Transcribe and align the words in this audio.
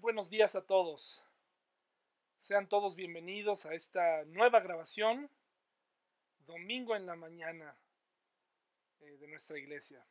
Buenos 0.00 0.30
días 0.30 0.54
a 0.54 0.64
todos. 0.64 1.24
Sean 2.38 2.68
todos 2.68 2.94
bienvenidos 2.94 3.66
a 3.66 3.74
esta 3.74 4.24
nueva 4.26 4.60
grabación, 4.60 5.28
domingo 6.46 6.94
en 6.94 7.04
la 7.04 7.16
mañana 7.16 7.76
eh, 9.00 9.16
de 9.16 9.26
nuestra 9.26 9.58
iglesia. 9.58 10.06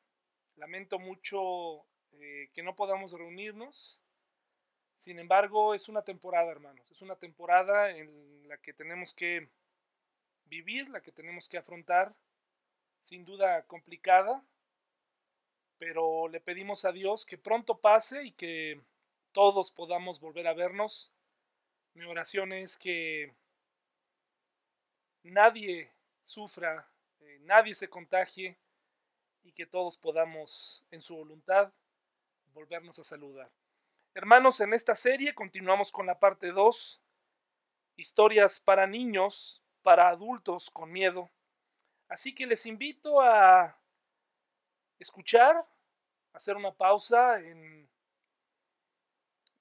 Lamento 0.58 1.00
mucho 1.00 1.86
eh, 2.12 2.50
que 2.54 2.64
no 2.64 2.76
podamos 2.76 3.14
reunirnos. 3.14 4.02
Sin 4.96 5.20
embargo, 5.20 5.74
es 5.74 5.88
una 5.88 6.02
temporada, 6.02 6.52
hermanos. 6.52 6.92
Es 6.92 7.02
una 7.02 7.16
temporada 7.16 7.92
en 7.92 8.46
la 8.50 8.58
que 8.58 8.74
tenemos 8.74 9.14
que 9.14 9.48
vivir, 10.46 10.90
la 10.90 11.02
que 11.02 11.14
tenemos 11.14 11.48
que 11.48 11.60
afrontar. 11.60 12.14
Sin 13.00 13.24
duda 13.24 13.64
complicada, 13.64 14.44
pero 15.78 16.28
le 16.28 16.42
pedimos 16.42 16.84
a 16.84 16.92
Dios 16.92 17.26
que 17.26 17.38
pronto 17.38 17.80
pase 17.80 18.26
y 18.26 18.34
que 18.34 18.82
todos 19.38 19.72
podamos 19.72 20.20
volver 20.20 20.48
a 20.48 20.54
vernos. 20.56 21.14
Mi 21.94 22.06
oración 22.06 22.54
es 22.54 22.76
que 22.76 23.36
nadie 25.22 25.94
sufra, 26.24 26.90
eh, 27.20 27.38
nadie 27.42 27.76
se 27.76 27.88
contagie 27.88 28.58
y 29.44 29.52
que 29.52 29.68
todos 29.68 29.96
podamos 29.96 30.84
en 30.90 31.04
su 31.04 31.16
voluntad 31.16 31.72
volvernos 32.48 32.98
a 32.98 33.04
saludar. 33.04 33.52
Hermanos, 34.16 34.60
en 34.60 34.74
esta 34.74 34.96
serie 34.96 35.36
continuamos 35.36 35.92
con 35.92 36.08
la 36.08 36.18
parte 36.18 36.52
2, 36.52 37.00
historias 37.96 38.60
para 38.60 38.88
niños, 38.88 39.62
para 39.84 40.10
adultos 40.10 40.72
con 40.72 40.92
miedo. 40.92 41.30
Así 42.08 42.34
que 42.34 42.48
les 42.48 42.66
invito 42.66 43.22
a 43.22 43.80
escuchar, 44.98 45.64
hacer 46.34 46.58
una 46.58 46.72
pausa 46.72 47.40
en 47.40 47.88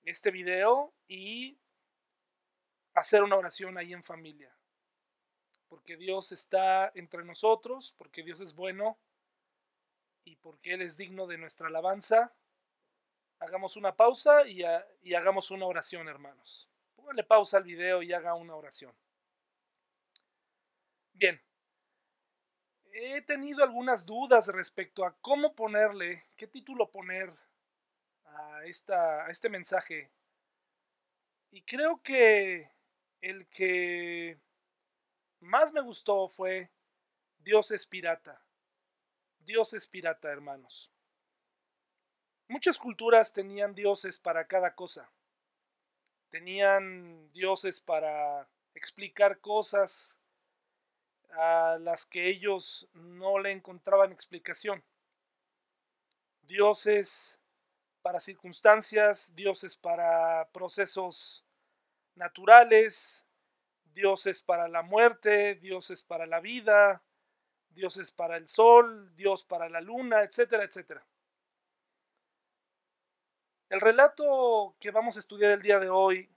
este 0.07 0.31
video 0.31 0.95
y 1.09 1.59
hacer 2.95 3.23
una 3.23 3.37
oración 3.37 3.77
ahí 3.77 3.93
en 3.93 4.05
familia. 4.05 4.57
Porque 5.69 5.97
Dios 5.97 6.33
está 6.33 6.93
entre 6.95 7.25
nosotros, 7.25 7.95
porque 7.99 8.23
Dios 8.23 8.41
es 8.41 8.55
bueno 8.55 8.99
y 10.25 10.37
porque 10.37 10.75
Él 10.75 10.83
es 10.83 10.97
digno 10.97 11.27
de 11.27 11.39
nuestra 11.39 11.67
alabanza. 11.67 12.33
Hagamos 13.41 13.77
una 13.77 13.97
pausa 13.97 14.47
y, 14.47 14.63
y 15.03 15.15
hagamos 15.15 15.51
una 15.51 15.67
oración, 15.67 16.09
hermanos. 16.09 16.69
Póngale 16.95 17.25
pausa 17.25 17.59
al 17.59 17.65
video 17.65 18.03
y 18.03 18.13
haga 18.13 18.35
una 18.35 18.55
oración. 18.55 18.95
Bien, 21.13 21.41
he 22.93 23.23
tenido 23.23 23.65
algunas 23.65 24.07
dudas 24.07 24.47
respecto 24.49 25.05
a 25.05 25.17
cómo 25.21 25.55
ponerle, 25.55 26.27
qué 26.37 26.47
título 26.47 26.91
poner 26.91 27.35
a, 28.27 28.65
esta, 28.65 29.27
a 29.27 29.31
este 29.31 29.49
mensaje. 29.49 30.11
Y 31.51 31.63
creo 31.63 32.01
que 32.03 32.71
el 33.21 33.47
que 33.49 34.39
más 35.41 35.73
me 35.73 35.81
gustó 35.81 36.29
fue 36.29 36.71
Dios 37.39 37.71
es 37.71 37.87
pirata. 37.87 38.43
Dios 39.41 39.73
es 39.75 39.87
pirata, 39.87 40.29
hermanos. 40.31 40.91
Muchas 42.49 42.79
culturas 42.79 43.33
tenían 43.33 43.75
dioses 43.75 44.19
para 44.19 44.47
cada 44.47 44.75
cosa. 44.75 45.11
Tenían 46.31 47.33
dioses 47.33 47.81
para 47.81 48.49
explicar 48.75 49.41
cosas 49.41 50.19
a 51.31 51.79
las 51.81 52.07
que 52.07 52.29
ellos 52.29 52.89
no 52.93 53.39
le 53.39 53.53
encontraban 53.53 54.13
explicación. 54.13 54.83
Dioses 56.43 57.41
para 58.07 58.21
circunstancias, 58.21 59.35
dioses 59.35 59.75
para 59.75 60.49
procesos 60.53 61.45
naturales, 62.15 63.27
dioses 63.93 64.41
para 64.41 64.69
la 64.69 64.83
muerte, 64.83 65.57
dioses 65.57 66.05
para 66.05 66.25
la 66.25 66.39
vida, 66.39 67.03
dioses 67.71 68.13
para 68.13 68.37
el 68.37 68.47
sol, 68.47 69.13
dios 69.17 69.43
para 69.43 69.69
la 69.69 69.81
luna, 69.81 70.23
etcétera, 70.23 70.63
etcétera. 70.63 71.05
El 73.71 73.81
relato 73.81 74.77
que 74.79 74.93
vamos 74.93 75.17
a 75.17 75.19
estudiar 75.19 75.51
el 75.51 75.63
día 75.63 75.81
de 75.81 75.91
hoy 75.91 76.31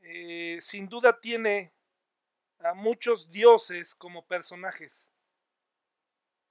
eh, 0.00 0.56
sin 0.62 0.88
duda 0.88 1.20
tiene 1.20 1.74
a 2.60 2.72
muchos 2.72 3.30
dioses 3.30 3.94
como 3.94 4.24
personajes, 4.26 5.10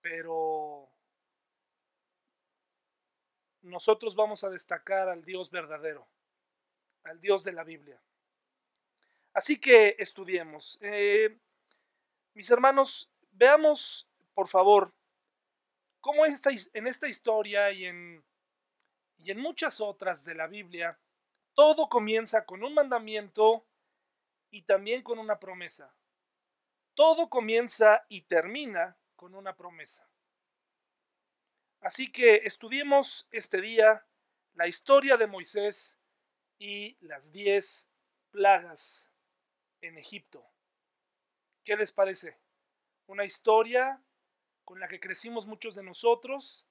pero 0.01 0.87
nosotros 3.67 4.15
vamos 4.15 4.43
a 4.43 4.49
destacar 4.49 5.09
al 5.09 5.23
Dios 5.23 5.51
verdadero, 5.51 6.07
al 7.03 7.19
Dios 7.19 7.43
de 7.43 7.51
la 7.53 7.63
Biblia. 7.63 8.01
Así 9.33 9.59
que 9.59 9.95
estudiemos. 9.99 10.77
Eh, 10.81 11.37
mis 12.33 12.49
hermanos, 12.49 13.09
veamos, 13.31 14.07
por 14.33 14.47
favor, 14.47 14.93
cómo 15.99 16.25
en 16.25 16.87
esta 16.87 17.07
historia 17.07 17.71
y 17.71 17.85
en, 17.85 18.23
y 19.17 19.31
en 19.31 19.39
muchas 19.39 19.81
otras 19.81 20.25
de 20.25 20.35
la 20.35 20.47
Biblia, 20.47 20.97
todo 21.53 21.89
comienza 21.89 22.45
con 22.45 22.63
un 22.63 22.73
mandamiento 22.73 23.65
y 24.51 24.61
también 24.61 25.01
con 25.01 25.19
una 25.19 25.39
promesa. 25.39 25.93
Todo 26.93 27.29
comienza 27.29 28.05
y 28.09 28.21
termina 28.21 28.97
con 29.15 29.35
una 29.35 29.55
promesa. 29.55 30.07
Así 31.81 32.11
que 32.11 32.37
estudiemos 32.37 33.27
este 33.31 33.61
día 33.61 34.05
la 34.55 34.67
historia 34.67 35.17
de 35.17 35.27
Moisés 35.27 35.97
y 36.57 36.97
las 37.05 37.31
diez 37.31 37.87
plagas 38.31 39.11
en 39.81 39.97
Egipto. 39.97 40.43
¿Qué 41.63 41.75
les 41.75 41.91
parece? 41.91 42.37
Una 43.05 43.25
historia 43.25 44.03
con 44.65 44.79
la 44.79 44.87
que 44.87 44.99
crecimos 44.99 45.45
muchos 45.45 45.75
de 45.75 45.83
nosotros 45.83 46.65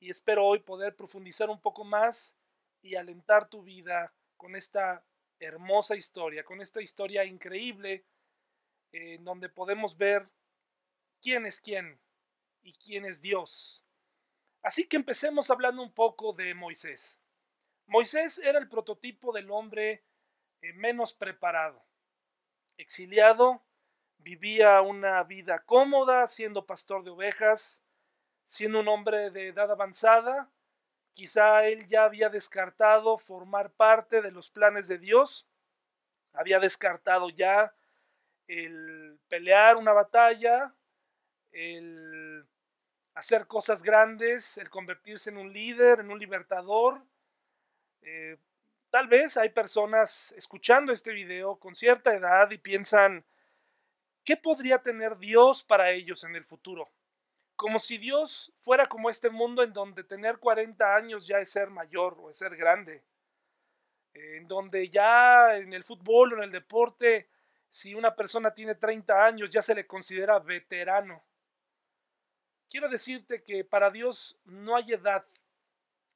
y 0.00 0.10
espero 0.10 0.44
hoy 0.44 0.58
poder 0.58 0.96
profundizar 0.96 1.48
un 1.48 1.60
poco 1.60 1.84
más 1.84 2.36
y 2.82 2.96
alentar 2.96 3.48
tu 3.48 3.62
vida 3.62 4.12
con 4.36 4.56
esta 4.56 5.04
hermosa 5.38 5.94
historia, 5.94 6.44
con 6.44 6.60
esta 6.60 6.82
historia 6.82 7.24
increíble 7.24 8.04
en 8.92 9.24
donde 9.24 9.48
podemos 9.48 9.96
ver 9.96 10.28
quién 11.20 11.46
es 11.46 11.60
quién 11.60 12.00
y 12.62 12.72
quién 12.74 13.04
es 13.04 13.20
Dios. 13.20 13.84
Así 14.62 14.86
que 14.86 14.96
empecemos 14.96 15.50
hablando 15.50 15.82
un 15.82 15.92
poco 15.92 16.32
de 16.32 16.54
Moisés. 16.54 17.20
Moisés 17.86 18.38
era 18.38 18.58
el 18.58 18.68
prototipo 18.68 19.32
del 19.32 19.50
hombre 19.50 20.04
eh, 20.60 20.72
menos 20.74 21.14
preparado. 21.14 21.82
Exiliado, 22.76 23.62
vivía 24.18 24.80
una 24.82 25.22
vida 25.24 25.60
cómoda 25.60 26.26
siendo 26.26 26.66
pastor 26.66 27.04
de 27.04 27.10
ovejas, 27.10 27.82
siendo 28.44 28.80
un 28.80 28.88
hombre 28.88 29.30
de 29.30 29.48
edad 29.48 29.70
avanzada, 29.70 30.50
quizá 31.14 31.66
él 31.66 31.86
ya 31.86 32.04
había 32.04 32.28
descartado 32.28 33.18
formar 33.18 33.72
parte 33.72 34.22
de 34.22 34.30
los 34.30 34.50
planes 34.50 34.88
de 34.88 34.98
Dios, 34.98 35.46
había 36.32 36.60
descartado 36.60 37.30
ya 37.30 37.74
el 38.46 39.18
pelear 39.28 39.76
una 39.76 39.92
batalla, 39.92 40.74
el 41.52 42.46
hacer 43.18 43.48
cosas 43.48 43.82
grandes, 43.82 44.58
el 44.58 44.70
convertirse 44.70 45.30
en 45.30 45.38
un 45.38 45.52
líder, 45.52 45.98
en 45.98 46.10
un 46.12 46.20
libertador. 46.20 47.02
Eh, 48.00 48.36
tal 48.90 49.08
vez 49.08 49.36
hay 49.36 49.48
personas 49.48 50.32
escuchando 50.36 50.92
este 50.92 51.10
video 51.12 51.56
con 51.56 51.74
cierta 51.74 52.14
edad 52.14 52.48
y 52.52 52.58
piensan, 52.58 53.24
¿qué 54.24 54.36
podría 54.36 54.78
tener 54.78 55.18
Dios 55.18 55.64
para 55.64 55.90
ellos 55.90 56.22
en 56.22 56.36
el 56.36 56.44
futuro? 56.44 56.88
Como 57.56 57.80
si 57.80 57.98
Dios 57.98 58.52
fuera 58.60 58.88
como 58.88 59.10
este 59.10 59.30
mundo 59.30 59.64
en 59.64 59.72
donde 59.72 60.04
tener 60.04 60.38
40 60.38 60.94
años 60.94 61.26
ya 61.26 61.38
es 61.38 61.50
ser 61.50 61.70
mayor 61.70 62.16
o 62.20 62.30
es 62.30 62.36
ser 62.36 62.54
grande. 62.56 63.02
En 64.14 64.46
donde 64.46 64.88
ya 64.90 65.56
en 65.56 65.72
el 65.72 65.82
fútbol 65.82 66.34
o 66.34 66.36
en 66.36 66.44
el 66.44 66.52
deporte 66.52 67.28
si 67.68 67.94
una 67.94 68.14
persona 68.14 68.54
tiene 68.54 68.76
30 68.76 69.24
años 69.24 69.50
ya 69.50 69.60
se 69.60 69.74
le 69.74 69.88
considera 69.88 70.38
veterano. 70.38 71.20
Quiero 72.70 72.88
decirte 72.88 73.42
que 73.42 73.64
para 73.64 73.90
Dios 73.90 74.36
no 74.44 74.76
hay 74.76 74.92
edad. 74.92 75.24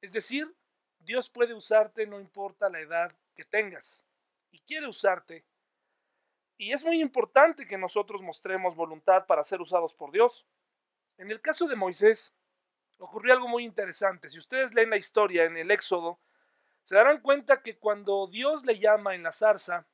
Es 0.01 0.13
decir, 0.13 0.53
Dios 0.99 1.29
puede 1.29 1.53
usarte 1.53 2.05
no 2.05 2.19
importa 2.19 2.69
la 2.69 2.79
edad 2.79 3.15
que 3.35 3.43
tengas. 3.43 4.05
Y 4.51 4.59
quiere 4.59 4.87
usarte. 4.87 5.43
Y 6.57 6.71
es 6.71 6.83
muy 6.83 7.01
importante 7.01 7.65
que 7.65 7.77
nosotros 7.77 8.21
mostremos 8.21 8.75
voluntad 8.75 9.25
para 9.25 9.43
ser 9.43 9.61
usados 9.61 9.93
por 9.93 10.11
Dios. 10.11 10.45
En 11.17 11.31
el 11.31 11.41
caso 11.41 11.67
de 11.67 11.75
Moisés, 11.75 12.33
ocurrió 12.99 13.33
algo 13.33 13.47
muy 13.47 13.65
interesante. 13.65 14.29
Si 14.29 14.37
ustedes 14.37 14.73
leen 14.73 14.91
la 14.91 14.97
historia 14.97 15.45
en 15.45 15.57
el 15.57 15.71
Éxodo, 15.71 16.19
se 16.83 16.95
darán 16.95 17.21
cuenta 17.21 17.61
que 17.63 17.77
cuando 17.77 18.27
Dios 18.27 18.65
le 18.65 18.77
llama 18.77 19.15
en 19.15 19.23
la 19.23 19.31
zarza, 19.31 19.87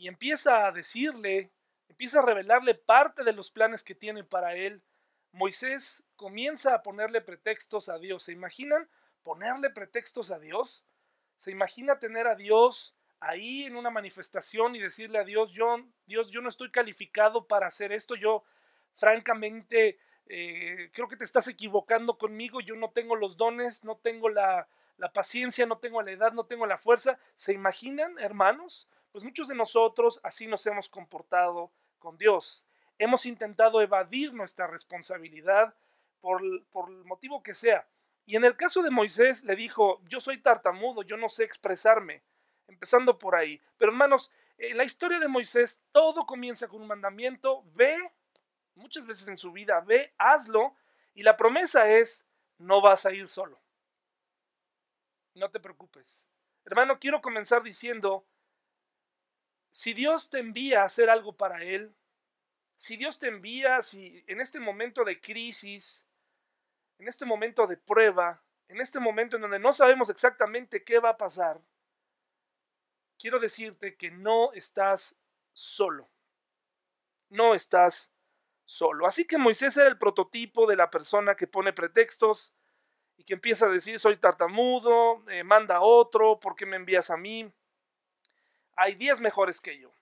y 0.00 0.08
empieza 0.08 0.66
a 0.66 0.72
decirle, 0.72 1.50
empieza 1.86 2.20
a 2.20 2.22
revelarle 2.22 2.74
parte 2.74 3.22
de 3.22 3.34
los 3.34 3.50
planes 3.50 3.84
que 3.84 3.94
tiene 3.94 4.24
para 4.24 4.54
él, 4.54 4.82
Moisés 5.32 6.04
comienza 6.16 6.74
a 6.74 6.82
ponerle 6.82 7.20
pretextos 7.20 7.88
a 7.88 7.98
Dios. 7.98 8.24
¿Se 8.24 8.32
imaginan 8.32 8.88
ponerle 9.22 9.70
pretextos 9.70 10.30
a 10.30 10.38
Dios? 10.38 10.86
¿Se 11.36 11.50
imagina 11.50 11.98
tener 11.98 12.26
a 12.26 12.34
Dios 12.34 12.94
ahí 13.20 13.64
en 13.64 13.76
una 13.76 13.90
manifestación 13.90 14.74
y 14.74 14.80
decirle 14.80 15.18
a 15.18 15.24
Dios, 15.24 15.52
yo, 15.52 15.78
Dios, 16.06 16.30
yo 16.30 16.40
no 16.40 16.48
estoy 16.48 16.70
calificado 16.70 17.46
para 17.46 17.66
hacer 17.66 17.92
esto, 17.92 18.16
yo 18.16 18.42
francamente 18.94 19.98
eh, 20.26 20.90
creo 20.92 21.08
que 21.08 21.16
te 21.16 21.24
estás 21.24 21.46
equivocando 21.48 22.16
conmigo, 22.18 22.60
yo 22.60 22.76
no 22.76 22.90
tengo 22.90 23.16
los 23.16 23.36
dones, 23.36 23.84
no 23.84 23.96
tengo 23.96 24.28
la, 24.28 24.68
la 24.96 25.12
paciencia, 25.12 25.66
no 25.66 25.78
tengo 25.78 26.02
la 26.02 26.12
edad, 26.12 26.32
no 26.32 26.44
tengo 26.44 26.66
la 26.66 26.78
fuerza. 26.78 27.18
¿Se 27.34 27.52
imaginan, 27.52 28.18
hermanos? 28.18 28.88
Pues 29.12 29.24
muchos 29.24 29.48
de 29.48 29.54
nosotros 29.54 30.20
así 30.22 30.46
nos 30.46 30.66
hemos 30.66 30.88
comportado 30.88 31.70
con 31.98 32.16
Dios. 32.16 32.64
Hemos 33.00 33.24
intentado 33.24 33.80
evadir 33.80 34.34
nuestra 34.34 34.66
responsabilidad 34.66 35.74
por, 36.20 36.42
por 36.66 36.90
el 36.90 37.02
motivo 37.06 37.42
que 37.42 37.54
sea. 37.54 37.88
Y 38.26 38.36
en 38.36 38.44
el 38.44 38.56
caso 38.56 38.82
de 38.82 38.90
Moisés 38.90 39.42
le 39.42 39.56
dijo, 39.56 40.02
yo 40.06 40.20
soy 40.20 40.36
tartamudo, 40.36 41.02
yo 41.02 41.16
no 41.16 41.30
sé 41.30 41.44
expresarme, 41.44 42.22
empezando 42.68 43.18
por 43.18 43.34
ahí. 43.34 43.58
Pero 43.78 43.90
hermanos, 43.90 44.30
en 44.58 44.76
la 44.76 44.84
historia 44.84 45.18
de 45.18 45.28
Moisés 45.28 45.80
todo 45.92 46.26
comienza 46.26 46.68
con 46.68 46.82
un 46.82 46.88
mandamiento, 46.88 47.64
ve, 47.74 47.96
muchas 48.74 49.06
veces 49.06 49.26
en 49.28 49.38
su 49.38 49.50
vida, 49.50 49.80
ve, 49.80 50.12
hazlo, 50.18 50.76
y 51.14 51.22
la 51.22 51.38
promesa 51.38 51.90
es, 51.90 52.26
no 52.58 52.82
vas 52.82 53.06
a 53.06 53.12
ir 53.12 53.30
solo. 53.30 53.58
No 55.34 55.50
te 55.50 55.58
preocupes. 55.58 56.26
Hermano, 56.66 57.00
quiero 57.00 57.22
comenzar 57.22 57.62
diciendo, 57.62 58.26
si 59.70 59.94
Dios 59.94 60.28
te 60.28 60.38
envía 60.38 60.82
a 60.82 60.84
hacer 60.84 61.08
algo 61.08 61.32
para 61.32 61.64
Él, 61.64 61.94
si 62.80 62.96
Dios 62.96 63.18
te 63.18 63.28
envía, 63.28 63.82
si 63.82 64.24
en 64.26 64.40
este 64.40 64.58
momento 64.58 65.04
de 65.04 65.20
crisis, 65.20 66.02
en 66.98 67.08
este 67.08 67.26
momento 67.26 67.66
de 67.66 67.76
prueba, 67.76 68.42
en 68.68 68.80
este 68.80 68.98
momento 68.98 69.36
en 69.36 69.42
donde 69.42 69.58
no 69.58 69.74
sabemos 69.74 70.08
exactamente 70.08 70.82
qué 70.82 70.98
va 70.98 71.10
a 71.10 71.16
pasar, 71.18 71.60
quiero 73.18 73.38
decirte 73.38 73.98
que 73.98 74.10
no 74.10 74.54
estás 74.54 75.14
solo. 75.52 76.08
No 77.28 77.54
estás 77.54 78.14
solo. 78.64 79.06
Así 79.06 79.26
que 79.26 79.36
Moisés 79.36 79.76
era 79.76 79.88
el 79.88 79.98
prototipo 79.98 80.66
de 80.66 80.76
la 80.76 80.90
persona 80.90 81.34
que 81.34 81.46
pone 81.46 81.74
pretextos 81.74 82.54
y 83.18 83.24
que 83.24 83.34
empieza 83.34 83.66
a 83.66 83.68
decir 83.70 84.00
soy 84.00 84.16
tartamudo, 84.16 85.22
eh, 85.28 85.44
manda 85.44 85.76
a 85.76 85.82
otro, 85.82 86.40
¿por 86.40 86.56
qué 86.56 86.64
me 86.64 86.76
envías 86.76 87.10
a 87.10 87.18
mí? 87.18 87.52
Hay 88.74 88.94
días 88.94 89.20
mejores 89.20 89.60
que 89.60 89.78
yo. 89.78 89.92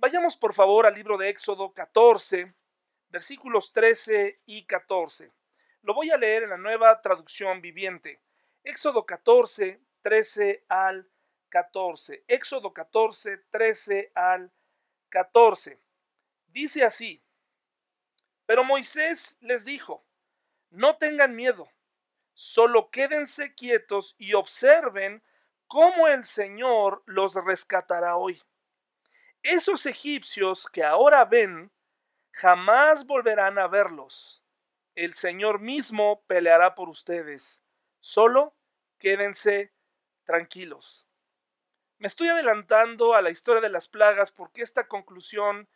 Vayamos 0.00 0.34
por 0.34 0.54
favor 0.54 0.86
al 0.86 0.94
libro 0.94 1.18
de 1.18 1.28
Éxodo 1.28 1.74
14, 1.74 2.54
versículos 3.10 3.70
13 3.70 4.40
y 4.46 4.64
14. 4.64 5.30
Lo 5.82 5.92
voy 5.92 6.10
a 6.10 6.16
leer 6.16 6.44
en 6.44 6.48
la 6.48 6.56
nueva 6.56 7.02
traducción 7.02 7.60
viviente. 7.60 8.18
Éxodo 8.64 9.04
14, 9.04 9.78
13 10.00 10.64
al 10.70 11.06
14. 11.50 12.24
Éxodo 12.28 12.72
14, 12.72 13.44
13 13.50 14.12
al 14.14 14.50
14. 15.10 15.78
Dice 16.46 16.82
así, 16.82 17.22
pero 18.46 18.64
Moisés 18.64 19.36
les 19.42 19.66
dijo, 19.66 20.02
no 20.70 20.96
tengan 20.96 21.36
miedo, 21.36 21.68
solo 22.32 22.90
quédense 22.90 23.54
quietos 23.54 24.14
y 24.16 24.32
observen 24.32 25.22
cómo 25.66 26.08
el 26.08 26.24
Señor 26.24 27.02
los 27.04 27.34
rescatará 27.34 28.16
hoy. 28.16 28.40
Esos 29.42 29.86
egipcios 29.86 30.68
que 30.68 30.84
ahora 30.84 31.24
ven, 31.24 31.70
jamás 32.30 33.06
volverán 33.06 33.58
a 33.58 33.68
verlos. 33.68 34.42
El 34.94 35.14
Señor 35.14 35.60
mismo 35.60 36.22
peleará 36.26 36.74
por 36.74 36.90
ustedes. 36.90 37.62
Solo 38.00 38.54
quédense 38.98 39.72
tranquilos. 40.24 41.06
Me 41.98 42.06
estoy 42.06 42.28
adelantando 42.28 43.14
a 43.14 43.22
la 43.22 43.30
historia 43.30 43.62
de 43.62 43.70
las 43.70 43.88
plagas 43.88 44.30
porque 44.30 44.60
esta 44.60 44.88
conclusión 44.88 45.68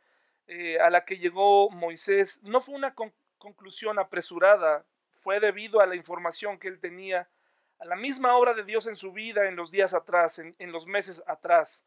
eh, 0.46 0.78
a 0.78 0.90
la 0.90 1.06
que 1.06 1.16
llegó 1.16 1.70
Moisés 1.70 2.43
no 2.43 2.61
fue 2.61 2.75
una 2.75 2.94
conclusión 3.38 3.99
apresurada, 3.99 4.84
fue 5.22 5.40
debido 5.40 5.81
a 5.81 5.87
la 5.87 5.96
información 5.96 6.58
que 6.58 6.69
él 6.69 6.81
tenía, 6.81 7.31
a 7.78 7.87
la 7.87 7.96
misma 7.96 8.37
obra 8.37 8.52
de 8.52 8.64
Dios 8.64 8.87
en 8.87 8.96
su 8.96 9.12
vida 9.12 9.46
en 9.46 9.56
los 9.56 9.70
días 9.70 9.94
atrás, 9.94 10.38
en 10.38 10.72
los 10.72 10.87
meses 10.87 11.22
atrás. 11.26 11.87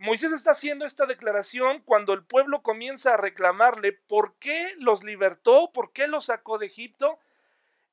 Moisés 0.00 0.32
está 0.32 0.52
haciendo 0.52 0.86
esta 0.86 1.04
declaración 1.04 1.82
cuando 1.82 2.14
el 2.14 2.24
pueblo 2.24 2.62
comienza 2.62 3.12
a 3.12 3.16
reclamarle 3.18 3.92
por 3.92 4.34
qué 4.38 4.72
los 4.78 5.04
libertó, 5.04 5.72
por 5.74 5.92
qué 5.92 6.08
los 6.08 6.24
sacó 6.24 6.56
de 6.56 6.64
Egipto 6.64 7.18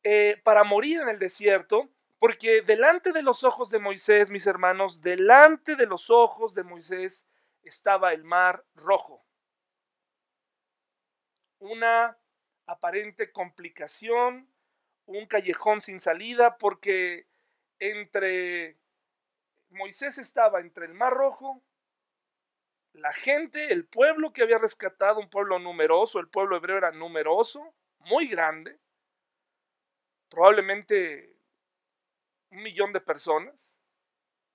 eh, 0.06 0.40
para 0.46 0.64
morir 0.64 1.02
en 1.02 1.10
el 1.10 1.20
desierto, 1.20 1.90
porque 2.18 2.62
delante 2.62 3.12
de 3.12 3.24
los 3.24 3.44
ojos 3.44 3.70
de 3.72 3.80
Moisés, 3.80 4.30
mis 4.30 4.48
hermanos, 4.48 5.02
delante 5.02 5.76
de 5.76 5.86
los 5.86 6.10
ojos 6.10 6.56
de 6.56 6.64
Moisés 6.64 7.26
estaba 7.64 8.14
el 8.14 8.24
mar 8.24 8.64
rojo. 8.74 9.26
Una 11.60 12.18
aparente 12.68 13.34
complicación, 13.34 14.48
un 15.08 15.26
callejón 15.26 15.82
sin 15.82 16.00
salida, 16.00 16.58
porque 16.58 17.28
entre 17.80 18.78
Moisés 19.72 20.18
estaba 20.18 20.62
entre 20.62 20.86
el 20.86 20.94
mar 20.94 21.14
rojo 21.14 21.62
la 22.98 23.14
gente, 23.14 23.72
el 23.72 23.86
pueblo 23.86 24.34
que 24.34 24.42
había 24.42 24.58
rescatado, 24.58 25.20
un 25.20 25.30
pueblo 25.30 25.60
numeroso, 25.60 26.20
el 26.20 26.28
pueblo 26.28 26.58
hebreo 26.58 26.78
era 26.78 26.92
numeroso, 26.92 27.76
muy 28.00 28.28
grande, 28.28 28.80
probablemente 30.30 31.38
un 32.50 32.64
millón 32.64 32.94
de 32.94 33.02
personas, 33.02 33.76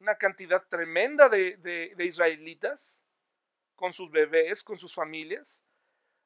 una 0.00 0.16
cantidad 0.16 0.66
tremenda 0.68 1.28
de, 1.28 1.94
israelitas, 2.00 3.04
con 3.76 3.92
sus 3.92 4.10
bebés, 4.10 4.62
con 4.62 4.76
sus 4.76 4.94
familias, 4.94 5.62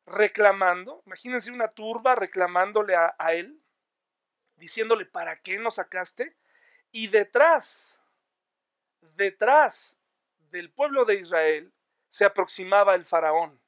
reclamando, 0.07 1.03
imagínense 1.07 1.51
una 1.51 1.69
turba 1.69 2.15
reclamándole 2.15 2.95
a, 2.95 3.15
a 3.19 3.35
él, 3.35 3.61
diciéndole, 4.57 5.05
¿para 5.05 5.41
qué 5.41 5.59
nos 5.59 5.75
sacaste? 5.75 6.37
Y 6.93 7.09
detrás, 7.09 8.03
detrás 9.01 9.99
del 10.51 10.71
pueblo 10.71 11.05
de 11.05 11.17
Israel 11.17 11.73
se 12.17 12.25
aproximaba 12.25 12.95
el 12.95 13.05
faraón, 13.05 13.61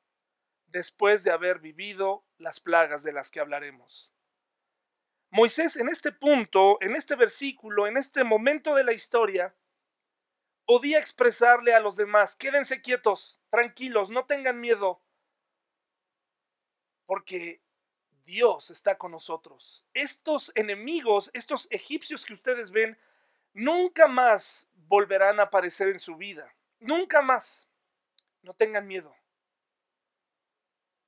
después 0.68 1.22
de 1.22 1.30
haber 1.30 1.58
vivido 1.58 2.24
las 2.38 2.60
plagas 2.60 3.02
de 3.02 3.12
las 3.12 3.30
que 3.30 3.40
hablaremos. 3.40 4.10
Moisés 5.28 5.76
en 5.76 5.90
este 5.90 6.12
punto, 6.12 6.78
en 6.80 6.96
este 6.96 7.14
versículo, 7.14 7.86
en 7.86 7.98
este 7.98 8.24
momento 8.24 8.74
de 8.74 8.84
la 8.84 8.94
historia, 8.94 9.54
podía 10.64 10.98
expresarle 10.98 11.74
a 11.74 11.80
los 11.80 11.96
demás, 11.96 12.36
quédense 12.36 12.80
quietos, 12.80 13.38
tranquilos, 13.50 14.08
no 14.08 14.24
tengan 14.24 14.58
miedo, 14.58 15.02
porque 17.04 17.60
Dios 18.24 18.70
está 18.70 18.96
con 18.96 19.10
nosotros. 19.10 19.84
Estos 19.92 20.52
enemigos, 20.54 21.30
estos 21.34 21.68
egipcios 21.70 22.24
que 22.24 22.32
ustedes 22.32 22.70
ven, 22.70 22.98
nunca 23.52 24.06
más 24.06 24.70
volverán 24.72 25.38
a 25.38 25.44
aparecer 25.44 25.88
en 25.88 25.98
su 25.98 26.16
vida, 26.16 26.56
nunca 26.80 27.20
más. 27.20 27.67
No 28.42 28.54
tengan 28.54 28.86
miedo. 28.86 29.14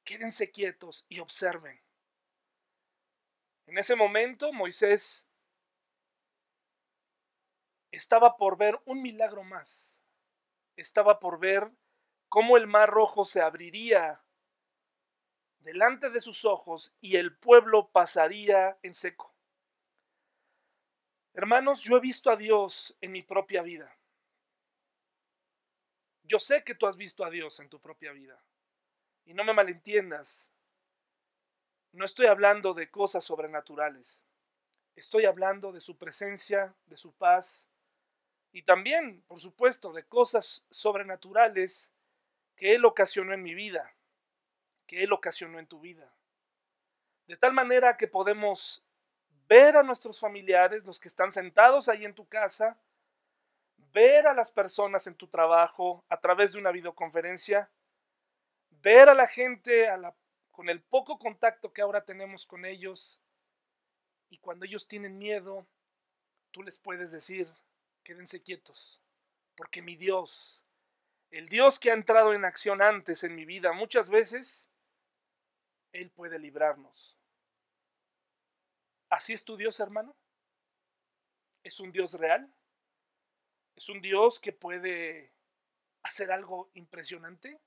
Quédense 0.05 0.51
quietos 0.51 1.05
y 1.09 1.21
observen. 1.21 1.81
En 3.67 3.79
ese 3.79 3.95
momento 3.95 4.53
Moisés 4.53 5.29
estaba 7.93 8.37
por 8.37 8.57
ver 8.57 8.81
un 8.85 9.03
milagro 9.03 9.45
más. 9.45 10.01
Estaba 10.77 11.21
por 11.21 11.39
ver 11.39 11.71
cómo 12.29 12.57
el 12.57 12.67
mar 12.67 12.91
rojo 12.91 13.25
se 13.25 13.41
abriría 13.41 14.25
delante 15.61 16.11
de 16.11 16.21
sus 16.21 16.45
ojos 16.45 16.95
y 17.01 17.17
el 17.17 17.37
pueblo 17.37 17.91
pasaría 17.91 18.79
en 18.83 18.95
seco. 18.95 19.35
Hermanos, 21.35 21.83
yo 21.83 21.97
he 21.97 22.01
visto 22.01 22.31
a 22.31 22.37
Dios 22.37 22.97
en 23.01 23.13
mi 23.13 23.23
propia 23.23 23.63
vida. 23.63 24.00
Yo 26.31 26.39
sé 26.39 26.63
que 26.63 26.77
tú 26.77 26.87
has 26.87 26.97
visto 26.97 27.25
a 27.25 27.31
Dios 27.31 27.59
en 27.59 27.69
tu 27.69 27.81
propia 27.81 28.13
vida. 28.13 28.41
Y 29.25 29.35
no 29.35 29.43
me 29.43 29.53
malentiendas. 29.53 30.53
No 31.91 32.05
estoy 32.05 32.27
hablando 32.27 32.73
de 32.73 32.89
cosas 32.89 33.25
sobrenaturales. 33.25 34.23
Estoy 34.95 35.25
hablando 35.25 35.73
de 35.73 35.81
su 35.81 35.99
presencia, 35.99 36.73
de 36.87 36.97
su 36.97 37.13
paz 37.15 37.69
y 38.53 38.63
también, 38.63 39.25
por 39.27 39.41
supuesto, 39.41 39.93
de 39.93 40.05
cosas 40.05 40.65
sobrenaturales 40.71 41.93
que 42.55 42.77
Él 42.77 42.85
ocasionó 42.85 43.35
en 43.35 43.43
mi 43.43 43.55
vida, 43.55 43.93
que 44.87 45.03
Él 45.03 45.13
ocasionó 45.13 45.59
en 45.59 45.67
tu 45.67 45.81
vida. 45.81 46.15
De 47.27 47.37
tal 47.37 47.53
manera 47.53 47.97
que 47.97 48.07
podemos 48.07 48.85
ver 49.49 49.77
a 49.77 49.83
nuestros 49.83 50.21
familiares, 50.21 50.85
los 50.85 51.01
que 51.01 51.09
están 51.09 51.33
sentados 51.33 51.89
ahí 51.89 52.05
en 52.05 52.15
tu 52.15 52.29
casa, 52.29 52.79
ver 53.93 54.27
a 54.27 54.35
las 54.35 54.51
personas 54.51 55.07
en 55.07 55.15
tu 55.15 55.29
trabajo 55.29 56.05
a 56.09 56.21
través 56.21 56.53
de 56.53 56.59
una 56.59 56.71
videoconferencia, 56.71 57.71
ver 58.71 59.09
a 59.09 59.15
la 59.15 59.27
gente 59.27 59.89
con 60.51 60.69
el 60.69 60.83
poco 60.83 61.19
contacto 61.19 61.73
que 61.73 61.83
ahora 61.83 62.05
tenemos 62.05 62.47
con 62.47 62.65
ellos 62.65 63.21
y 64.29 64.39
cuando 64.39 64.65
ellos 64.65 64.87
tienen 64.87 65.19
miedo, 65.19 65.67
tú 66.53 66.63
les 66.63 66.79
puedes 66.79 67.11
decir, 67.11 67.49
quédense 68.05 68.43
quietos, 68.43 69.03
porque 69.57 69.83
mi 69.83 69.97
Dios, 69.97 70.63
el 71.31 71.49
Dios 71.49 71.79
que 71.79 71.91
ha 71.91 71.95
entrado 71.95 72.33
en 72.33 72.45
acción 72.45 72.81
antes 72.81 73.25
en 73.25 73.35
mi 73.35 73.45
vida, 73.45 73.73
muchas 73.73 74.09
veces, 74.09 74.71
Él 75.93 76.11
puede 76.11 76.39
librarnos. 76.39 77.19
¿Así 79.09 79.33
es 79.33 79.45
tu 79.45 79.57
Dios, 79.57 79.81
hermano? 79.81 80.17
¿Es 81.65 81.81
un 81.81 81.91
Dios 81.91 82.15
real? 82.15 82.53
¿Es 83.81 83.89
un 83.89 84.03
Dios 84.03 84.41
que 84.41 84.53
puede 84.53 85.33
hacer 86.03 86.31
algo 86.33 86.69
impresionante? 86.75 87.59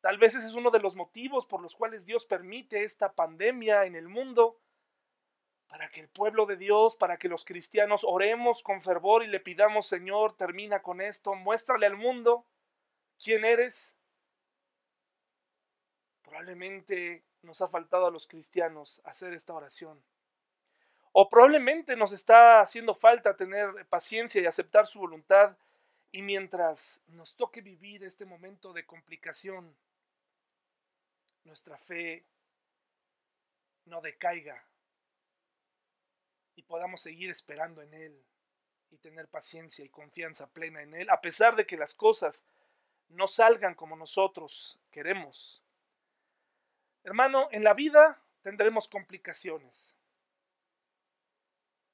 Tal 0.00 0.16
vez 0.16 0.34
ese 0.34 0.46
es 0.46 0.54
uno 0.54 0.70
de 0.70 0.80
los 0.80 0.96
motivos 0.96 1.44
por 1.44 1.60
los 1.60 1.76
cuales 1.76 2.06
Dios 2.06 2.24
permite 2.24 2.82
esta 2.82 3.12
pandemia 3.12 3.84
en 3.84 3.94
el 3.94 4.08
mundo, 4.08 4.58
para 5.66 5.90
que 5.90 6.00
el 6.00 6.08
pueblo 6.08 6.46
de 6.46 6.56
Dios, 6.56 6.96
para 6.96 7.18
que 7.18 7.28
los 7.28 7.44
cristianos 7.44 8.04
oremos 8.04 8.62
con 8.62 8.80
fervor 8.80 9.22
y 9.22 9.26
le 9.26 9.38
pidamos, 9.38 9.86
Señor, 9.86 10.34
termina 10.34 10.80
con 10.80 11.02
esto, 11.02 11.34
muéstrale 11.34 11.84
al 11.84 11.96
mundo 11.96 12.46
quién 13.22 13.44
eres. 13.44 13.98
Probablemente 16.22 17.22
nos 17.42 17.60
ha 17.60 17.68
faltado 17.68 18.06
a 18.06 18.10
los 18.10 18.26
cristianos 18.26 19.02
hacer 19.04 19.34
esta 19.34 19.52
oración. 19.52 20.02
O 21.20 21.28
probablemente 21.28 21.96
nos 21.96 22.12
está 22.12 22.60
haciendo 22.60 22.94
falta 22.94 23.36
tener 23.36 23.84
paciencia 23.86 24.40
y 24.40 24.46
aceptar 24.46 24.86
su 24.86 25.00
voluntad. 25.00 25.56
Y 26.12 26.22
mientras 26.22 27.02
nos 27.08 27.34
toque 27.34 27.60
vivir 27.60 28.04
este 28.04 28.24
momento 28.24 28.72
de 28.72 28.86
complicación, 28.86 29.74
nuestra 31.42 31.76
fe 31.76 32.24
no 33.86 34.00
decaiga 34.00 34.62
y 36.54 36.62
podamos 36.62 37.00
seguir 37.00 37.30
esperando 37.30 37.82
en 37.82 37.94
Él 37.94 38.24
y 38.92 38.98
tener 38.98 39.26
paciencia 39.26 39.84
y 39.84 39.88
confianza 39.88 40.46
plena 40.46 40.82
en 40.82 40.94
Él, 40.94 41.10
a 41.10 41.20
pesar 41.20 41.56
de 41.56 41.66
que 41.66 41.76
las 41.76 41.94
cosas 41.94 42.44
no 43.08 43.26
salgan 43.26 43.74
como 43.74 43.96
nosotros 43.96 44.78
queremos. 44.92 45.60
Hermano, 47.02 47.48
en 47.50 47.64
la 47.64 47.74
vida 47.74 48.22
tendremos 48.40 48.86
complicaciones. 48.86 49.97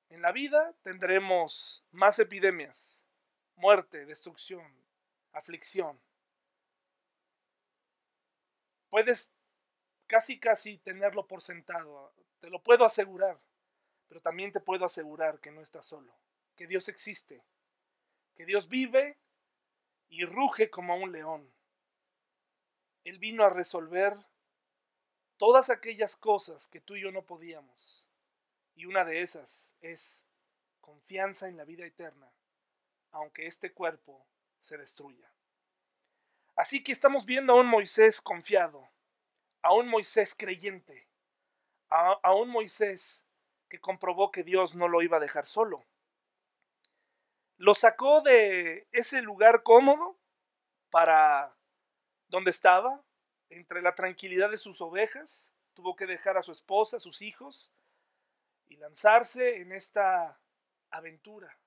En 0.09 0.23
la 0.23 0.33
vida 0.33 0.75
tendremos 0.83 1.85
más 1.91 2.19
epidemias, 2.19 3.05
muerte, 3.57 4.07
destrucción, 4.07 4.73
aflicción. 5.33 6.01
Puedes 8.91 9.33
casi 10.07 10.39
casi 10.39 10.79
tenerlo 10.79 11.27
por 11.27 11.43
sentado, 11.43 12.15
te 12.41 12.51
lo 12.51 12.63
puedo 12.63 12.85
asegurar, 12.85 13.41
pero 14.09 14.21
también 14.21 14.53
te 14.53 14.61
puedo 14.61 14.85
asegurar 14.85 15.41
que 15.41 15.51
no 15.51 15.61
estás 15.61 15.87
solo, 15.87 16.15
que 16.57 16.67
Dios 16.67 16.89
existe, 16.89 17.43
que 18.35 18.45
Dios 18.45 18.69
vive 18.69 19.19
y 20.09 20.25
ruge 20.25 20.71
como 20.71 20.97
un 20.97 21.11
león. 21.11 21.53
Él 23.03 23.19
vino 23.19 23.45
a 23.45 23.51
resolver 23.51 24.15
todas 25.37 25.71
aquellas 25.71 26.17
cosas 26.17 26.69
que 26.69 26.81
tú 26.81 26.97
y 26.97 27.03
yo 27.03 27.11
no 27.11 27.23
podíamos. 27.23 28.04
Y 28.75 28.87
una 28.87 29.05
de 29.05 29.23
esas 29.23 29.73
es 29.81 30.27
confianza 30.81 31.49
en 31.49 31.57
la 31.57 31.65
vida 31.65 31.87
eterna, 31.87 32.33
aunque 33.11 33.47
este 33.47 33.73
cuerpo 33.73 34.27
se 34.61 34.77
destruya. 34.77 35.31
Así 36.57 36.83
que 36.83 36.93
estamos 36.93 37.25
viendo 37.25 37.53
a 37.53 37.61
un 37.61 37.67
Moisés 37.67 38.21
confiado, 38.21 38.89
a 39.63 39.73
un 39.73 39.89
Moisés 39.89 40.35
creyente, 40.35 41.09
a, 41.89 42.35
un 42.35 42.49
Moisés 42.49 43.27
que 43.69 43.81
comprobó 43.81 44.31
que 44.31 44.43
Dios 44.43 44.75
no 44.75 44.89
lo 44.89 45.03
iba 45.03 45.17
a 45.19 45.21
dejar 45.21 45.45
solo. 45.45 45.85
Lo 47.57 47.75
sacó 47.75 48.21
de 48.21 48.89
ese 48.93 49.23
lugar 49.23 49.63
cómodo 49.63 50.17
para 50.91 51.57
donde 52.29 52.51
estaba, 52.51 53.03
entre 53.49 53.81
la 53.81 53.95
tranquilidad 53.95 54.51
de 54.51 54.57
sus 54.57 54.81
ovejas, 54.81 55.53
tuvo 55.73 55.95
que 55.95 56.07
dejar 56.07 56.37
a 56.37 56.43
su 56.43 56.53
esposa, 56.53 56.97
a 56.97 57.01
sus 57.01 57.23
hijos, 57.23 57.73
y 58.69 58.77
lanzarse 58.77 59.57
en 59.57 59.73
esta 59.73 60.41
aventura. 60.91 61.59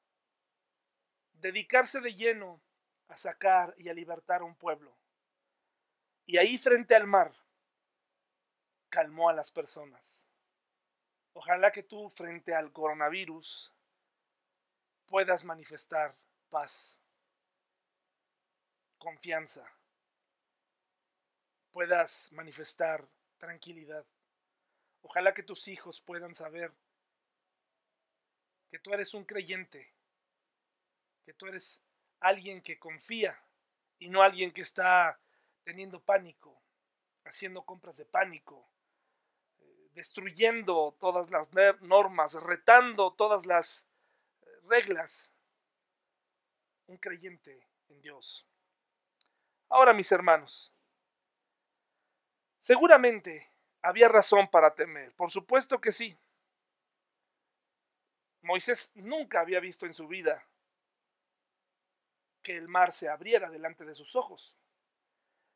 Dedicarse 1.34 2.01
de 2.01 2.16
lleno 2.16 2.62
a 3.08 3.16
sacar 3.16 3.74
y 3.77 3.89
a 3.89 3.94
libertar 3.94 4.42
a 4.42 4.46
un 4.46 4.56
pueblo. 4.56 4.98
Y 6.25 6.38
ahí 6.38 6.58
frente 6.58 6.96
al 6.96 7.08
mar, 7.08 7.34
calmó 8.89 9.30
a 9.30 9.34
las 9.34 9.51
personas. 9.51 10.25
Ojalá 11.34 11.72
que 11.72 11.84
tú 11.84 12.10
frente 12.10 12.56
al 12.56 12.72
coronavirus 12.72 13.72
puedas 15.06 15.46
manifestar 15.46 16.18
paz, 16.50 17.00
confianza, 18.98 19.72
puedas 21.72 22.32
manifestar 22.32 23.08
tranquilidad. 23.38 24.06
Ojalá 25.01 25.34
que 25.34 25.44
tus 25.44 25.68
hijos 25.68 26.01
puedan 26.01 26.34
saber 26.34 26.74
que 28.70 28.80
tú 28.80 28.94
eres 28.94 29.14
un 29.14 29.24
creyente, 29.24 29.94
que 31.26 31.34
tú 31.34 31.48
eres 31.48 31.82
alguien 32.20 32.62
que 32.62 32.80
confía 32.80 33.40
y 34.00 34.10
no 34.10 34.22
alguien 34.22 34.52
que 34.52 34.62
está 34.62 35.20
teniendo 35.64 36.00
pánico, 36.00 36.62
haciendo 37.26 37.64
compras 37.64 37.98
de 37.98 38.06
pánico, 38.06 38.70
eh, 39.60 39.90
destruyendo 39.94 40.96
todas 41.00 41.30
las 41.30 41.50
normas, 41.82 42.34
retando 42.34 43.14
todas 43.14 43.46
las 43.46 43.88
eh, 44.42 44.46
reglas. 44.64 45.32
Un 46.88 46.98
creyente 46.98 47.68
en 47.90 48.02
Dios. 48.02 48.48
Ahora, 49.70 49.92
mis 49.92 50.10
hermanos, 50.14 50.74
seguramente 52.60 53.52
había 53.82 54.08
razón 54.08 54.50
para 54.50 54.74
temer, 54.74 55.14
por 55.16 55.32
supuesto 55.32 55.82
que 55.82 55.92
sí. 55.92 56.18
Moisés 58.41 58.91
nunca 58.96 59.41
había 59.41 59.60
visto 59.60 59.86
en 59.86 59.94
su 59.94 60.08
vida 60.08 60.46
que 62.41 62.56
el 62.56 62.67
mar 62.67 62.91
se 62.91 63.10
abriera 63.10 63.50
delante 63.50 63.84
de 63.84 63.96
sus 63.96 64.15
ojos, 64.15 64.58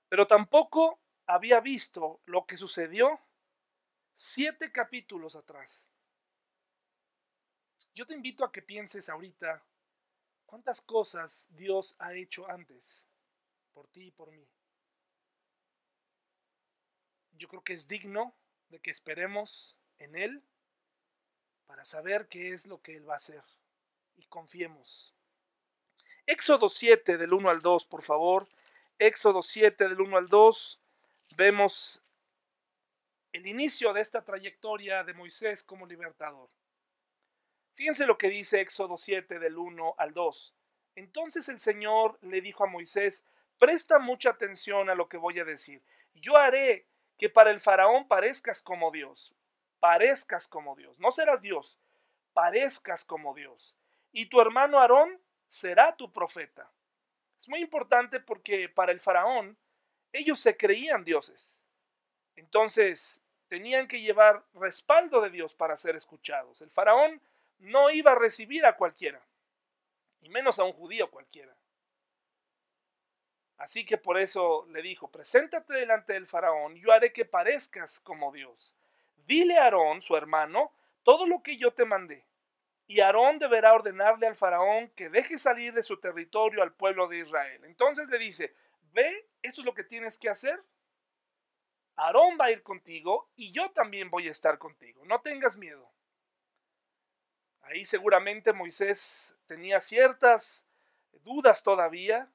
pero 0.10 0.28
tampoco 0.28 1.00
había 1.26 1.60
visto 1.62 2.22
lo 2.26 2.46
que 2.46 2.58
sucedió 2.58 3.20
siete 4.14 4.72
capítulos 4.72 5.36
atrás. 5.36 5.90
Yo 7.94 8.06
te 8.06 8.14
invito 8.14 8.44
a 8.44 8.52
que 8.52 8.62
pienses 8.62 9.10
ahorita 9.10 9.64
cuántas 10.46 10.82
cosas 10.82 11.48
Dios 11.52 11.96
ha 12.00 12.14
hecho 12.14 12.50
antes, 12.50 13.08
por 13.74 13.88
ti 13.88 14.08
y 14.08 14.12
por 14.12 14.32
mí. 14.32 14.48
Yo 17.32 17.48
creo 17.48 17.64
que 17.64 17.74
es 17.74 17.88
digno 17.88 18.36
de 18.70 18.80
que 18.80 18.92
esperemos 18.92 19.78
en 19.98 20.16
Él 20.16 20.44
para 21.72 21.86
saber 21.86 22.28
qué 22.28 22.52
es 22.52 22.66
lo 22.66 22.82
que 22.82 22.98
Él 22.98 23.08
va 23.08 23.14
a 23.14 23.16
hacer 23.16 23.42
y 24.18 24.26
confiemos. 24.26 25.16
Éxodo 26.26 26.68
7 26.68 27.16
del 27.16 27.32
1 27.32 27.50
al 27.50 27.62
2, 27.62 27.86
por 27.86 28.04
favor. 28.04 28.46
Éxodo 29.00 29.42
7 29.42 29.88
del 29.88 30.02
1 30.02 30.18
al 30.18 30.28
2. 30.28 30.82
Vemos 31.38 32.04
el 33.32 33.48
inicio 33.48 33.94
de 33.94 34.02
esta 34.02 34.22
trayectoria 34.22 35.06
de 35.06 35.14
Moisés 35.14 35.64
como 35.64 35.86
libertador. 35.86 36.50
Fíjense 37.76 38.06
lo 38.06 38.18
que 38.18 38.28
dice 38.28 38.60
Éxodo 38.60 38.98
7 38.98 39.40
del 39.40 39.58
1 39.58 39.96
al 39.98 40.12
2. 40.12 40.54
Entonces 40.96 41.48
el 41.48 41.62
Señor 41.62 42.20
le 42.22 42.42
dijo 42.42 42.66
a 42.66 42.68
Moisés, 42.68 43.24
presta 43.58 43.98
mucha 43.98 44.32
atención 44.32 44.90
a 44.90 44.96
lo 44.96 45.08
que 45.08 45.16
voy 45.16 45.40
a 45.40 45.46
decir. 45.46 45.82
Yo 46.16 46.36
haré 46.36 46.86
que 47.18 47.30
para 47.30 47.50
el 47.50 47.62
faraón 47.62 48.10
parezcas 48.10 48.62
como 48.62 48.92
Dios, 48.92 49.34
parezcas 49.82 50.48
como 50.48 50.76
Dios. 50.76 50.98
No 51.00 51.12
serás 51.12 51.42
Dios, 51.42 51.78
parezcas 52.34 53.04
como 53.04 53.34
Dios. 53.34 53.76
Y 54.14 54.28
tu 54.28 54.40
hermano 54.40 54.80
Aarón 54.80 55.20
será 55.48 55.98
tu 55.98 56.14
profeta. 56.14 56.72
Es 57.38 57.50
muy 57.50 57.60
importante 57.60 58.20
porque 58.20 58.70
para 58.70 58.92
el 58.92 59.00
faraón 59.00 59.58
ellos 60.14 60.40
se 60.40 60.56
creían 60.56 61.04
dioses. 61.04 61.60
Entonces 62.36 63.24
tenían 63.48 63.88
que 63.88 64.00
llevar 64.00 64.46
respaldo 64.54 65.20
de 65.20 65.32
Dios 65.32 65.56
para 65.56 65.76
ser 65.76 65.96
escuchados. 65.96 66.62
El 66.62 66.70
faraón 66.70 67.20
no 67.58 67.90
iba 67.90 68.12
a 68.12 68.20
recibir 68.20 68.66
a 68.66 68.78
cualquiera, 68.78 69.22
y 70.22 70.30
menos 70.30 70.60
a 70.60 70.64
un 70.64 70.74
judío 70.74 71.10
cualquiera. 71.10 71.56
Así 73.58 73.86
que 73.86 73.98
por 73.98 74.20
eso 74.20 74.66
le 74.70 74.82
dijo, 74.82 75.10
preséntate 75.12 75.74
delante 75.74 76.14
del 76.14 76.28
faraón, 76.28 76.76
yo 76.76 76.92
haré 76.92 77.12
que 77.12 77.26
parezcas 77.26 78.00
como 78.00 78.32
Dios. 78.32 78.76
Dile 79.26 79.58
a 79.58 79.66
Aarón, 79.66 80.02
su 80.02 80.16
hermano, 80.16 80.72
todo 81.04 81.28
lo 81.28 81.42
que 81.42 81.58
yo 81.58 81.74
te 81.74 81.86
mandé. 81.86 82.26
Y 82.88 83.00
Aarón 83.00 83.40
deberá 83.40 83.74
ordenarle 83.74 84.28
al 84.28 84.36
faraón 84.36 84.90
que 84.90 85.10
deje 85.10 85.38
salir 85.38 85.74
de 85.74 85.84
su 85.84 85.98
territorio 85.98 86.62
al 86.62 86.74
pueblo 86.74 87.08
de 87.08 87.20
Israel. 87.20 87.64
Entonces 87.66 88.10
le 88.10 88.18
dice, 88.18 88.54
ve, 88.92 89.30
esto 89.42 89.62
es 89.62 89.66
lo 89.66 89.74
que 89.74 89.84
tienes 89.84 90.18
que 90.18 90.30
hacer. 90.30 90.62
Aarón 91.96 92.38
va 92.40 92.46
a 92.46 92.52
ir 92.52 92.64
contigo 92.64 93.30
y 93.36 93.52
yo 93.52 93.72
también 93.72 94.10
voy 94.10 94.28
a 94.28 94.32
estar 94.32 94.58
contigo. 94.58 95.06
No 95.06 95.22
tengas 95.22 95.58
miedo. 95.58 95.92
Ahí 97.62 97.86
seguramente 97.86 98.54
Moisés 98.54 99.38
tenía 99.46 99.80
ciertas 99.80 100.68
dudas 101.24 101.64
todavía, 101.64 102.30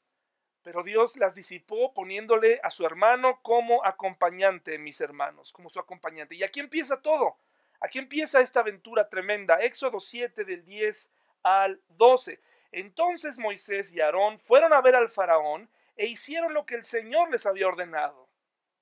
pero 0.66 0.82
Dios 0.82 1.16
las 1.16 1.37
disipó 1.37 1.94
poniéndole 1.94 2.58
a 2.64 2.73
su 2.73 2.85
hermano 2.85 3.40
como 3.40 3.85
acompañante, 3.85 4.78
mis 4.78 5.00
hermanos, 5.00 5.52
como 5.52 5.70
su 5.70 5.78
acompañante. 5.78 6.35
Y 6.35 6.42
aquí 6.42 6.58
empieza 6.58 7.00
todo. 7.00 7.37
Aquí 7.78 8.00
empieza 8.00 8.40
esta 8.40 8.58
aventura 8.61 9.08
tremenda. 9.08 9.61
Éxodo 9.61 10.00
7 10.00 10.44
del 10.44 10.64
10 10.64 11.12
al 11.44 11.80
12. 11.90 12.40
Entonces 12.73 13.38
Moisés 13.38 13.92
y 13.92 14.00
Aarón 14.00 14.40
fueron 14.40 14.73
a 14.73 14.80
ver 14.80 14.96
al 14.96 15.08
faraón 15.08 15.70
e 15.94 16.06
hicieron 16.06 16.52
lo 16.52 16.66
que 16.66 16.75
el 16.75 16.82
Señor 16.82 17.30
les 17.30 17.46
había 17.46 17.68
ordenado. 17.68 18.28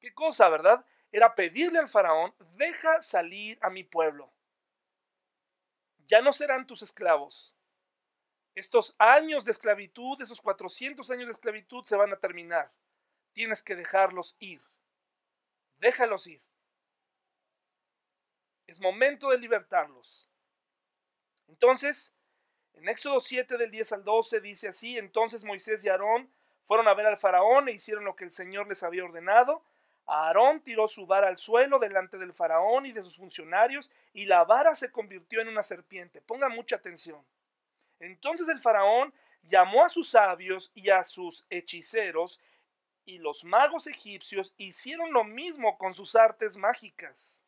¿Qué 0.01 0.15
cosa, 0.15 0.49
verdad? 0.49 0.87
Era 1.13 1.35
pedirle 1.35 1.81
al 1.81 1.91
faraón, 1.91 2.35
deja 2.57 3.03
salir 3.03 3.59
a 3.61 3.69
mi 3.69 3.85
pueblo. 3.85 4.33
Ya 6.07 6.23
no 6.23 6.33
serán 6.33 6.67
tus 6.67 6.81
esclavos. 6.81 7.54
Estos 8.55 8.95
años 8.99 9.45
de 9.45 9.51
esclavitud, 9.51 10.21
esos 10.23 10.41
400 10.41 11.11
años 11.11 11.27
de 11.27 11.33
esclavitud 11.33 11.85
se 11.85 11.97
van 11.97 12.13
a 12.13 12.19
terminar. 12.19 12.71
Tienes 13.33 13.63
que 13.63 13.75
dejarlos 13.75 14.37
ir. 14.39 14.63
Déjalos 15.79 16.27
ir. 16.29 16.41
Es 18.67 18.81
momento 18.81 19.31
de 19.31 19.39
libertarlos. 19.39 20.29
Entonces, 21.49 22.15
en 22.75 22.89
Éxodo 22.89 23.21
7 23.21 23.59
del 23.59 23.71
10 23.71 23.93
al 23.93 24.05
12 24.05 24.41
dice 24.41 24.69
así, 24.69 24.99
entonces 24.99 25.45
Moisés 25.45 25.85
y 25.85 25.89
Aarón 25.89 26.31
fueron 26.65 26.89
a 26.89 26.95
ver 26.95 27.07
al 27.07 27.19
faraón 27.19 27.69
e 27.69 27.73
hicieron 27.73 28.05
lo 28.05 28.17
que 28.17 28.25
el 28.25 28.33
Señor 28.33 28.69
les 28.69 28.83
había 28.83 29.05
ordenado. 29.05 29.63
Aarón 30.07 30.61
tiró 30.61 30.87
su 30.89 31.07
vara 31.07 31.29
al 31.29 31.37
suelo 31.37 31.79
delante 31.79 32.19
del 32.19 32.33
faraón 32.33 32.87
y 32.87 32.93
de 32.93 33.03
sus 33.03 33.17
funcionarios 33.17 33.91
y 34.13 34.27
la 34.27 34.45
vara 34.45 34.75
se 34.75 34.91
convirtió 34.91 35.41
en 35.41 35.49
una 35.49 35.63
serpiente. 35.63 36.21
Ponga 36.21 36.49
mucha 36.49 36.77
atención. 36.77 37.25
Entonces 38.01 38.49
el 38.49 38.61
faraón 38.61 39.13
llamó 39.43 39.85
a 39.85 39.89
sus 39.89 40.11
sabios 40.11 40.71
y 40.75 40.91
a 40.91 41.05
sus 41.05 41.45
hechiceros 41.51 42.41
y 43.05 43.19
los 43.19 43.45
magos 43.45 43.87
egipcios 43.87 44.55
hicieron 44.57 45.13
lo 45.13 45.25
mismo 45.25 45.77
con 45.77 45.95
sus 45.95 46.15
artes 46.15 46.57
mágicas. 46.57 47.43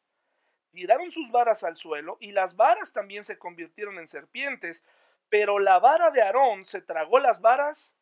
Tiraron 0.71 1.11
sus 1.11 1.31
varas 1.31 1.65
al 1.65 1.77
suelo 1.77 2.19
y 2.21 2.33
las 2.33 2.57
varas 2.57 2.93
también 2.93 3.25
se 3.25 3.39
convirtieron 3.39 3.99
en 3.99 4.09
serpientes, 4.09 4.85
pero 5.29 5.59
la 5.59 5.79
vara 5.79 6.11
de 6.11 6.21
Aarón 6.21 6.67
se 6.67 6.83
tragó 6.83 7.19
las 7.19 7.41
varas 7.41 7.97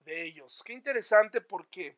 de 0.00 0.24
ellos. 0.24 0.62
Qué 0.64 0.74
interesante 0.74 1.40
porque, 1.40 1.96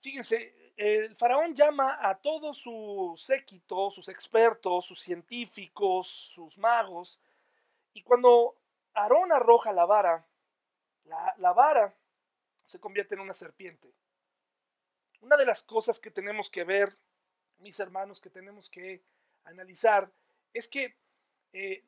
fíjense, 0.00 0.72
el 0.76 1.14
faraón 1.16 1.54
llama 1.54 1.98
a 2.00 2.18
todo 2.18 2.52
su 2.52 3.14
séquito, 3.16 3.90
sus 3.90 4.08
expertos, 4.08 4.84
sus 4.84 5.00
científicos, 5.00 6.32
sus 6.34 6.58
magos, 6.58 7.18
y 7.92 8.02
cuando 8.02 8.56
Aarón 8.94 9.32
arroja 9.32 9.72
la 9.72 9.84
vara, 9.84 10.26
la, 11.04 11.52
vara 11.52 11.94
se 12.64 12.80
convierte 12.80 13.14
en 13.14 13.20
una 13.20 13.34
serpiente. 13.34 13.92
Una 15.20 15.36
de 15.36 15.46
las 15.46 15.62
cosas 15.62 15.98
que 15.98 16.10
tenemos 16.10 16.48
que 16.48 16.64
ver, 16.64 16.96
mis 17.58 17.78
hermanos, 17.80 18.20
que 18.20 18.30
tenemos 18.30 18.70
que 18.70 19.02
analizar, 19.44 20.10
es 20.52 20.68
que 20.68 20.96
eh, 21.52 21.84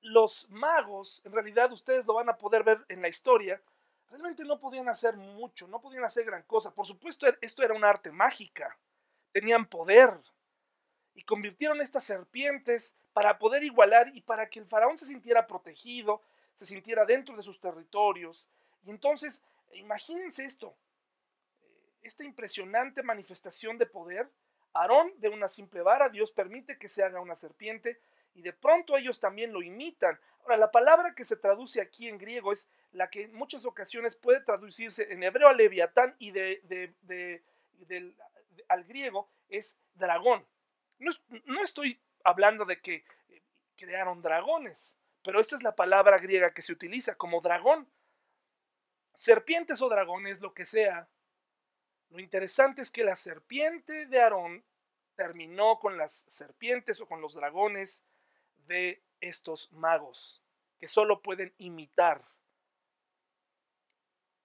los 0.00 0.48
magos, 0.50 1.22
en 1.24 1.32
realidad 1.32 1.72
ustedes 1.72 2.06
lo 2.06 2.14
van 2.14 2.28
a 2.28 2.36
poder 2.36 2.64
ver 2.64 2.84
en 2.88 3.02
la 3.02 3.08
historia, 3.08 3.62
realmente 4.10 4.44
no 4.44 4.58
podían 4.58 4.88
hacer 4.88 5.16
mucho, 5.16 5.68
no 5.68 5.80
podían 5.80 6.04
hacer 6.04 6.24
gran 6.24 6.42
cosa. 6.42 6.74
Por 6.74 6.86
supuesto, 6.86 7.26
er, 7.26 7.38
esto 7.40 7.62
era 7.62 7.74
un 7.74 7.84
arte 7.84 8.10
mágica, 8.10 8.76
tenían 9.32 9.66
poder 9.66 10.18
y 11.14 11.22
convirtieron 11.22 11.80
estas 11.80 12.04
serpientes 12.04 12.94
para 13.12 13.38
poder 13.38 13.62
igualar 13.62 14.10
y 14.14 14.20
para 14.20 14.48
que 14.48 14.58
el 14.58 14.66
faraón 14.66 14.96
se 14.96 15.06
sintiera 15.06 15.46
protegido, 15.46 16.22
se 16.54 16.66
sintiera 16.66 17.04
dentro 17.04 17.36
de 17.36 17.42
sus 17.42 17.60
territorios. 17.60 18.48
Y 18.84 18.90
entonces, 18.90 19.42
imagínense 19.72 20.44
esto, 20.44 20.74
eh, 21.62 21.92
esta 22.02 22.24
impresionante 22.24 23.02
manifestación 23.02 23.78
de 23.78 23.86
poder. 23.86 24.28
Aarón 24.72 25.12
de 25.18 25.28
una 25.28 25.48
simple 25.48 25.82
vara, 25.82 26.08
Dios 26.08 26.30
permite 26.30 26.78
que 26.78 26.88
se 26.88 27.02
haga 27.02 27.20
una 27.20 27.34
serpiente, 27.34 28.00
y 28.34 28.42
de 28.42 28.52
pronto 28.52 28.96
ellos 28.96 29.18
también 29.18 29.52
lo 29.52 29.62
imitan. 29.62 30.18
Ahora, 30.42 30.56
la 30.56 30.70
palabra 30.70 31.14
que 31.14 31.24
se 31.24 31.36
traduce 31.36 31.80
aquí 31.80 32.08
en 32.08 32.18
griego 32.18 32.52
es 32.52 32.70
la 32.92 33.10
que 33.10 33.24
en 33.24 33.34
muchas 33.34 33.64
ocasiones 33.64 34.14
puede 34.14 34.40
traducirse 34.40 35.12
en 35.12 35.22
hebreo 35.22 35.48
a 35.48 35.52
leviatán 35.52 36.14
y 36.18 36.30
de, 36.30 37.42
al 38.68 38.84
griego 38.84 39.28
es 39.48 39.76
dragón. 39.94 40.46
No, 40.98 41.12
no, 41.46 41.62
estoy 41.62 41.98
hablando 42.24 42.64
de 42.64 42.80
que 42.80 43.04
eh, 43.28 43.42
crearon 43.76 44.22
dragones, 44.22 44.96
pero 45.22 45.40
esta 45.40 45.56
es 45.56 45.62
la 45.62 45.74
palabra 45.74 46.18
griega 46.18 46.50
que 46.50 46.62
se 46.62 46.72
utiliza 46.72 47.14
como 47.14 47.40
dragón. 47.40 47.88
Serpientes 49.14 49.82
o 49.82 49.88
dragones, 49.88 50.40
lo 50.40 50.54
que 50.54 50.64
sea. 50.64 51.08
Lo 52.08 52.20
interesante 52.20 52.82
es 52.82 52.90
que 52.90 53.04
la 53.04 53.16
serpiente 53.16 54.06
de 54.06 54.20
Aarón 54.20 54.64
terminó 55.14 55.78
con 55.78 55.98
las 55.98 56.12
serpientes 56.12 57.00
o 57.00 57.06
con 57.06 57.20
los 57.20 57.34
dragones 57.34 58.04
de 58.66 59.02
estos 59.20 59.70
magos, 59.72 60.42
que 60.78 60.88
solo 60.88 61.20
pueden 61.20 61.52
imitar. 61.58 62.24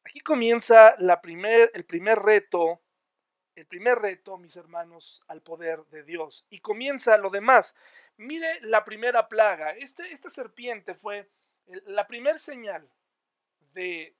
Aquí 0.03 0.19
comienza 0.19 0.89
el 0.99 1.85
primer 1.85 2.19
reto, 2.19 2.81
el 3.55 3.65
primer 3.65 3.99
reto, 3.99 4.37
mis 4.37 4.55
hermanos, 4.57 5.23
al 5.27 5.41
poder 5.41 5.85
de 5.85 6.03
Dios. 6.03 6.45
Y 6.49 6.59
comienza 6.59 7.17
lo 7.17 7.29
demás. 7.29 7.75
Mire 8.17 8.59
la 8.61 8.83
primera 8.83 9.27
plaga. 9.27 9.71
Este, 9.71 10.11
esta 10.11 10.29
serpiente 10.29 10.93
fue 10.93 11.29
la 11.85 12.05
primera 12.05 12.37
señal 12.37 12.89
de, 13.73 14.15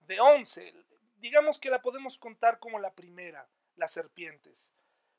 de 0.00 0.20
once. 0.20 0.74
Digamos 1.16 1.60
que 1.60 1.70
la 1.70 1.80
podemos 1.80 2.18
contar 2.18 2.58
como 2.58 2.78
la 2.78 2.92
primera, 2.94 3.48
las 3.76 3.92
serpientes. 3.92 4.72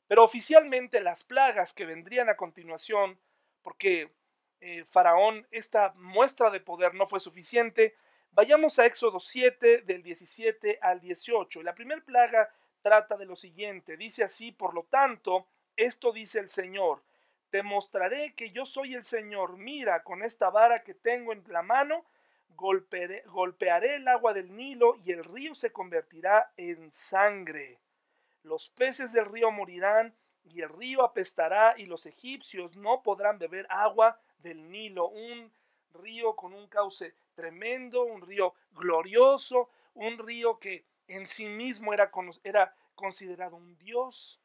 Pero 0.06 0.22
oficialmente 0.22 1.00
las 1.00 1.24
plagas 1.24 1.72
que 1.72 1.86
vendrían 1.86 2.28
a 2.28 2.36
continuación, 2.36 3.18
porque 3.62 4.12
eh, 4.60 4.84
Faraón, 4.84 5.46
esta 5.50 5.92
muestra 5.96 6.50
de 6.50 6.60
poder 6.60 6.94
no 6.94 7.06
fue 7.06 7.20
suficiente. 7.20 7.94
Vayamos 8.32 8.78
a 8.78 8.86
Éxodo 8.86 9.20
7 9.20 9.82
del 9.82 10.02
17 10.02 10.78
al 10.82 11.00
18. 11.00 11.62
La 11.62 11.74
primera 11.74 12.02
plaga 12.02 12.52
trata 12.84 13.16
de 13.16 13.24
lo 13.24 13.34
siguiente. 13.34 13.96
Dice 13.96 14.22
así, 14.22 14.52
por 14.52 14.74
lo 14.74 14.84
tanto, 14.84 15.46
esto 15.74 16.12
dice 16.12 16.38
el 16.38 16.50
Señor. 16.50 17.02
Te 17.48 17.62
mostraré 17.62 18.34
que 18.34 18.50
yo 18.50 18.66
soy 18.66 18.94
el 18.94 19.04
Señor. 19.04 19.56
Mira, 19.56 20.02
con 20.02 20.22
esta 20.22 20.50
vara 20.50 20.84
que 20.84 20.92
tengo 20.92 21.32
en 21.32 21.42
la 21.48 21.62
mano, 21.62 22.04
golpearé, 22.56 23.96
el 23.96 24.06
agua 24.06 24.34
del 24.34 24.54
Nilo 24.54 24.96
y 25.02 25.12
el 25.12 25.24
río 25.24 25.54
se 25.54 25.72
convertirá 25.72 26.52
en 26.58 26.92
sangre. 26.92 27.78
Los 28.42 28.68
peces 28.68 29.12
del 29.12 29.24
río 29.24 29.50
morirán 29.50 30.14
y 30.44 30.60
el 30.60 30.68
río 30.68 31.04
apestará 31.04 31.74
y 31.78 31.86
los 31.86 32.04
egipcios 32.04 32.76
no 32.76 33.02
podrán 33.02 33.38
beber 33.38 33.66
agua 33.70 34.20
del 34.40 34.70
Nilo, 34.70 35.08
un 35.08 35.50
río 35.94 36.36
con 36.36 36.52
un 36.52 36.68
cauce 36.68 37.14
tremendo, 37.34 38.04
un 38.04 38.20
río 38.20 38.52
glorioso, 38.72 39.70
un 39.94 40.18
río 40.18 40.58
que 40.58 40.84
en 41.06 41.26
sí 41.26 41.46
mismo 41.46 41.92
era, 41.92 42.10
era 42.42 42.76
considerado 42.94 43.56
un 43.56 43.76
dios. 43.78 44.40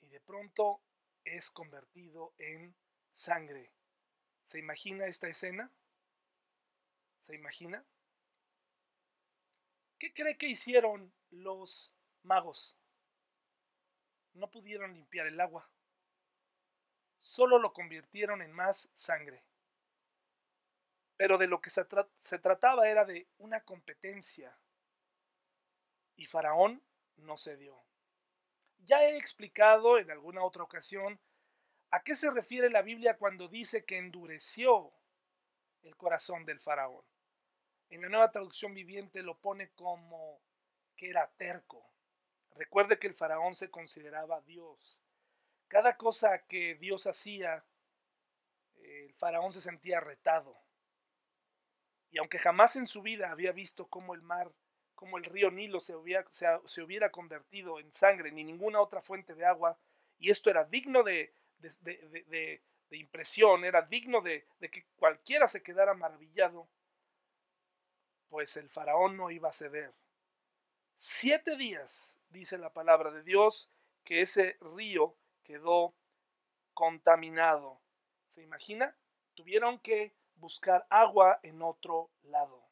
Y 0.00 0.08
de 0.08 0.20
pronto 0.20 0.80
es 1.24 1.50
convertido 1.50 2.34
en 2.38 2.74
sangre. 3.10 3.72
¿Se 4.44 4.58
imagina 4.58 5.06
esta 5.06 5.28
escena? 5.28 5.70
¿Se 7.20 7.34
imagina? 7.34 7.84
¿Qué 9.98 10.12
cree 10.12 10.36
que 10.36 10.48
hicieron 10.48 11.12
los 11.30 11.94
magos? 12.22 12.76
No 14.34 14.50
pudieron 14.50 14.94
limpiar 14.94 15.26
el 15.26 15.40
agua 15.40 15.68
solo 17.22 17.60
lo 17.60 17.72
convirtieron 17.72 18.42
en 18.42 18.52
más 18.52 18.90
sangre. 18.94 19.44
Pero 21.22 21.38
de 21.38 21.46
lo 21.46 21.60
que 21.60 21.70
se, 21.70 21.84
trataba 22.40 22.88
era 22.88 23.04
de 23.04 23.28
una 23.38 23.60
competencia. 23.60 24.58
Y 26.16 26.26
Faraón 26.26 26.82
no 27.14 27.36
cedió. 27.36 27.80
Ya 28.80 29.04
he 29.04 29.16
explicado 29.18 29.98
en 29.98 30.10
alguna 30.10 30.42
otra 30.42 30.64
ocasión 30.64 31.20
a 31.92 32.02
qué 32.02 32.16
se 32.16 32.28
refiere 32.32 32.70
la 32.70 32.82
Biblia 32.82 33.18
cuando 33.18 33.46
dice 33.46 33.84
que 33.84 33.98
endureció 33.98 34.92
el 35.82 35.94
corazón 35.94 36.44
del 36.44 36.58
faraón. 36.58 37.04
En 37.88 38.02
la 38.02 38.08
nueva 38.08 38.32
traducción 38.32 38.74
viviente 38.74 39.22
lo 39.22 39.38
pone 39.38 39.70
como 39.74 40.42
que 40.96 41.08
era 41.08 41.30
terco. 41.36 41.88
Recuerde 42.56 42.98
que 42.98 43.06
el 43.06 43.14
faraón 43.14 43.54
se 43.54 43.70
consideraba 43.70 44.40
Dios 44.40 44.98
cada 45.68 45.96
cosa 45.96 46.38
que 46.48 46.74
Dios 46.74 47.06
hacía, 47.06 47.64
el 48.74 49.14
faraón 49.14 49.54
se 49.54 49.60
sentía 49.62 50.00
retado. 50.00 50.61
Y 52.12 52.18
aunque 52.18 52.38
jamás 52.38 52.76
en 52.76 52.86
su 52.86 53.02
vida 53.02 53.32
había 53.32 53.52
visto 53.52 53.86
cómo 53.86 54.14
el 54.14 54.20
mar, 54.20 54.52
cómo 54.94 55.16
el 55.16 55.24
río 55.24 55.50
Nilo 55.50 55.80
se 55.80 55.96
hubiera, 55.96 56.24
se, 56.30 56.82
hubiera 56.82 57.10
convertido 57.10 57.80
en 57.80 57.90
sangre, 57.92 58.30
ni 58.30 58.44
ninguna 58.44 58.80
otra 58.80 59.00
fuente 59.00 59.34
de 59.34 59.46
agua, 59.46 59.78
y 60.18 60.30
esto 60.30 60.50
era 60.50 60.64
digno 60.64 61.02
de, 61.02 61.32
de, 61.58 62.60
impresión, 62.90 63.64
era 63.64 63.80
digno 63.80 64.20
de, 64.20 64.46
de 64.60 64.70
que 64.70 64.84
cualquiera 64.96 65.48
se 65.48 65.62
quedara 65.62 65.94
maravillado, 65.94 66.68
pues 68.28 68.58
el 68.58 68.68
faraón 68.68 69.16
no 69.16 69.30
iba 69.30 69.48
a 69.48 69.54
ceder. 69.54 69.92
Siete 70.94 71.56
días, 71.56 72.20
dice 72.28 72.58
la 72.58 72.74
palabra 72.74 73.10
de 73.10 73.22
Dios, 73.22 73.70
que 74.04 74.20
ese 74.20 74.58
río 74.60 75.16
quedó 75.42 75.94
contaminado. 76.74 77.80
¿Se 78.28 78.42
imagina? 78.42 78.94
Tuvieron 79.34 79.78
que 79.78 80.12
buscar 80.42 80.84
agua 80.90 81.38
en 81.44 81.62
otro 81.62 82.10
lado. 82.24 82.68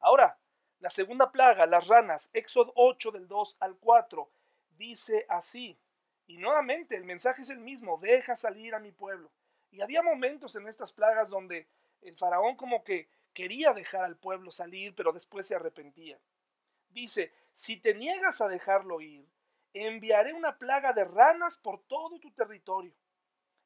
Ahora, 0.00 0.38
la 0.80 0.90
segunda 0.90 1.30
plaga, 1.30 1.66
las 1.66 1.86
ranas, 1.86 2.30
Éxodo 2.32 2.72
8 2.74 3.12
del 3.12 3.28
2 3.28 3.56
al 3.60 3.76
4, 3.76 4.28
dice 4.76 5.24
así. 5.28 5.78
Y 6.26 6.36
nuevamente 6.38 6.96
el 6.96 7.04
mensaje 7.04 7.42
es 7.42 7.50
el 7.50 7.60
mismo, 7.60 7.96
deja 7.98 8.34
salir 8.34 8.74
a 8.74 8.80
mi 8.80 8.90
pueblo. 8.90 9.30
Y 9.70 9.82
había 9.82 10.02
momentos 10.02 10.56
en 10.56 10.66
estas 10.66 10.92
plagas 10.92 11.30
donde 11.30 11.68
el 12.00 12.16
faraón 12.16 12.56
como 12.56 12.82
que 12.82 13.08
quería 13.32 13.72
dejar 13.72 14.02
al 14.02 14.16
pueblo 14.16 14.50
salir, 14.50 14.94
pero 14.96 15.12
después 15.12 15.46
se 15.46 15.54
arrepentía. 15.54 16.18
Dice, 16.88 17.32
si 17.52 17.76
te 17.76 17.94
niegas 17.94 18.40
a 18.40 18.48
dejarlo 18.48 19.00
ir, 19.00 19.28
enviaré 19.74 20.32
una 20.32 20.58
plaga 20.58 20.92
de 20.92 21.04
ranas 21.04 21.56
por 21.56 21.80
todo 21.84 22.18
tu 22.18 22.32
territorio. 22.32 22.94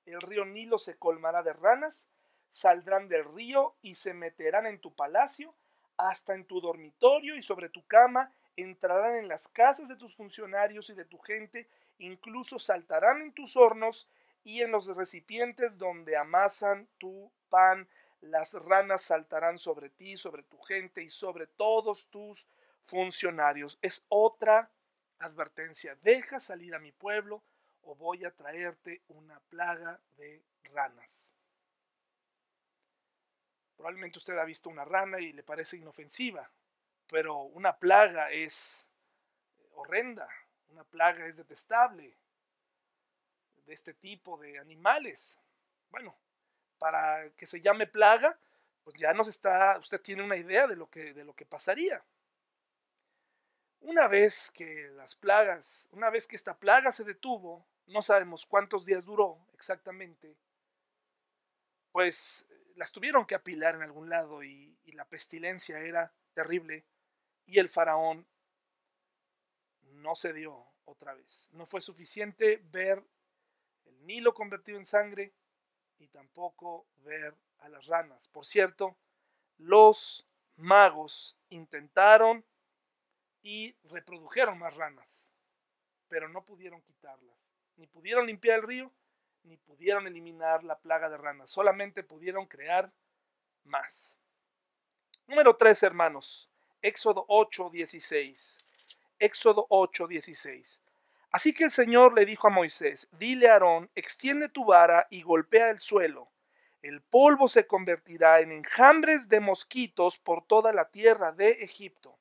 El 0.04 0.20
río 0.20 0.44
Nilo 0.44 0.78
se 0.78 0.98
colmará 0.98 1.42
de 1.42 1.54
ranas, 1.54 2.10
saldrán 2.54 3.08
del 3.08 3.24
río 3.24 3.74
y 3.82 3.96
se 3.96 4.14
meterán 4.14 4.64
en 4.66 4.78
tu 4.78 4.94
palacio, 4.94 5.52
hasta 5.96 6.34
en 6.34 6.44
tu 6.44 6.60
dormitorio 6.60 7.34
y 7.34 7.42
sobre 7.42 7.68
tu 7.68 7.84
cama, 7.88 8.32
entrarán 8.54 9.16
en 9.16 9.26
las 9.26 9.48
casas 9.48 9.88
de 9.88 9.96
tus 9.96 10.14
funcionarios 10.14 10.88
y 10.88 10.94
de 10.94 11.04
tu 11.04 11.18
gente, 11.18 11.66
incluso 11.98 12.60
saltarán 12.60 13.22
en 13.22 13.32
tus 13.32 13.56
hornos 13.56 14.08
y 14.44 14.62
en 14.62 14.70
los 14.70 14.86
recipientes 14.86 15.78
donde 15.78 16.16
amasan 16.16 16.86
tu 16.98 17.28
pan. 17.48 17.88
Las 18.20 18.54
ranas 18.54 19.02
saltarán 19.02 19.58
sobre 19.58 19.90
ti, 19.90 20.16
sobre 20.16 20.44
tu 20.44 20.58
gente 20.60 21.02
y 21.02 21.10
sobre 21.10 21.48
todos 21.48 22.06
tus 22.06 22.46
funcionarios. 22.84 23.80
Es 23.82 24.04
otra 24.08 24.70
advertencia. 25.18 25.96
Deja 26.02 26.38
salir 26.38 26.76
a 26.76 26.78
mi 26.78 26.92
pueblo 26.92 27.42
o 27.82 27.96
voy 27.96 28.24
a 28.24 28.30
traerte 28.30 29.02
una 29.08 29.40
plaga 29.50 29.98
de 30.16 30.40
ranas. 30.72 31.34
Probablemente 33.76 34.18
usted 34.18 34.38
ha 34.38 34.44
visto 34.44 34.68
una 34.68 34.84
rana 34.84 35.20
y 35.20 35.32
le 35.32 35.42
parece 35.42 35.76
inofensiva, 35.76 36.50
pero 37.08 37.42
una 37.42 37.76
plaga 37.76 38.30
es 38.30 38.88
horrenda, 39.72 40.28
una 40.68 40.84
plaga 40.84 41.26
es 41.26 41.36
detestable 41.36 42.16
de 43.66 43.74
este 43.74 43.94
tipo 43.94 44.36
de 44.38 44.58
animales. 44.58 45.38
Bueno, 45.90 46.16
para 46.78 47.30
que 47.30 47.46
se 47.46 47.60
llame 47.60 47.86
plaga, 47.86 48.38
pues 48.82 48.96
ya 48.96 49.12
nos 49.12 49.28
está, 49.28 49.78
usted 49.78 50.00
tiene 50.00 50.22
una 50.22 50.36
idea 50.36 50.66
de 50.66 50.76
lo 50.76 50.88
que, 50.88 51.12
de 51.14 51.24
lo 51.24 51.34
que 51.34 51.46
pasaría. 51.46 52.04
Una 53.80 54.08
vez 54.08 54.50
que 54.50 54.90
las 54.94 55.14
plagas, 55.14 55.88
una 55.92 56.10
vez 56.10 56.26
que 56.26 56.36
esta 56.36 56.56
plaga 56.56 56.92
se 56.92 57.04
detuvo, 57.04 57.66
no 57.86 58.02
sabemos 58.02 58.46
cuántos 58.46 58.86
días 58.86 59.04
duró 59.04 59.38
exactamente, 59.52 60.36
pues 61.94 62.44
las 62.74 62.90
tuvieron 62.90 63.24
que 63.24 63.36
apilar 63.36 63.76
en 63.76 63.82
algún 63.82 64.10
lado 64.10 64.42
y, 64.42 64.76
la 64.94 65.04
pestilencia 65.04 65.80
era 65.80 66.12
terrible 66.34 66.84
y 67.46 67.58
el 67.58 67.68
faraón 67.68 68.28
no 69.82 70.14
se 70.14 70.32
dio 70.32 70.66
otra 70.84 71.14
vez. 71.14 71.48
No 71.50 71.66
fue 71.66 71.80
suficiente 71.80 72.62
ver 72.70 73.02
el 73.86 74.06
Nilo 74.06 74.34
convertido 74.34 74.78
en 74.78 74.86
sangre 74.86 75.32
y 75.98 76.06
tampoco 76.08 76.86
ver 76.98 77.34
a 77.58 77.68
las 77.68 77.86
ranas. 77.86 78.28
Por 78.28 78.46
cierto, 78.46 78.96
los 79.58 80.28
magos 80.56 81.36
intentaron 81.48 82.44
y 83.42 83.74
reprodujeron 83.84 84.58
más 84.58 84.74
ranas, 84.74 85.32
pero 86.06 86.28
no 86.28 86.44
pudieron 86.44 86.82
quitarlas, 86.82 87.52
ni 87.76 87.88
pudieron 87.88 88.26
limpiar 88.26 88.60
el 88.60 88.66
río, 88.66 88.92
ni 89.44 89.56
pudieron 89.56 90.06
eliminar 90.06 90.64
la 90.64 90.78
plaga 90.78 91.08
de 91.08 91.16
ranas, 91.16 91.50
solamente 91.50 92.02
pudieron 92.02 92.46
crear 92.46 92.90
más. 93.64 94.18
Número 95.26 95.56
3, 95.56 95.82
hermanos, 95.84 96.50
Éxodo 96.82 97.24
8, 97.28 97.70
16. 97.70 98.58
Éxodo 99.18 99.66
8, 99.70 100.06
16. 100.06 100.80
Así 101.30 101.52
que 101.52 101.64
el 101.64 101.70
Señor 101.70 102.12
le 102.14 102.26
dijo 102.26 102.46
a 102.46 102.50
Moisés, 102.50 103.08
dile 103.12 103.48
a 103.48 103.54
Aarón, 103.54 103.90
extiende 103.94 104.48
tu 104.48 104.66
vara 104.66 105.06
y 105.10 105.22
golpea 105.22 105.70
el 105.70 105.80
suelo. 105.80 106.28
El 106.82 107.00
polvo 107.00 107.48
se 107.48 107.66
convertirá 107.66 108.40
en 108.40 108.52
enjambres 108.52 109.28
de 109.30 109.40
mosquitos 109.40 110.18
por 110.18 110.44
toda 110.44 110.72
la 110.72 110.90
tierra 110.90 111.32
de 111.32 111.52
Egipto. 111.64 112.18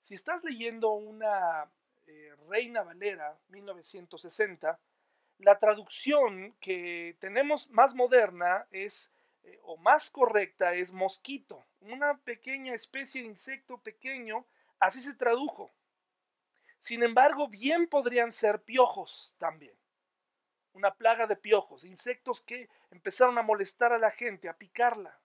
Si 0.00 0.14
estás 0.14 0.44
leyendo 0.44 0.92
una 0.92 1.68
eh, 2.06 2.32
Reina 2.48 2.84
Valera 2.84 3.36
1960, 3.48 4.78
la 5.38 5.58
traducción 5.58 6.54
que 6.60 7.16
tenemos 7.20 7.68
más 7.70 7.94
moderna 7.94 8.66
es, 8.70 9.12
eh, 9.42 9.58
o 9.62 9.76
más 9.76 10.10
correcta, 10.10 10.74
es 10.74 10.92
mosquito, 10.92 11.64
una 11.80 12.18
pequeña 12.18 12.74
especie 12.74 13.22
de 13.22 13.28
insecto 13.28 13.78
pequeño, 13.78 14.46
así 14.78 15.00
se 15.00 15.14
tradujo. 15.14 15.70
Sin 16.78 17.02
embargo, 17.02 17.48
bien 17.48 17.86
podrían 17.86 18.32
ser 18.32 18.62
piojos 18.62 19.34
también. 19.38 19.76
Una 20.72 20.94
plaga 20.94 21.26
de 21.26 21.36
piojos, 21.36 21.84
insectos 21.84 22.42
que 22.42 22.68
empezaron 22.90 23.38
a 23.38 23.42
molestar 23.42 23.92
a 23.92 23.98
la 23.98 24.10
gente, 24.10 24.48
a 24.48 24.56
picarla. 24.56 25.18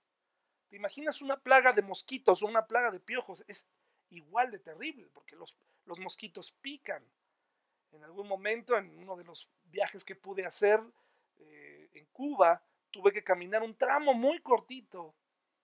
¿Te 0.69 0.77
imaginas 0.77 1.21
una 1.21 1.37
plaga 1.37 1.73
de 1.73 1.81
mosquitos 1.81 2.41
o 2.41 2.47
una 2.47 2.65
plaga 2.65 2.91
de 2.91 3.01
piojos? 3.01 3.43
Es 3.47 3.67
igual 4.09 4.51
de 4.51 4.59
terrible, 4.59 5.09
porque 5.13 5.35
los, 5.35 5.57
los 5.85 5.99
mosquitos 5.99 6.53
pican. 6.61 7.03
En 7.91 8.03
algún 8.03 8.27
momento, 8.27 8.77
en 8.77 8.97
uno 8.97 9.15
de 9.15 9.23
los 9.23 9.49
viajes 9.65 10.03
que 10.03 10.15
pude 10.15 10.45
hacer 10.45 10.81
eh, 11.39 11.89
en 11.93 12.05
Cuba, 12.07 12.63
tuve 12.89 13.11
que 13.11 13.23
caminar 13.23 13.63
un 13.63 13.75
tramo 13.75 14.13
muy 14.13 14.39
cortito, 14.39 15.15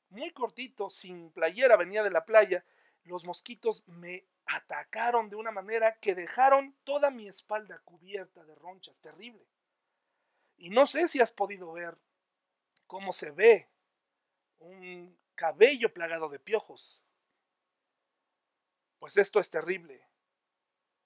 muy 0.09 0.31
cortito, 0.31 0.89
sin 0.89 1.31
playera, 1.31 1.75
venía 1.75 2.03
de 2.03 2.11
la 2.11 2.25
playa. 2.25 2.63
Los 3.03 3.25
mosquitos 3.25 3.87
me 3.87 4.25
atacaron 4.45 5.29
de 5.29 5.35
una 5.35 5.51
manera 5.51 5.97
que 5.99 6.15
dejaron 6.15 6.75
toda 6.83 7.11
mi 7.11 7.27
espalda 7.27 7.79
cubierta 7.79 8.43
de 8.45 8.55
ronchas, 8.55 8.99
terrible. 8.99 9.45
Y 10.57 10.69
no 10.69 10.87
sé 10.87 11.07
si 11.07 11.19
has 11.19 11.31
podido 11.31 11.71
ver 11.73 11.97
cómo 12.87 13.13
se 13.13 13.31
ve 13.31 13.69
un 14.59 15.17
cabello 15.35 15.93
plagado 15.93 16.29
de 16.29 16.39
piojos. 16.39 17.01
Pues 18.99 19.17
esto 19.17 19.39
es 19.39 19.49
terrible. 19.49 20.07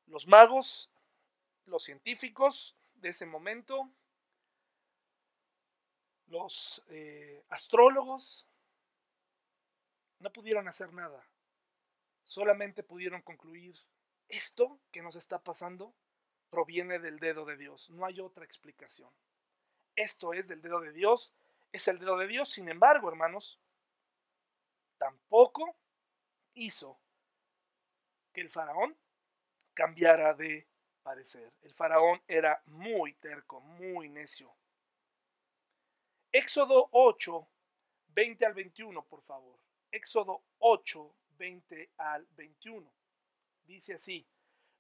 Los 0.06 0.28
magos, 0.28 0.91
los 1.72 1.84
científicos 1.84 2.76
de 2.96 3.10
ese 3.10 3.26
momento, 3.26 3.90
los 6.28 6.84
eh, 6.90 7.44
astrólogos, 7.50 8.46
no 10.20 10.32
pudieron 10.32 10.68
hacer 10.68 10.94
nada. 10.94 11.26
Solamente 12.24 12.84
pudieron 12.84 13.22
concluir, 13.22 13.76
esto 14.30 14.80
que 14.92 15.02
nos 15.02 15.16
está 15.16 15.40
pasando 15.40 15.94
proviene 16.50 17.00
del 17.00 17.20
dedo 17.20 17.46
de 17.46 17.58
Dios. 17.58 17.90
No 17.90 18.06
hay 18.06 18.20
otra 18.20 18.46
explicación. 18.46 19.10
Esto 19.96 20.34
es 20.34 20.48
del 20.48 20.62
dedo 20.62 20.80
de 20.82 20.92
Dios, 20.92 21.34
es 21.72 21.88
el 21.88 22.00
dedo 22.00 22.18
de 22.18 22.28
Dios. 22.28 22.50
Sin 22.50 22.70
embargo, 22.70 23.10
hermanos, 23.10 23.60
tampoco 24.98 25.76
hizo 26.54 27.00
que 28.34 28.42
el 28.42 28.50
faraón 28.50 28.96
cambiara 29.74 30.34
de 30.34 30.71
parecer. 31.02 31.52
El 31.62 31.74
faraón 31.74 32.22
era 32.28 32.62
muy 32.66 33.14
terco, 33.14 33.62
muy 33.62 34.10
necio. 34.10 34.54
Éxodo 36.32 36.88
8, 36.92 37.48
20 38.08 38.46
al 38.46 38.54
21, 38.54 39.04
por 39.06 39.22
favor. 39.22 39.60
Éxodo 39.92 40.44
8, 40.60 41.16
20 41.38 41.90
al 41.98 42.26
21. 42.36 42.90
Dice 43.66 43.94
así. 43.96 44.26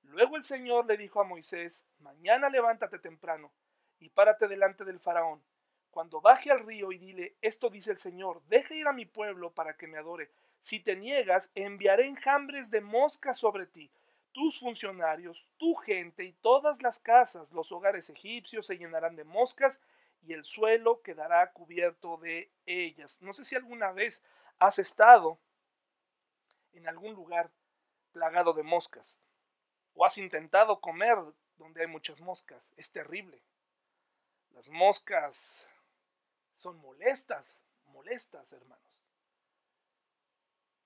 Luego 0.03 0.37
el 0.37 0.43
Señor 0.43 0.85
le 0.85 0.97
dijo 0.97 1.21
a 1.21 1.25
Moisés, 1.25 1.85
mañana 1.99 2.49
levántate 2.49 2.97
temprano 2.99 3.51
y 3.99 4.09
párate 4.09 4.47
delante 4.47 4.83
del 4.83 4.99
faraón. 4.99 5.43
Cuando 5.91 6.21
baje 6.21 6.51
al 6.51 6.65
río 6.65 6.91
y 6.91 6.97
dile, 6.97 7.35
esto 7.41 7.69
dice 7.69 7.91
el 7.91 7.97
Señor, 7.97 8.41
deja 8.47 8.73
ir 8.73 8.87
a 8.87 8.93
mi 8.93 9.05
pueblo 9.05 9.53
para 9.53 9.75
que 9.75 9.87
me 9.87 9.97
adore 9.97 10.31
si 10.61 10.79
te 10.79 10.95
niegas, 10.95 11.51
enviaré 11.55 12.05
enjambres 12.05 12.69
de 12.69 12.81
moscas 12.81 13.39
sobre 13.39 13.65
ti. 13.65 13.91
Tus 14.33 14.59
funcionarios, 14.59 15.49
tu 15.57 15.75
gente 15.75 16.23
y 16.23 16.33
todas 16.33 16.81
las 16.81 16.99
casas, 16.99 17.51
los 17.51 17.71
hogares 17.71 18.09
egipcios 18.09 18.65
se 18.65 18.77
llenarán 18.77 19.15
de 19.15 19.25
moscas 19.25 19.81
y 20.21 20.33
el 20.33 20.43
suelo 20.43 21.01
quedará 21.01 21.51
cubierto 21.51 22.17
de 22.17 22.51
ellas. 22.65 23.21
No 23.21 23.33
sé 23.33 23.43
si 23.43 23.55
alguna 23.55 23.91
vez 23.91 24.23
has 24.59 24.79
estado 24.79 25.39
en 26.73 26.87
algún 26.87 27.13
lugar 27.13 27.51
plagado 28.11 28.53
de 28.53 28.63
moscas 28.63 29.19
o 29.93 30.05
has 30.05 30.17
intentado 30.17 30.79
comer 30.79 31.17
donde 31.57 31.81
hay 31.81 31.87
muchas 31.87 32.21
moscas. 32.21 32.73
Es 32.77 32.91
terrible. 32.91 33.43
Las 34.51 34.69
moscas 34.69 35.67
son 36.53 36.77
molestas, 36.77 37.63
molestas, 37.85 38.51
hermanos. 38.53 38.90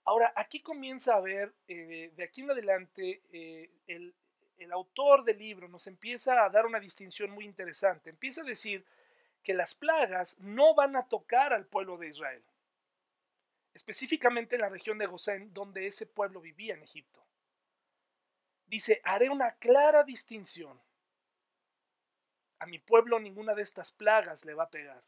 Ahora, 0.05 0.33
aquí 0.35 0.61
comienza 0.61 1.15
a 1.15 1.19
ver, 1.19 1.53
eh, 1.67 2.11
de 2.15 2.23
aquí 2.23 2.41
en 2.41 2.51
adelante, 2.51 3.21
eh, 3.31 3.69
el, 3.87 4.15
el 4.57 4.71
autor 4.71 5.23
del 5.23 5.39
libro 5.39 5.67
nos 5.67 5.87
empieza 5.87 6.45
a 6.45 6.49
dar 6.49 6.65
una 6.65 6.79
distinción 6.79 7.31
muy 7.31 7.45
interesante. 7.45 8.11
Empieza 8.11 8.41
a 8.41 8.45
decir 8.45 8.85
que 9.43 9.53
las 9.53 9.75
plagas 9.75 10.39
no 10.39 10.73
van 10.73 10.95
a 10.95 11.07
tocar 11.07 11.53
al 11.53 11.65
pueblo 11.65 11.97
de 11.97 12.07
Israel, 12.09 12.43
específicamente 13.73 14.55
en 14.55 14.61
la 14.61 14.69
región 14.69 14.97
de 14.97 15.05
Gosén, 15.05 15.53
donde 15.53 15.87
ese 15.87 16.05
pueblo 16.05 16.41
vivía 16.41 16.73
en 16.73 16.83
Egipto. 16.83 17.23
Dice, 18.65 19.01
haré 19.03 19.29
una 19.29 19.55
clara 19.57 20.03
distinción. 20.03 20.81
A 22.57 22.65
mi 22.65 22.79
pueblo 22.79 23.19
ninguna 23.19 23.53
de 23.53 23.61
estas 23.61 23.91
plagas 23.91 24.45
le 24.45 24.53
va 24.53 24.63
a 24.63 24.71
pegar, 24.71 25.03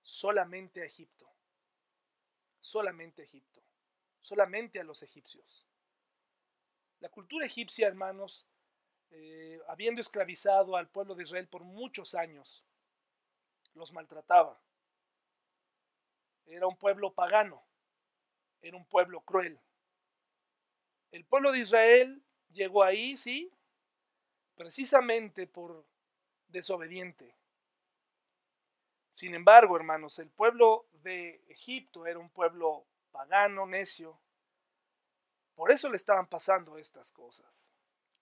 solamente 0.00 0.80
a 0.80 0.84
Egipto, 0.84 1.28
solamente 2.60 3.22
a 3.22 3.24
Egipto, 3.26 3.62
solamente 4.28 4.78
a 4.78 4.84
los 4.84 5.02
egipcios. 5.02 5.66
La 7.00 7.08
cultura 7.08 7.46
egipcia, 7.46 7.86
hermanos, 7.86 8.46
eh, 9.10 9.58
habiendo 9.68 10.02
esclavizado 10.02 10.76
al 10.76 10.88
pueblo 10.88 11.14
de 11.14 11.22
Israel 11.22 11.48
por 11.48 11.64
muchos 11.64 12.14
años, 12.14 12.62
los 13.74 13.92
maltrataba. 13.94 14.60
Era 16.44 16.66
un 16.66 16.76
pueblo 16.76 17.14
pagano, 17.14 17.62
era 18.60 18.76
un 18.76 18.84
pueblo 18.84 19.22
cruel. 19.22 19.58
El 21.10 21.24
pueblo 21.24 21.52
de 21.52 21.60
Israel 21.60 22.22
llegó 22.50 22.82
ahí, 22.82 23.16
sí, 23.16 23.50
precisamente 24.56 25.46
por 25.46 25.86
desobediente. 26.48 27.34
Sin 29.08 29.34
embargo, 29.34 29.74
hermanos, 29.76 30.18
el 30.18 30.28
pueblo 30.28 30.86
de 31.02 31.42
Egipto 31.48 32.06
era 32.06 32.18
un 32.18 32.28
pueblo 32.28 32.86
pagano, 33.10 33.66
necio, 33.66 34.18
por 35.58 35.72
eso 35.72 35.88
le 35.88 35.96
estaban 35.96 36.28
pasando 36.28 36.78
estas 36.78 37.10
cosas. 37.10 37.68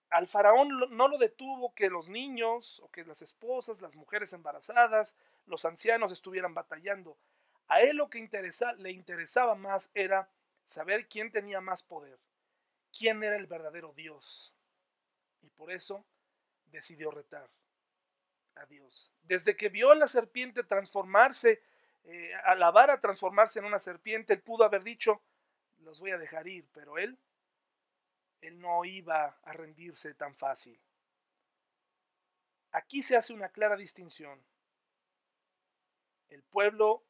Al 0.09 0.27
faraón 0.27 0.69
no 0.89 1.07
lo 1.07 1.19
detuvo 1.19 1.71
que 1.75 1.87
los 1.87 2.09
niños 2.09 2.79
o 2.79 2.89
que 2.89 3.05
las 3.05 3.21
esposas, 3.21 3.79
las 3.79 3.95
mujeres 3.95 4.33
embarazadas, 4.33 5.15
los 5.45 5.63
ancianos 5.63 6.11
estuvieran 6.11 6.55
batallando. 6.55 7.15
A 7.67 7.81
él 7.81 7.97
lo 7.97 8.09
que 8.09 8.27
le 8.79 8.91
interesaba 8.91 9.53
más 9.53 9.91
era 9.93 10.29
saber 10.63 11.07
quién 11.07 11.31
tenía 11.31 11.61
más 11.61 11.83
poder, 11.83 12.17
quién 12.97 13.23
era 13.23 13.35
el 13.35 13.45
verdadero 13.45 13.93
Dios. 13.93 14.51
Y 15.43 15.49
por 15.49 15.71
eso 15.71 16.03
decidió 16.71 17.11
retar 17.11 17.47
a 18.55 18.65
Dios. 18.65 19.11
Desde 19.21 19.55
que 19.55 19.69
vio 19.69 19.91
a 19.91 19.95
la 19.95 20.07
serpiente 20.07 20.63
transformarse, 20.63 21.61
eh, 22.07 22.33
a 22.35 22.99
transformarse 22.99 23.59
en 23.59 23.65
una 23.65 23.79
serpiente, 23.79 24.33
él 24.33 24.41
pudo 24.41 24.63
haber 24.63 24.83
dicho, 24.83 25.21
los 25.79 25.99
voy 25.99 26.11
a 26.11 26.17
dejar 26.17 26.47
ir, 26.47 26.67
pero 26.73 26.97
él 26.97 27.17
él 28.41 28.59
no 28.59 28.85
iba 28.85 29.39
a 29.43 29.53
rendirse 29.53 30.13
tan 30.13 30.35
fácil. 30.35 30.79
Aquí 32.71 33.01
se 33.01 33.15
hace 33.15 33.33
una 33.33 33.49
clara 33.49 33.75
distinción. 33.75 34.43
El 36.29 36.43
pueblo 36.43 37.05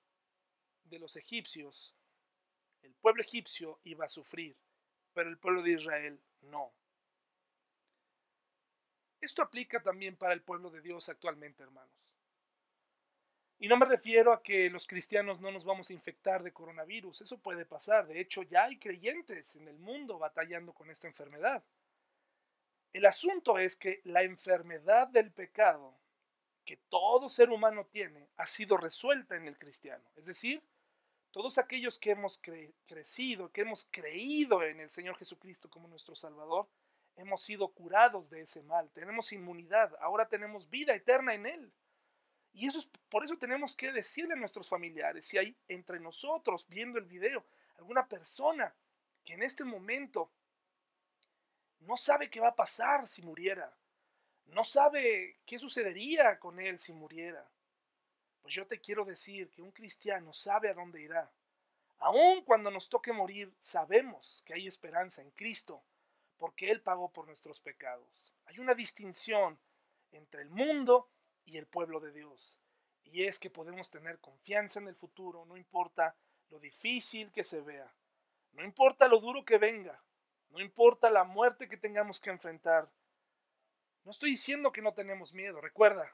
de 0.85 0.99
los 0.99 1.15
egipcios, 1.15 1.95
el 2.81 2.93
pueblo 2.95 3.21
egipcio 3.21 3.79
iba 3.83 4.05
a 4.05 4.09
sufrir, 4.09 4.55
pero 5.13 5.29
el 5.29 5.37
pueblo 5.37 5.61
de 5.63 5.71
Israel 5.71 6.21
no. 6.41 6.73
Esto 9.19 9.41
aplica 9.41 9.81
también 9.81 10.15
para 10.15 10.33
el 10.33 10.43
pueblo 10.43 10.69
de 10.69 10.81
Dios 10.81 11.09
actualmente, 11.09 11.63
hermanos. 11.63 12.06
Y 13.59 13.67
no 13.67 13.77
me 13.77 13.85
refiero 13.85 14.33
a 14.33 14.43
que 14.43 14.69
los 14.69 14.85
cristianos 14.85 15.39
no 15.39 15.51
nos 15.51 15.65
vamos 15.65 15.89
a 15.89 15.93
infectar 15.93 16.43
de 16.43 16.53
coronavirus, 16.53 17.21
eso 17.21 17.39
puede 17.39 17.65
pasar, 17.65 18.07
de 18.07 18.19
hecho 18.19 18.43
ya 18.43 18.65
hay 18.65 18.77
creyentes 18.77 19.55
en 19.55 19.67
el 19.67 19.79
mundo 19.79 20.19
batallando 20.19 20.73
con 20.73 20.91
esta 20.91 21.07
enfermedad. 21.07 21.63
El 22.93 23.05
asunto 23.05 23.57
es 23.57 23.75
que 23.75 24.01
la 24.03 24.23
enfermedad 24.23 25.07
del 25.07 25.31
pecado 25.31 25.95
que 26.65 26.77
todo 26.89 27.29
ser 27.29 27.49
humano 27.49 27.85
tiene 27.85 28.27
ha 28.37 28.45
sido 28.45 28.77
resuelta 28.77 29.35
en 29.35 29.47
el 29.47 29.57
cristiano, 29.57 30.03
es 30.15 30.25
decir, 30.25 30.61
todos 31.31 31.57
aquellos 31.57 31.99
que 31.99 32.11
hemos 32.11 32.41
crecido, 32.85 33.51
que 33.51 33.61
hemos 33.61 33.85
creído 33.91 34.63
en 34.63 34.79
el 34.79 34.89
Señor 34.89 35.17
Jesucristo 35.17 35.69
como 35.69 35.87
nuestro 35.87 36.15
Salvador, 36.15 36.67
hemos 37.15 37.41
sido 37.41 37.67
curados 37.69 38.29
de 38.29 38.41
ese 38.41 38.63
mal, 38.63 38.89
tenemos 38.91 39.31
inmunidad, 39.31 39.95
ahora 39.99 40.27
tenemos 40.27 40.69
vida 40.69 40.93
eterna 40.93 41.33
en 41.33 41.45
Él. 41.45 41.71
Y 42.57 42.65
eso 42.65 42.79
es, 42.79 42.87
por 43.07 43.23
eso 43.23 43.37
tenemos 43.37 43.75
que 43.75 43.91
decirle 43.91 44.33
a 44.33 44.37
nuestros 44.37 44.67
familiares, 44.67 45.27
si 45.27 45.37
hay 45.37 45.55
entre 45.67 45.99
nosotros 45.99 46.65
viendo 46.67 46.97
el 46.97 47.05
video 47.05 47.45
alguna 47.77 48.07
persona 48.07 48.73
que 49.23 49.33
en 49.33 49.43
este 49.43 49.63
momento 49.63 50.31
no 51.81 51.95
sabe 51.97 52.31
qué 52.31 52.39
va 52.39 52.47
a 52.47 52.55
pasar 52.55 53.07
si 53.07 53.21
muriera, 53.21 53.71
no 54.47 54.63
sabe 54.63 55.37
qué 55.45 55.59
sucedería 55.59 56.39
con 56.39 56.59
él 56.59 56.79
si 56.79 56.93
muriera, 56.93 57.47
pues 58.41 58.55
yo 58.55 58.65
te 58.65 58.79
quiero 58.79 59.05
decir 59.05 59.51
que 59.51 59.61
un 59.61 59.71
cristiano 59.71 60.33
sabe 60.33 60.71
a 60.71 60.73
dónde 60.73 61.03
irá. 61.03 61.31
Aun 61.99 62.41
cuando 62.41 62.71
nos 62.71 62.89
toque 62.89 63.13
morir, 63.13 63.53
sabemos 63.59 64.41
que 64.43 64.55
hay 64.55 64.65
esperanza 64.65 65.21
en 65.21 65.29
Cristo, 65.29 65.83
porque 66.39 66.71
Él 66.71 66.81
pagó 66.81 67.11
por 67.11 67.27
nuestros 67.27 67.59
pecados. 67.59 68.33
Hay 68.45 68.57
una 68.57 68.73
distinción 68.73 69.59
entre 70.11 70.41
el 70.41 70.49
mundo 70.49 71.07
y 71.47 71.57
el 71.57 71.65
pueblo 71.65 71.99
de 71.99 72.11
Dios. 72.11 72.55
Y 73.03 73.23
es 73.23 73.39
que 73.39 73.49
podemos 73.49 73.89
tener 73.89 74.19
confianza 74.19 74.79
en 74.79 74.87
el 74.87 74.95
futuro, 74.95 75.45
no 75.45 75.57
importa 75.57 76.15
lo 76.49 76.59
difícil 76.59 77.31
que 77.31 77.43
se 77.43 77.61
vea, 77.61 77.91
no 78.51 78.63
importa 78.63 79.07
lo 79.07 79.19
duro 79.19 79.45
que 79.45 79.57
venga, 79.57 80.03
no 80.49 80.59
importa 80.59 81.09
la 81.09 81.23
muerte 81.23 81.67
que 81.67 81.77
tengamos 81.77 82.19
que 82.19 82.29
enfrentar. 82.29 82.91
No 84.03 84.11
estoy 84.11 84.31
diciendo 84.31 84.71
que 84.71 84.81
no 84.81 84.93
tenemos 84.93 85.33
miedo, 85.33 85.61
recuerda, 85.61 86.13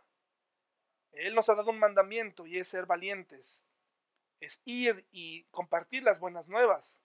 Él 1.12 1.34
nos 1.34 1.50
ha 1.50 1.56
dado 1.56 1.72
un 1.72 1.80
mandamiento 1.80 2.46
y 2.46 2.60
es 2.60 2.68
ser 2.68 2.86
valientes, 2.86 3.66
es 4.40 4.62
ir 4.66 5.08
y 5.12 5.46
compartir 5.46 6.04
las 6.04 6.20
buenas 6.20 6.48
nuevas. 6.48 7.02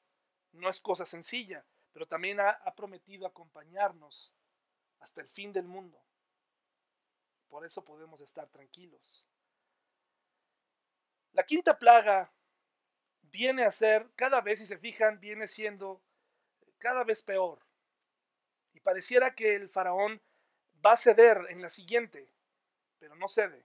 No 0.53 0.69
es 0.69 0.81
cosa 0.81 1.07
sencilla, 1.07 1.65
pero 1.93 2.07
también 2.07 2.41
ha, 2.41 2.51
ha 2.51 2.75
prometido 2.75 3.27
acompañarnos 3.27 4.35
hasta 4.99 5.23
el 5.23 5.29
fin 5.29 5.53
del 5.53 5.67
mundo. 5.67 5.99
Por 7.49 7.65
eso 7.65 7.85
podemos 7.85 8.21
estar 8.21 8.49
tranquilos. 8.49 9.27
La 11.33 11.45
quinta 11.45 11.79
plaga 11.79 12.33
viene 13.23 13.65
a 13.65 13.71
ser, 13.71 14.09
cada 14.17 14.41
vez 14.41 14.59
si 14.59 14.67
se 14.67 14.79
fijan, 14.79 15.21
viene 15.21 15.47
siendo 15.47 16.03
cada 16.79 17.05
vez 17.05 17.23
peor. 17.23 17.61
Y 18.73 18.81
pareciera 18.81 19.35
que 19.35 19.55
el 19.55 19.69
faraón 19.69 20.21
va 20.85 20.93
a 20.93 20.97
ceder 20.97 21.47
en 21.49 21.63
la 21.63 21.69
siguiente, 21.69 22.33
pero 22.99 23.15
no 23.17 23.29
cede. 23.29 23.65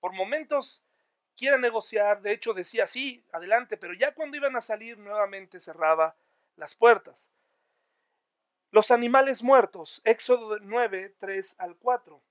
Por 0.00 0.12
momentos 0.12 0.82
quiere 1.36 1.58
negociar, 1.58 2.22
de 2.22 2.32
hecho 2.32 2.54
decía 2.54 2.86
sí, 2.86 3.24
adelante, 3.32 3.76
pero 3.76 3.92
ya 3.94 4.14
cuando 4.14 4.36
iban 4.36 4.56
a 4.56 4.60
salir 4.60 4.98
nuevamente 4.98 5.60
cerraba 5.60 6.16
las 6.56 6.74
puertas. 6.74 7.30
Los 8.70 8.90
animales 8.90 9.42
muertos, 9.42 10.00
Éxodo 10.04 10.58
9, 10.58 11.14
3 11.18 11.56
al 11.58 11.76
4 11.76 12.22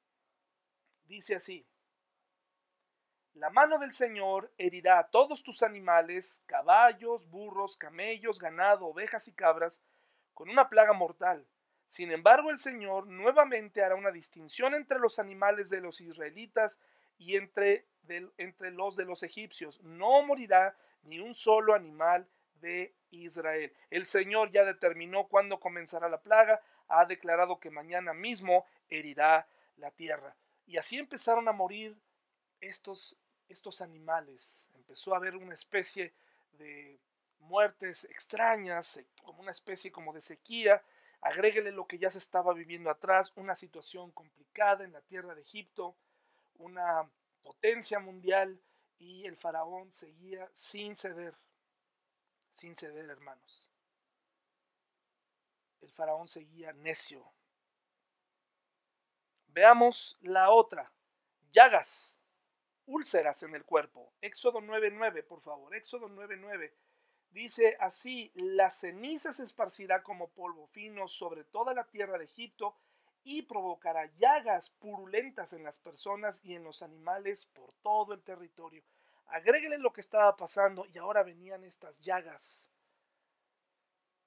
dice 1.06 1.36
así, 1.36 1.66
la 3.36 3.50
mano 3.50 3.78
del 3.80 3.92
Señor 3.92 4.54
herirá 4.58 5.00
a 5.00 5.08
todos 5.10 5.44
tus 5.44 5.62
animales, 5.62 6.42
caballos, 6.46 7.30
burros, 7.30 7.76
camellos, 7.76 8.40
ganado, 8.40 8.88
ovejas 8.88 9.28
y 9.28 9.34
cabras, 9.34 9.82
con 10.34 10.50
una 10.50 10.70
plaga 10.70 10.94
mortal. 10.94 11.46
Sin 11.86 12.12
embargo, 12.12 12.50
el 12.50 12.58
Señor 12.58 13.08
nuevamente 13.08 13.84
hará 13.84 13.96
una 13.96 14.12
distinción 14.12 14.74
entre 14.74 15.00
los 15.00 15.20
animales 15.20 15.70
de 15.70 15.82
los 15.82 16.00
israelitas 16.00 16.80
y 17.18 17.36
entre, 17.36 17.86
entre 18.38 18.72
los 18.72 18.96
de 18.96 19.04
los 19.04 19.22
egipcios. 19.22 19.82
No 19.84 20.22
morirá 20.24 20.76
ni 21.04 21.20
un 21.20 21.36
solo 21.36 21.74
animal 21.74 22.28
de 22.62 22.96
Israel. 23.12 23.74
El 23.90 24.06
Señor 24.06 24.52
ya 24.52 24.64
determinó 24.64 25.28
cuándo 25.28 25.60
comenzará 25.60 26.08
la 26.08 26.22
plaga, 26.22 26.62
ha 26.88 27.06
declarado 27.06 27.60
que 27.60 27.70
mañana 27.70 28.14
mismo 28.14 28.66
herirá 28.90 29.48
la 29.76 29.92
tierra. 29.92 30.36
Y 30.66 30.78
así 30.78 30.98
empezaron 30.98 31.48
a 31.48 31.52
morir 31.52 31.98
estos, 32.60 33.16
estos 33.48 33.82
animales. 33.82 34.70
Empezó 34.76 35.14
a 35.14 35.18
haber 35.18 35.36
una 35.36 35.54
especie 35.54 36.14
de 36.54 37.00
muertes 37.40 38.06
extrañas, 38.06 39.00
como 39.24 39.42
una 39.42 39.52
especie 39.52 39.92
como 39.92 40.14
de 40.14 40.22
sequía. 40.22 40.84
Agréguele 41.22 41.72
lo 41.72 41.88
que 41.88 41.98
ya 41.98 42.10
se 42.12 42.18
estaba 42.18 42.54
viviendo 42.54 42.90
atrás, 42.90 43.32
una 43.36 43.56
situación 43.56 44.12
complicada 44.12 44.84
en 44.84 44.94
la 44.94 45.02
tierra 45.02 45.36
de 45.36 45.42
Egipto, 45.42 45.96
una 46.58 47.10
potencia 47.44 48.00
mundial 48.00 48.60
y 49.00 49.26
el 49.26 49.38
faraón 49.38 49.92
seguía 49.92 50.50
sin 50.54 50.96
ceder, 50.96 51.36
sin 52.52 52.76
ceder 52.76 53.10
hermanos. 53.10 53.70
El 55.82 55.92
faraón 55.92 56.28
seguía 56.28 56.74
necio, 56.74 57.24
Veamos 59.56 60.18
la 60.20 60.50
otra, 60.50 60.92
llagas. 61.54 62.20
úlceras 62.88 63.42
en 63.42 63.56
el 63.56 63.64
cuerpo. 63.64 64.12
Éxodo 64.20 64.60
9.9, 64.60 65.26
por 65.26 65.40
favor. 65.40 65.74
Éxodo 65.74 66.10
9.9. 66.10 66.74
Dice 67.30 67.78
así, 67.80 68.34
la 68.36 68.70
ceniza 68.70 69.32
se 69.32 69.46
esparcirá 69.46 70.04
como 70.04 70.28
polvo 70.28 70.68
fino 70.68 71.08
sobre 71.08 71.46
toda 71.46 71.74
la 71.74 71.86
tierra 71.86 72.18
de 72.18 72.26
Egipto 72.26 72.76
y 73.24 73.44
provocará 73.44 74.12
llagas 74.18 74.72
purulentas 74.72 75.54
en 75.54 75.64
las 75.64 75.80
personas 75.80 76.44
y 76.44 76.54
en 76.56 76.66
los 76.66 76.82
animales 76.82 77.46
por 77.46 77.74
todo 77.76 78.14
el 78.14 78.24
territorio. 78.24 78.84
Agréguele 79.28 79.78
lo 79.78 79.94
que 79.94 80.02
estaba 80.02 80.36
pasando 80.36 80.86
y 80.94 80.98
ahora 80.98 81.24
venían 81.24 81.64
estas 81.64 82.02
llagas, 82.02 82.70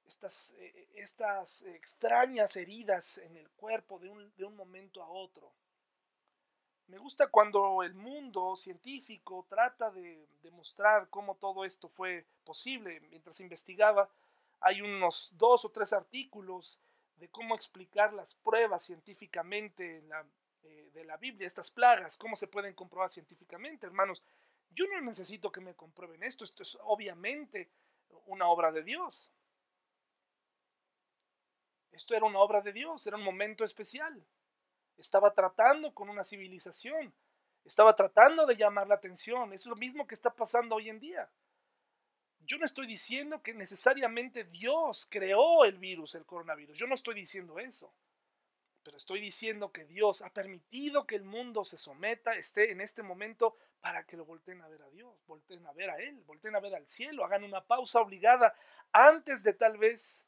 estas, 0.09 0.55
eh, 0.59 0.89
estas 0.95 1.63
extrañas 1.63 2.57
heridas 2.57 3.19
en 3.19 3.37
el 3.37 3.49
cuerpo 3.51 3.99
de 3.99 4.09
un, 4.09 4.35
de 4.37 4.45
un 4.45 4.57
momento 4.57 5.03
a 5.03 5.09
otro. 5.09 5.53
Me 6.89 6.97
gusta 6.97 7.27
cuando 7.27 7.83
el 7.83 7.95
mundo 7.95 8.57
científico 8.57 9.45
trata 9.49 9.91
de 9.91 10.27
demostrar 10.43 11.09
cómo 11.11 11.35
todo 11.35 11.67
esto 11.67 11.89
fue 11.89 12.25
posible. 12.45 13.01
Mientras 13.11 13.41
investigaba, 13.41 14.09
hay 14.61 14.81
unos 14.81 15.31
dos 15.37 15.67
o 15.67 15.71
tres 15.71 15.93
artículos 15.93 16.81
de 17.17 17.29
cómo 17.29 17.55
explicar 17.55 18.15
las 18.15 18.35
pruebas 18.35 18.85
científicamente 18.85 20.03
eh, 20.63 20.91
de 20.95 21.05
la 21.05 21.19
Biblia, 21.19 21.47
estas 21.47 21.71
plagas, 21.71 22.17
cómo 22.17 22.37
se 22.37 22.47
pueden 22.47 22.73
comprobar 22.73 23.11
científicamente. 23.11 23.87
Hermanos, 23.87 24.23
yo 24.71 24.87
no 24.87 25.01
necesito 25.03 25.53
que 25.53 25.61
me 25.61 25.75
comprueben 25.75 26.23
esto, 26.23 26.45
esto 26.45 26.63
es 26.63 26.79
obviamente 26.83 27.69
una 28.27 28.49
obra 28.49 28.73
de 28.73 28.83
Dios. 28.83 29.31
Esto 31.93 32.15
era 32.15 32.27
una 32.27 32.39
obra 32.39 32.61
de 32.61 32.73
Dios, 32.73 33.07
era 33.07 33.17
un 33.17 33.25
momento 33.25 33.65
especial 33.65 34.25
estaba 34.99 35.33
tratando 35.33 35.95
con 35.95 36.09
una 36.09 36.25
civilización, 36.25 37.15
estaba 37.65 37.95
tratando 37.95 38.45
de 38.47 38.57
llamar 38.57 38.89
la 38.89 38.97
atención. 38.97 39.53
Es 39.53 39.65
lo 39.67 39.77
mismo 39.77 40.07
que 40.07 40.15
está 40.15 40.35
pasando 40.35 40.75
hoy 40.75 40.89
en 40.89 40.99
día. 40.99 41.31
Yo 42.41 42.59
no 42.59 42.65
estoy 42.65 42.87
diciendo 42.87 43.43
que 43.43 43.55
necesariamente 43.55 44.45
Dios 44.45 45.07
creó 45.09 45.65
el 45.65 45.79
virus, 45.79 46.15
el 46.15 46.25
coronavirus. 46.25 46.79
Yo 46.79 46.87
no 46.87 46.95
estoy 46.95 47.15
diciendo 47.15 47.59
eso. 47.59 47.93
Pero 48.83 48.97
estoy 48.97 49.21
diciendo 49.21 49.71
que 49.71 49.85
Dios 49.85 50.23
ha 50.23 50.33
permitido 50.33 51.07
que 51.07 51.17
el 51.17 51.25
mundo 51.25 51.65
se 51.65 51.77
someta, 51.77 52.33
esté 52.33 52.73
en 52.73 52.81
este 52.81 53.03
momento 53.03 53.57
para 53.81 54.05
que 54.05 54.17
lo 54.17 54.25
volteen 54.25 54.63
a 54.63 54.69
ver 54.69 54.81
a 54.81 54.89
Dios, 54.89 55.15
volteen 55.27 55.67
a 55.67 55.73
ver 55.73 55.91
a 55.91 55.97
Él, 55.97 56.23
volteen 56.25 56.57
a 56.57 56.61
ver 56.61 56.75
al 56.75 56.89
cielo, 56.89 57.25
hagan 57.25 57.45
una 57.45 57.63
pausa 57.67 58.01
obligada 58.01 58.55
antes 58.93 59.43
de 59.43 59.53
tal 59.53 59.77
vez 59.77 60.28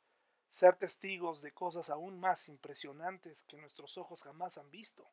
ser 0.50 0.74
testigos 0.74 1.42
de 1.42 1.52
cosas 1.52 1.90
aún 1.90 2.18
más 2.18 2.48
impresionantes 2.48 3.44
que 3.44 3.56
nuestros 3.56 3.96
ojos 3.96 4.24
jamás 4.24 4.58
han 4.58 4.68
visto. 4.68 5.08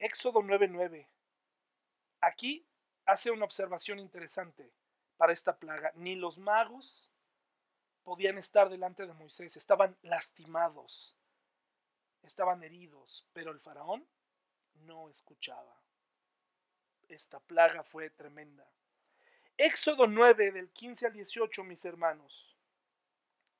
Éxodo 0.00 0.42
9:9. 0.42 1.06
Aquí 2.20 2.66
hace 3.04 3.30
una 3.30 3.44
observación 3.44 4.00
interesante 4.00 4.72
para 5.16 5.32
esta 5.32 5.56
plaga. 5.56 5.92
Ni 5.94 6.16
los 6.16 6.36
magos 6.36 7.08
podían 8.02 8.38
estar 8.38 8.68
delante 8.68 9.06
de 9.06 9.12
Moisés, 9.12 9.56
estaban 9.56 9.96
lastimados, 10.02 11.16
estaban 12.22 12.64
heridos, 12.64 13.24
pero 13.32 13.52
el 13.52 13.60
faraón 13.60 14.04
no 14.74 15.08
escuchaba. 15.08 15.80
Esta 17.08 17.38
plaga 17.38 17.84
fue 17.84 18.10
tremenda. 18.10 18.68
Éxodo 19.56 20.08
9 20.08 20.50
del 20.50 20.70
15 20.70 21.06
al 21.06 21.12
18, 21.12 21.62
mis 21.62 21.84
hermanos. 21.84 22.55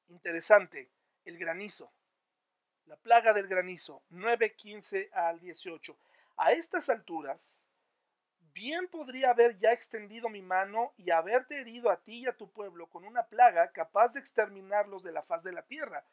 Interesante, 0.09 0.91
el 1.25 1.39
granizo. 1.39 1.93
La 2.87 2.97
plaga 2.97 3.33
del 3.33 3.49
granizo, 3.49 4.03
9, 4.11 4.55
15 4.55 5.11
al 5.13 5.41
18. 5.41 5.97
A 6.37 6.53
estas 6.53 6.89
alturas, 6.89 7.67
bien 8.53 8.87
podría 8.89 9.31
haber 9.31 9.57
ya 9.57 9.73
extendido 9.73 10.29
mi 10.29 10.41
mano 10.41 10.95
y 10.97 11.11
haberte 11.11 11.61
herido 11.61 11.91
a 11.91 12.03
ti 12.03 12.21
y 12.21 12.27
a 12.27 12.37
tu 12.37 12.51
pueblo 12.51 12.87
con 12.87 13.05
una 13.05 13.25
plaga 13.25 13.73
capaz 13.73 14.13
de 14.13 14.21
exterminarlos 14.21 15.03
de 15.03 15.13
la 15.13 15.23
faz 15.23 15.43
de 15.43 15.53
la 15.53 15.63
tierra. 15.63 16.05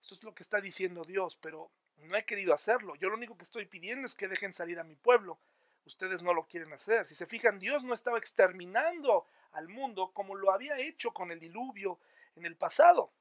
Eso 0.00 0.14
es 0.14 0.22
lo 0.22 0.34
que 0.34 0.44
está 0.44 0.60
diciendo 0.60 1.04
Dios, 1.04 1.36
pero 1.36 1.70
no 1.96 2.16
he 2.16 2.24
querido 2.24 2.54
hacerlo. 2.54 2.94
Yo 2.94 3.08
lo 3.08 3.16
único 3.16 3.36
que 3.36 3.42
estoy 3.42 3.66
pidiendo 3.66 4.06
es 4.06 4.14
que 4.14 4.28
dejen 4.28 4.52
salir 4.52 4.78
a 4.78 4.84
mi 4.84 4.94
pueblo. 4.94 5.38
Ustedes 5.84 6.22
no 6.22 6.32
lo 6.32 6.46
quieren 6.46 6.72
hacer. 6.72 7.06
Si 7.06 7.14
se 7.14 7.26
fijan, 7.26 7.58
Dios 7.58 7.82
no 7.82 7.94
estaba 7.94 8.18
exterminando 8.18 9.26
al 9.52 9.68
mundo 9.68 10.12
como 10.12 10.36
lo 10.36 10.52
había 10.52 10.78
hecho 10.78 11.12
con 11.12 11.32
el 11.32 11.40
diluvio 11.40 11.98
en 12.36 12.46
el 12.46 12.56
pasado. 12.56 13.12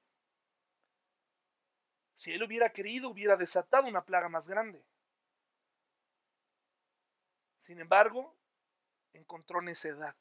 Si 2.19 2.34
él 2.34 2.43
hubiera 2.43 2.73
querido, 2.73 3.08
hubiera 3.08 3.38
desatado 3.38 3.88
una 3.88 4.03
plaga 4.03 4.27
más 4.27 4.45
grande. 4.45 4.84
Sin 7.58 7.79
embargo, 7.79 8.36
encontró 9.13 9.62
necedad. 9.62 10.13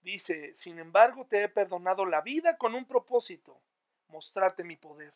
Dice, 0.00 0.54
sin 0.54 0.78
embargo, 0.78 1.26
te 1.26 1.42
he 1.42 1.50
perdonado 1.50 2.06
la 2.06 2.22
vida 2.22 2.56
con 2.56 2.74
un 2.74 2.86
propósito, 2.86 3.60
mostrarte 4.08 4.64
mi 4.64 4.76
poder 4.76 5.12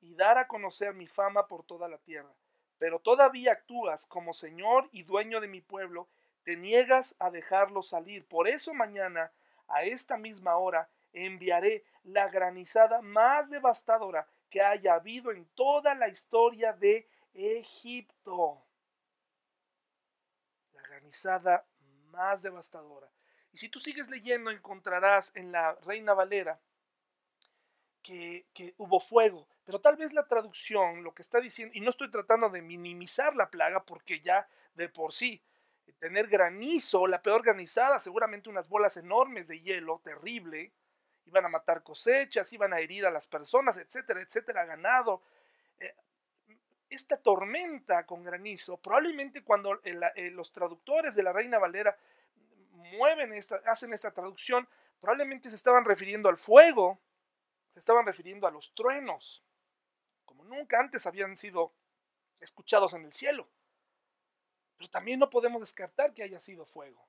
y 0.00 0.14
dar 0.14 0.38
a 0.38 0.48
conocer 0.48 0.94
mi 0.94 1.06
fama 1.06 1.46
por 1.46 1.62
toda 1.64 1.86
la 1.86 1.98
tierra. 1.98 2.34
Pero 2.78 3.00
todavía 3.00 3.52
actúas 3.52 4.06
como 4.06 4.32
Señor 4.32 4.88
y 4.90 5.02
dueño 5.02 5.38
de 5.38 5.48
mi 5.48 5.60
pueblo, 5.60 6.08
te 6.44 6.56
niegas 6.56 7.14
a 7.18 7.30
dejarlo 7.30 7.82
salir. 7.82 8.26
Por 8.26 8.48
eso 8.48 8.72
mañana, 8.72 9.32
a 9.66 9.82
esta 9.82 10.16
misma 10.16 10.56
hora, 10.56 10.88
enviaré 11.12 11.84
la 12.04 12.28
granizada 12.28 13.02
más 13.02 13.50
devastadora 13.50 14.26
que 14.50 14.62
haya 14.62 14.94
habido 14.94 15.30
en 15.30 15.46
toda 15.54 15.94
la 15.94 16.08
historia 16.08 16.72
de 16.72 17.08
Egipto. 17.34 18.64
La 20.74 20.82
granizada 20.82 21.66
más 22.10 22.42
devastadora. 22.42 23.08
Y 23.52 23.58
si 23.58 23.68
tú 23.68 23.80
sigues 23.80 24.08
leyendo, 24.08 24.50
encontrarás 24.50 25.32
en 25.34 25.52
la 25.52 25.74
Reina 25.82 26.14
Valera 26.14 26.60
que, 28.02 28.46
que, 28.54 28.74
hubo 28.78 29.00
fuego. 29.00 29.46
Pero 29.64 29.80
tal 29.80 29.96
vez 29.96 30.12
la 30.12 30.26
traducción, 30.26 31.02
lo 31.02 31.14
que 31.14 31.22
está 31.22 31.40
diciendo, 31.40 31.74
y 31.76 31.80
no 31.80 31.90
estoy 31.90 32.10
tratando 32.10 32.48
de 32.48 32.62
minimizar 32.62 33.36
la 33.36 33.50
plaga, 33.50 33.84
porque 33.84 34.20
ya 34.20 34.48
de 34.74 34.88
por 34.88 35.12
sí, 35.12 35.42
tener 35.98 36.28
granizo, 36.28 37.06
la 37.06 37.22
peor 37.22 37.42
granizada, 37.42 37.98
seguramente 37.98 38.48
unas 38.48 38.68
bolas 38.68 38.96
enormes 38.96 39.48
de 39.48 39.60
hielo, 39.60 40.00
terrible, 40.04 40.72
iban 41.28 41.44
a 41.44 41.48
matar 41.48 41.82
cosechas, 41.82 42.52
iban 42.52 42.72
a 42.72 42.80
herir 42.80 43.06
a 43.06 43.10
las 43.10 43.26
personas, 43.26 43.76
etcétera, 43.76 44.20
etcétera, 44.20 44.64
ganado. 44.64 45.22
Eh, 45.78 45.94
esta 46.90 47.18
tormenta 47.18 48.06
con 48.06 48.24
granizo, 48.24 48.78
probablemente 48.78 49.42
cuando 49.42 49.80
eh, 49.84 50.30
los 50.30 50.50
traductores 50.50 51.14
de 51.14 51.22
la 51.22 51.32
Reina 51.32 51.58
Valera 51.58 51.96
mueven 52.72 53.32
esta, 53.34 53.56
hacen 53.66 53.92
esta 53.92 54.10
traducción, 54.10 54.66
probablemente 55.00 55.50
se 55.50 55.56
estaban 55.56 55.84
refiriendo 55.84 56.28
al 56.28 56.38
fuego, 56.38 56.98
se 57.72 57.78
estaban 57.78 58.06
refiriendo 58.06 58.46
a 58.46 58.50
los 58.50 58.74
truenos, 58.74 59.42
como 60.24 60.44
nunca 60.44 60.80
antes 60.80 61.06
habían 61.06 61.36
sido 61.36 61.72
escuchados 62.40 62.94
en 62.94 63.04
el 63.04 63.12
cielo. 63.12 63.46
Pero 64.78 64.90
también 64.90 65.18
no 65.18 65.28
podemos 65.28 65.60
descartar 65.60 66.14
que 66.14 66.22
haya 66.22 66.40
sido 66.40 66.64
fuego 66.64 67.08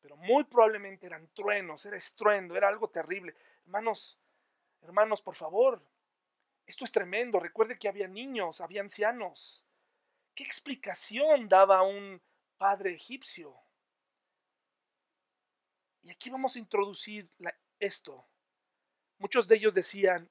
pero 0.00 0.16
muy 0.16 0.44
probablemente 0.44 1.06
eran 1.06 1.28
truenos, 1.34 1.84
era 1.84 1.96
estruendo, 1.96 2.56
era 2.56 2.68
algo 2.68 2.88
terrible. 2.88 3.34
Hermanos, 3.64 4.18
hermanos, 4.82 5.20
por 5.20 5.34
favor, 5.34 5.82
esto 6.66 6.84
es 6.84 6.92
tremendo. 6.92 7.40
Recuerde 7.40 7.78
que 7.78 7.88
había 7.88 8.08
niños, 8.08 8.60
había 8.60 8.80
ancianos. 8.80 9.64
¿Qué 10.34 10.44
explicación 10.44 11.48
daba 11.48 11.82
un 11.82 12.20
padre 12.56 12.94
egipcio? 12.94 13.54
Y 16.02 16.10
aquí 16.10 16.30
vamos 16.30 16.56
a 16.56 16.60
introducir 16.60 17.28
esto. 17.80 18.24
Muchos 19.18 19.48
de 19.48 19.56
ellos 19.56 19.74
decían, 19.74 20.30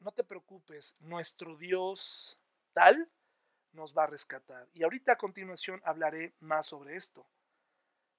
no 0.00 0.10
te 0.10 0.24
preocupes, 0.24 1.00
nuestro 1.00 1.56
Dios 1.56 2.38
tal 2.72 3.08
nos 3.72 3.96
va 3.96 4.04
a 4.04 4.08
rescatar. 4.08 4.68
Y 4.74 4.82
ahorita 4.82 5.12
a 5.12 5.18
continuación 5.18 5.80
hablaré 5.84 6.34
más 6.40 6.66
sobre 6.66 6.96
esto 6.96 7.26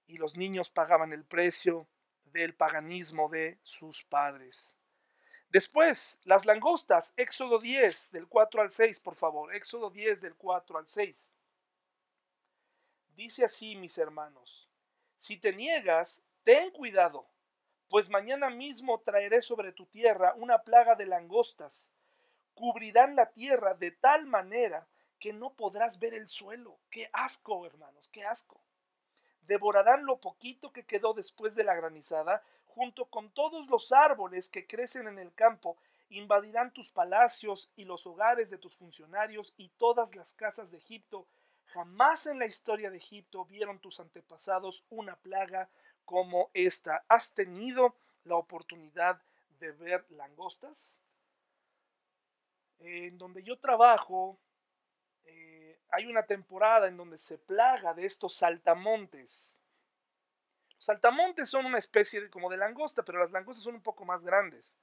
y 0.07 0.17
los 0.17 0.37
niños 0.37 0.69
pagaban 0.69 1.13
el 1.13 1.23
precio 1.23 1.87
del 2.25 2.53
paganismo 2.53 3.29
de 3.29 3.59
sus 3.63 4.03
padres. 4.03 4.77
Después, 5.49 6.19
las 6.23 6.45
langostas, 6.45 7.13
Éxodo 7.15 7.59
10 7.59 8.11
del 8.11 8.27
4 8.27 8.61
al 8.61 8.71
6, 8.71 8.99
por 8.99 9.15
favor, 9.15 9.55
Éxodo 9.55 9.89
10 9.89 10.21
del 10.21 10.35
4 10.35 10.77
al 10.77 10.87
6. 10.87 11.31
Dice 13.15 13.45
así, 13.45 13.75
mis 13.75 13.97
hermanos, 13.97 14.69
si 15.15 15.37
te 15.37 15.53
niegas, 15.53 16.23
ten 16.43 16.71
cuidado, 16.71 17.25
pues 17.87 18.09
mañana 18.09 18.49
mismo 18.49 18.99
traeré 18.99 19.41
sobre 19.41 19.71
tu 19.71 19.85
tierra 19.85 20.33
una 20.35 20.63
plaga 20.63 20.95
de 20.95 21.05
langostas. 21.05 21.91
Cubrirán 22.53 23.15
la 23.15 23.31
tierra 23.31 23.73
de 23.73 23.91
tal 23.91 24.25
manera 24.25 24.87
que 25.19 25.31
no 25.31 25.53
podrás 25.53 25.99
ver 25.99 26.13
el 26.13 26.27
suelo. 26.27 26.79
Qué 26.89 27.09
asco, 27.13 27.65
hermanos, 27.65 28.09
qué 28.09 28.25
asco 28.25 28.61
devorarán 29.47 30.05
lo 30.05 30.19
poquito 30.19 30.71
que 30.71 30.85
quedó 30.85 31.13
después 31.13 31.55
de 31.55 31.63
la 31.63 31.75
granizada, 31.75 32.43
junto 32.65 33.05
con 33.05 33.31
todos 33.31 33.67
los 33.67 33.91
árboles 33.91 34.49
que 34.49 34.67
crecen 34.67 35.07
en 35.07 35.19
el 35.19 35.33
campo, 35.33 35.77
invadirán 36.09 36.71
tus 36.73 36.91
palacios 36.91 37.71
y 37.75 37.85
los 37.85 38.05
hogares 38.05 38.49
de 38.49 38.57
tus 38.57 38.75
funcionarios 38.75 39.53
y 39.57 39.69
todas 39.69 40.15
las 40.15 40.33
casas 40.33 40.71
de 40.71 40.77
Egipto. 40.77 41.27
Jamás 41.67 42.27
en 42.27 42.39
la 42.39 42.45
historia 42.45 42.89
de 42.91 42.97
Egipto 42.97 43.45
vieron 43.45 43.79
tus 43.79 43.99
antepasados 43.99 44.83
una 44.89 45.15
plaga 45.15 45.69
como 46.05 46.49
esta. 46.53 47.03
¿Has 47.07 47.33
tenido 47.33 47.95
la 48.23 48.35
oportunidad 48.35 49.21
de 49.59 49.71
ver 49.71 50.05
langostas? 50.11 50.99
En 52.79 53.17
donde 53.17 53.41
yo 53.41 53.57
trabajo, 53.57 54.37
eh, 55.23 55.64
hay 55.89 56.05
una 56.05 56.23
temporada 56.23 56.87
en 56.87 56.97
donde 56.97 57.17
se 57.17 57.37
plaga 57.37 57.93
de 57.93 58.05
estos 58.05 58.35
saltamontes. 58.35 59.57
Los 60.75 60.85
saltamontes 60.85 61.49
son 61.49 61.65
una 61.65 61.77
especie 61.77 62.29
como 62.29 62.49
de 62.49 62.57
langosta, 62.57 63.03
pero 63.03 63.19
las 63.19 63.31
langostas 63.31 63.63
son 63.63 63.75
un 63.75 63.81
poco 63.81 64.05
más 64.05 64.23
grandes. 64.23 64.77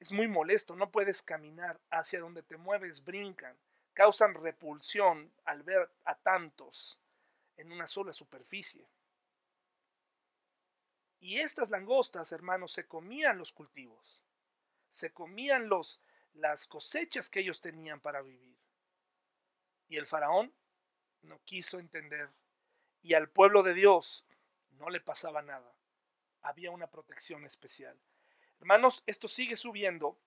Es 0.00 0.12
muy 0.12 0.28
molesto, 0.28 0.74
no 0.74 0.90
puedes 0.90 1.22
caminar 1.22 1.80
hacia 1.90 2.20
donde 2.20 2.42
te 2.42 2.56
mueves, 2.56 3.04
brincan, 3.04 3.56
causan 3.92 4.34
repulsión 4.34 5.32
al 5.44 5.62
ver 5.62 5.90
a 6.04 6.14
tantos 6.16 6.98
en 7.56 7.72
una 7.72 7.86
sola 7.86 8.12
superficie. 8.12 8.86
Y 11.20 11.38
estas 11.38 11.70
langostas, 11.70 12.32
hermanos, 12.32 12.72
se 12.72 12.86
comían 12.86 13.38
los 13.38 13.52
cultivos, 13.52 14.22
se 14.90 15.12
comían 15.12 15.68
los, 15.68 16.00
las 16.34 16.66
cosechas 16.66 17.30
que 17.30 17.40
ellos 17.40 17.60
tenían 17.60 18.00
para 18.00 18.20
vivir. 18.20 18.58
Y 19.88 19.96
el 19.96 20.06
faraón 20.06 20.52
no 21.22 21.40
quiso 21.44 21.78
entender. 21.78 22.30
Y 23.02 23.14
al 23.14 23.28
pueblo 23.28 23.62
de 23.62 23.74
Dios 23.74 24.24
no 24.70 24.88
le 24.90 25.00
pasaba 25.00 25.42
nada. 25.42 25.74
Había 26.42 26.70
una 26.70 26.86
protección 26.88 27.44
especial. 27.44 27.98
Hermanos, 28.60 29.02
esto 29.06 29.28
sigue 29.28 29.56
subiendo. 29.56 30.18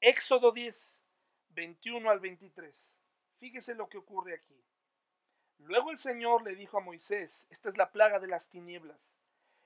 Éxodo 0.00 0.52
10, 0.52 1.04
21 1.50 2.10
al 2.10 2.20
23. 2.20 3.02
Fíjese 3.38 3.74
lo 3.74 3.88
que 3.88 3.98
ocurre 3.98 4.34
aquí. 4.34 4.64
Luego 5.58 5.90
el 5.90 5.98
Señor 5.98 6.42
le 6.42 6.54
dijo 6.54 6.78
a 6.78 6.80
Moisés, 6.80 7.46
esta 7.50 7.68
es 7.68 7.76
la 7.76 7.90
plaga 7.90 8.18
de 8.18 8.26
las 8.26 8.48
tinieblas. 8.48 9.16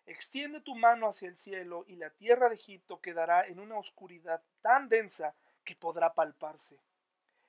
Extiende 0.06 0.60
tu 0.60 0.74
mano 0.74 1.08
hacia 1.08 1.28
el 1.28 1.36
cielo 1.36 1.84
y 1.86 1.96
la 1.96 2.10
tierra 2.10 2.48
de 2.48 2.54
Egipto 2.54 3.00
quedará 3.00 3.46
en 3.46 3.60
una 3.60 3.76
oscuridad 3.76 4.42
tan 4.62 4.88
densa 4.88 5.34
que 5.64 5.74
podrá 5.74 6.14
palparse. 6.14 6.80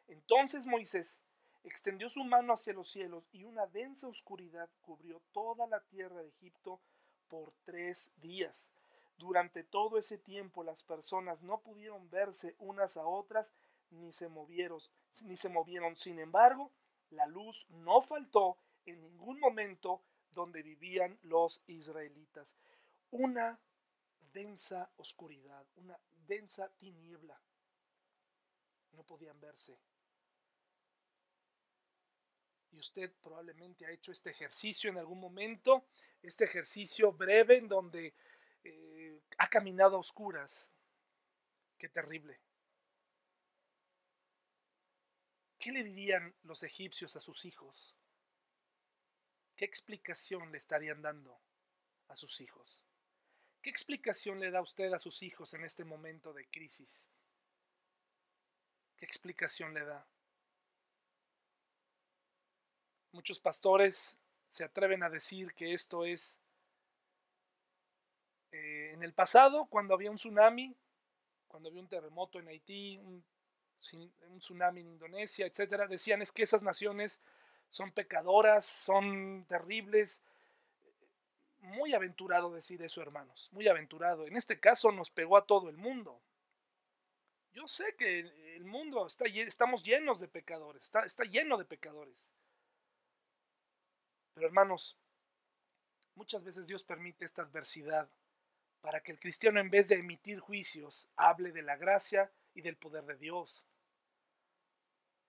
Entonces 0.08 0.66
Moisés 0.66 1.24
extendió 1.64 2.10
su 2.10 2.24
mano 2.24 2.54
hacia 2.54 2.74
los 2.74 2.90
cielos 2.90 3.28
y 3.32 3.44
una 3.44 3.68
densa 3.68 4.08
oscuridad 4.08 4.70
cubrió 4.82 5.22
toda 5.32 5.68
la 5.68 5.82
tierra 5.82 6.22
de 6.22 6.30
Egipto 6.30 6.80
por 7.28 7.54
tres 7.64 8.12
días. 8.18 8.72
Durante 9.18 9.64
todo 9.64 9.98
ese 9.98 10.18
tiempo 10.18 10.64
las 10.64 10.84
personas 10.84 11.44
no 11.44 11.60
pudieron 11.60 12.10
verse 12.10 12.56
unas 12.60 12.98
a 12.98 13.06
otras 13.06 13.54
ni 13.92 14.12
se 14.12 14.28
movieron, 14.30 14.80
ni 15.24 15.36
se 15.36 15.50
movieron. 15.50 15.96
Sin 15.96 16.20
embargo, 16.20 16.72
la 17.10 17.26
luz 17.26 17.66
no 17.70 18.02
faltó 18.02 18.58
en 18.86 19.02
ningún 19.02 19.40
momento 19.40 20.02
donde 20.32 20.62
vivían 20.62 21.18
los 21.24 21.62
israelitas. 21.68 22.56
Una 23.12 23.60
densa 24.32 24.90
oscuridad, 24.98 25.66
una 25.76 26.00
densa 26.28 26.70
tiniebla. 26.78 27.40
No 28.94 29.04
podían 29.04 29.40
verse. 29.40 29.78
Y 32.72 32.80
usted 32.80 33.12
probablemente 33.22 33.86
ha 33.86 33.92
hecho 33.92 34.12
este 34.12 34.30
ejercicio 34.30 34.90
en 34.90 34.98
algún 34.98 35.20
momento, 35.20 35.88
este 36.22 36.44
ejercicio 36.46 37.12
breve 37.12 37.58
en 37.58 37.68
donde 37.68 38.14
eh, 38.64 39.22
ha 39.38 39.48
caminado 39.48 39.96
a 39.96 40.00
oscuras. 40.00 40.72
Qué 41.78 41.90
terrible. 41.90 42.40
¿Qué 45.58 45.72
le 45.72 45.84
dirían 45.84 46.34
los 46.44 46.64
egipcios 46.64 47.16
a 47.16 47.20
sus 47.20 47.44
hijos? 47.46 47.96
¿Qué 49.56 49.66
explicación 49.66 50.52
le 50.54 50.58
estarían 50.58 51.02
dando 51.02 51.38
a 52.08 52.16
sus 52.16 52.40
hijos? 52.40 52.86
¿Qué 53.62 53.70
explicación 53.70 54.40
le 54.40 54.52
da 54.52 54.62
usted 54.62 54.94
a 54.94 55.00
sus 55.00 55.22
hijos 55.22 55.54
en 55.54 55.66
este 55.66 55.84
momento 55.84 56.32
de 56.32 56.48
crisis? 56.48 57.12
¿Qué 58.96 59.06
explicación 59.06 59.74
le 59.74 59.84
da? 59.84 60.08
Muchos 63.12 63.40
pastores 63.40 64.18
se 64.50 64.64
atreven 64.64 65.04
a 65.04 65.10
decir 65.10 65.54
que 65.54 65.74
esto 65.74 66.06
es 66.06 66.40
eh, 68.52 68.92
en 68.94 69.04
el 69.04 69.14
pasado, 69.14 69.66
cuando 69.66 69.94
había 69.94 70.12
un 70.12 70.18
tsunami, 70.18 70.76
cuando 71.48 71.70
había 71.70 71.82
un 71.82 71.88
terremoto 71.88 72.40
en 72.40 72.48
Haití, 72.48 72.98
un 72.98 73.24
un 74.30 74.40
tsunami 74.40 74.82
en 74.82 74.88
Indonesia, 74.88 75.46
etcétera, 75.46 75.88
decían 75.88 76.22
es 76.22 76.32
que 76.32 76.44
esas 76.44 76.64
naciones 76.64 77.22
son 77.70 77.92
pecadoras, 77.92 78.66
son 78.66 79.46
terribles. 79.48 80.22
Muy 81.62 81.94
aventurado 81.94 82.54
decir 82.54 82.82
eso, 82.82 83.02
hermanos, 83.02 83.50
muy 83.52 83.68
aventurado. 83.68 84.28
En 84.28 84.36
este 84.36 84.60
caso 84.60 84.92
nos 84.92 85.10
pegó 85.10 85.38
a 85.38 85.46
todo 85.46 85.70
el 85.70 85.78
mundo. 85.78 86.20
Yo 87.54 87.68
sé 87.68 87.96
que 87.96 88.20
el 88.56 88.64
mundo 88.64 89.06
está 89.08 89.26
estamos 89.26 89.84
llenos 89.84 90.20
de 90.20 90.28
pecadores, 90.28 90.84
está, 90.84 91.02
está 91.02 91.24
lleno 91.24 91.58
de 91.58 91.66
pecadores. 91.66 92.32
Pero 94.40 94.48
hermanos, 94.48 94.98
muchas 96.16 96.46
veces 96.46 96.66
Dios 96.66 96.82
permite 96.86 97.26
esta 97.26 97.42
adversidad 97.42 98.08
para 98.80 99.02
que 99.02 99.12
el 99.12 99.20
cristiano 99.20 99.60
en 99.60 99.70
vez 99.70 99.90
de 99.90 99.96
emitir 99.96 100.40
juicios 100.40 101.10
hable 101.18 101.52
de 101.52 101.62
la 101.62 101.76
gracia 101.76 102.32
y 102.54 102.62
del 102.62 102.78
poder 102.78 103.04
de 103.04 103.18
Dios. 103.18 103.66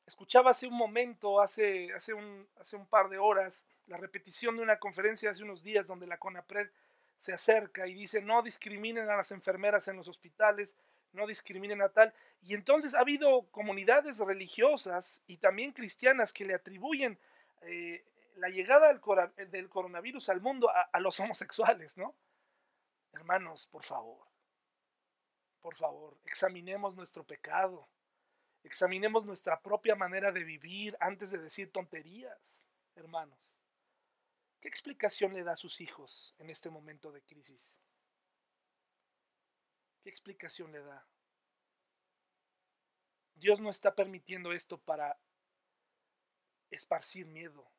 Escuchaba 0.07 0.53
hace 0.53 0.69
un 0.69 0.77
momento, 0.77 1.41
hace, 1.41 1.93
hace, 1.93 2.15
un, 2.15 2.49
hace 2.55 2.77
un 2.77 2.87
par 2.87 3.09
de 3.09 3.19
horas, 3.19 3.67
la 3.89 3.97
repetición 3.97 4.57
de 4.57 4.63
una 4.63 4.79
conferencia 4.79 5.33
hace 5.33 5.43
unos 5.43 5.65
días 5.65 5.89
donde 5.89 6.07
la 6.07 6.19
CONAPRED 6.19 6.71
se 7.17 7.33
acerca 7.33 7.89
y 7.89 7.95
dice 7.95 8.23
no 8.23 8.43
discriminen 8.43 9.11
a 9.11 9.17
las 9.17 9.33
enfermeras 9.33 9.89
en 9.89 9.97
los 9.97 10.07
hospitales, 10.07 10.77
no 11.15 11.27
discriminen 11.27 11.83
a 11.83 11.89
tal. 11.89 12.15
Y 12.43 12.55
entonces 12.55 12.95
ha 12.95 13.01
habido 13.01 13.51
comunidades 13.51 14.19
religiosas 14.19 15.21
y 15.27 15.39
también 15.39 15.73
cristianas 15.73 16.33
que 16.33 16.45
le 16.45 16.55
atribuyen 16.55 17.19
eh, 17.63 18.05
la 18.41 18.49
llegada 18.49 18.89
del, 18.89 19.51
del, 19.51 19.69
coronavirus 19.69 20.29
al 20.31 20.41
mundo 20.41 20.71
a, 20.71 20.83
a 20.83 21.01
los 21.01 21.21
homosexuales, 21.21 21.97
¿no? 21.97 22.17
Hermanos, 23.13 23.67
por 23.67 23.85
favor, 23.85 24.27
por 25.61 25.77
favor, 25.77 26.19
examinemos 26.25 26.95
nuestro 26.97 27.25
pecado. 27.27 27.89
Examinemos 28.63 29.25
nuestra 29.25 29.61
propia 29.61 29.95
manera 29.95 30.33
de 30.33 30.45
vivir 30.45 30.97
antes 31.01 31.31
de 31.31 31.39
decir 31.39 31.73
tonterías, 31.73 32.63
hermanos. 32.95 33.65
¿Qué 34.61 34.69
explicación 34.69 35.33
le 35.33 35.43
da 35.43 35.53
a 35.53 35.57
sus 35.57 35.81
hijos 35.81 36.35
en 36.39 36.51
este 36.51 36.69
momento 36.69 37.11
de 37.11 37.23
crisis? 37.23 37.81
¿Qué 40.03 40.11
explicación 40.11 40.73
le 40.73 40.83
da? 40.83 41.07
Dios 43.35 43.61
no 43.61 43.71
está 43.71 43.95
permitiendo 43.95 44.53
esto 44.53 44.79
para 44.79 45.19
esparcir 46.71 47.27
miedo. 47.27 47.71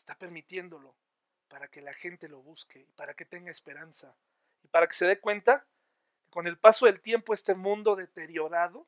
Está 0.00 0.14
permitiéndolo 0.14 0.94
para 1.48 1.68
que 1.68 1.82
la 1.82 1.92
gente 1.92 2.26
lo 2.26 2.40
busque 2.40 2.88
para 2.96 3.12
que 3.12 3.26
tenga 3.26 3.50
esperanza 3.50 4.16
y 4.62 4.68
para 4.68 4.86
que 4.86 4.94
se 4.94 5.04
dé 5.04 5.20
cuenta 5.20 5.66
que 6.24 6.30
con 6.30 6.46
el 6.46 6.56
paso 6.56 6.86
del 6.86 7.02
tiempo 7.02 7.34
este 7.34 7.54
mundo 7.54 7.96
deteriorado 7.96 8.86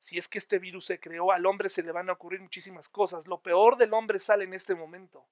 si 0.00 0.18
es 0.18 0.26
que 0.26 0.38
este 0.38 0.58
virus 0.58 0.86
se 0.86 0.98
creó, 0.98 1.30
al 1.30 1.46
hombre 1.46 1.68
se 1.68 1.84
le 1.84 1.92
van 1.92 2.10
a 2.10 2.14
ocurrir 2.14 2.40
muchísimas 2.40 2.88
cosas. 2.88 3.28
Lo 3.28 3.40
peor 3.40 3.76
del 3.76 3.94
hombre 3.94 4.18
sale 4.18 4.42
en 4.42 4.52
este 4.52 4.74
momento, 4.74 5.24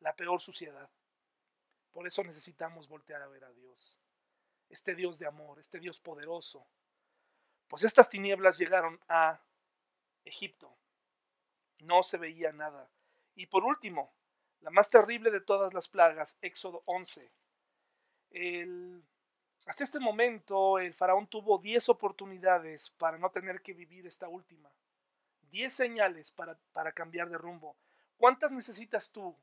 la 0.00 0.14
peor 0.14 0.40
suciedad. 0.40 0.88
Por 1.90 2.06
eso 2.06 2.22
necesitamos 2.22 2.88
voltear 2.88 3.22
a 3.22 3.26
ver 3.26 3.44
a 3.44 3.52
Dios, 3.52 3.98
este 4.68 4.94
Dios 4.94 5.18
de 5.18 5.26
amor, 5.26 5.58
este 5.58 5.80
Dios 5.80 5.98
poderoso. 5.98 6.64
Pues 7.66 7.82
estas 7.82 8.08
tinieblas 8.08 8.56
llegaron 8.56 9.00
a 9.08 9.42
Egipto. 10.24 10.74
No 11.80 12.04
se 12.04 12.16
veía 12.16 12.52
nada. 12.52 12.88
Y 13.34 13.46
por 13.46 13.64
último, 13.64 14.14
la 14.64 14.70
más 14.70 14.88
terrible 14.88 15.30
de 15.30 15.40
todas 15.40 15.74
las 15.74 15.88
plagas, 15.88 16.38
Éxodo 16.40 16.82
11. 16.86 17.30
El 18.30 19.04
hasta 19.66 19.84
este 19.84 19.98
momento 19.98 20.78
el 20.78 20.92
faraón 20.92 21.26
tuvo 21.26 21.58
10 21.58 21.88
oportunidades 21.88 22.90
para 22.90 23.18
no 23.18 23.30
tener 23.30 23.62
que 23.62 23.72
vivir 23.72 24.06
esta 24.06 24.28
última. 24.28 24.70
10 25.50 25.72
señales 25.72 26.30
para, 26.30 26.58
para 26.72 26.92
cambiar 26.92 27.30
de 27.30 27.38
rumbo. 27.38 27.76
¿Cuántas 28.16 28.52
necesitas 28.52 29.10
tú 29.10 29.36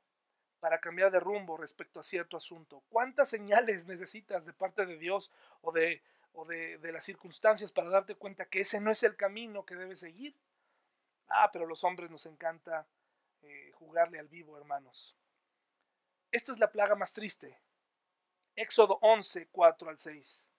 para 0.59 0.79
cambiar 0.79 1.11
de 1.11 1.19
rumbo 1.19 1.57
respecto 1.57 1.99
a 1.99 2.03
cierto 2.03 2.37
asunto? 2.37 2.83
¿Cuántas 2.89 3.29
señales 3.29 3.87
necesitas 3.87 4.45
de 4.45 4.53
parte 4.53 4.85
de 4.85 4.97
Dios 4.97 5.31
o 5.61 5.71
de, 5.71 6.03
o 6.33 6.45
de, 6.45 6.79
las 6.91 7.05
circunstancias 7.05 7.71
para 7.71 7.89
darte 7.89 8.15
cuenta 8.15 8.45
que 8.45 8.61
ese 8.61 8.79
no 8.79 8.91
es 8.91 9.01
el 9.03 9.15
camino 9.15 9.65
que 9.65 9.75
debes 9.75 9.99
seguir? 9.99 10.35
Ah, 11.29 11.49
pero 11.51 11.65
los 11.65 11.83
hombres 11.83 12.11
nos 12.11 12.25
encanta 12.25 12.85
eh, 13.41 13.71
jugarle 13.73 14.19
al 14.19 14.27
vivo, 14.27 14.57
hermanos. 14.57 15.15
Esta 16.31 16.51
es 16.51 16.59
la 16.59 16.71
plaga 16.71 16.95
más 16.95 17.13
triste, 17.13 17.59
Éxodo 18.55 18.99
11, 19.01 19.47
4 19.51 19.89
al 19.89 19.97
6. 19.97 20.51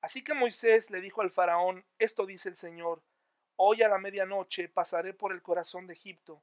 Así 0.00 0.22
que 0.22 0.34
Moisés 0.34 0.90
le 0.90 1.00
dijo 1.00 1.22
al 1.22 1.30
faraón, 1.30 1.84
esto 1.98 2.26
dice 2.26 2.48
el 2.48 2.56
Señor, 2.56 3.02
hoy 3.56 3.82
a 3.82 3.88
la 3.88 3.98
medianoche 3.98 4.68
pasaré 4.68 5.14
por 5.14 5.32
el 5.32 5.42
corazón 5.42 5.86
de 5.86 5.94
Egipto, 5.94 6.42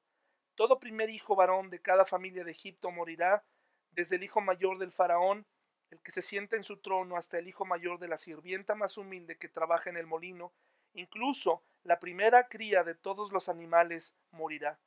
Todo 0.56 0.80
primer 0.80 1.10
hijo 1.10 1.36
varón 1.36 1.70
de 1.70 1.82
cada 1.82 2.06
familia 2.06 2.44
de 2.44 2.52
Egipto 2.52 2.92
morirá, 2.92 3.46
desde 3.92 4.16
el 4.16 4.24
hijo 4.24 4.42
mayor 4.42 4.78
del 4.80 4.92
faraón, 4.92 5.46
el 5.92 6.02
que 6.02 6.12
se 6.12 6.22
sienta 6.22 6.56
en 6.56 6.64
su 6.64 6.78
trono, 6.78 7.18
hasta 7.18 7.38
el 7.38 7.48
hijo 7.48 7.66
mayor 7.66 8.00
de 8.00 8.08
la 8.08 8.18
sirvienta 8.18 8.76
más 8.76 8.98
humilde 8.98 9.38
que 9.38 9.50
trabaja 9.50 9.90
en 9.90 9.98
el 9.98 10.08
molino, 10.08 10.54
incluso 10.94 11.64
la 11.84 12.00
primera 12.00 12.48
cría 12.48 12.84
de 12.84 12.96
todos 12.96 13.32
los 13.32 13.50
animales 13.50 14.16
morirá. 14.32 14.80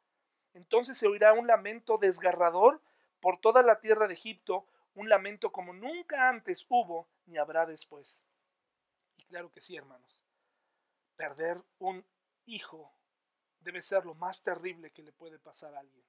Entonces 0.55 0.97
se 0.97 1.09
oirá 1.09 1.33
un 1.33 1.47
lamento 1.47 1.99
desgarrador 1.99 2.81
por 3.21 3.39
toda 3.41 3.63
la 3.63 3.81
tierra 3.81 4.07
de 4.07 4.15
Egipto, 4.15 4.67
un 4.95 5.09
lamento 5.09 5.51
como 5.51 5.73
nunca 5.73 6.29
antes 6.29 6.65
hubo 6.69 7.09
ni 7.27 7.37
habrá 7.37 7.67
después. 7.67 8.25
Y 9.17 9.25
claro 9.25 9.51
que 9.51 9.61
sí, 9.61 9.77
hermanos. 9.77 10.23
Perder 11.17 11.61
un 11.79 12.05
hijo 12.47 12.93
debe 13.61 13.83
ser 13.83 14.05
lo 14.05 14.15
más 14.15 14.43
terrible 14.43 14.91
que 14.91 15.03
le 15.03 15.13
puede 15.13 15.39
pasar 15.39 15.75
a 15.75 15.81
alguien. 15.81 16.05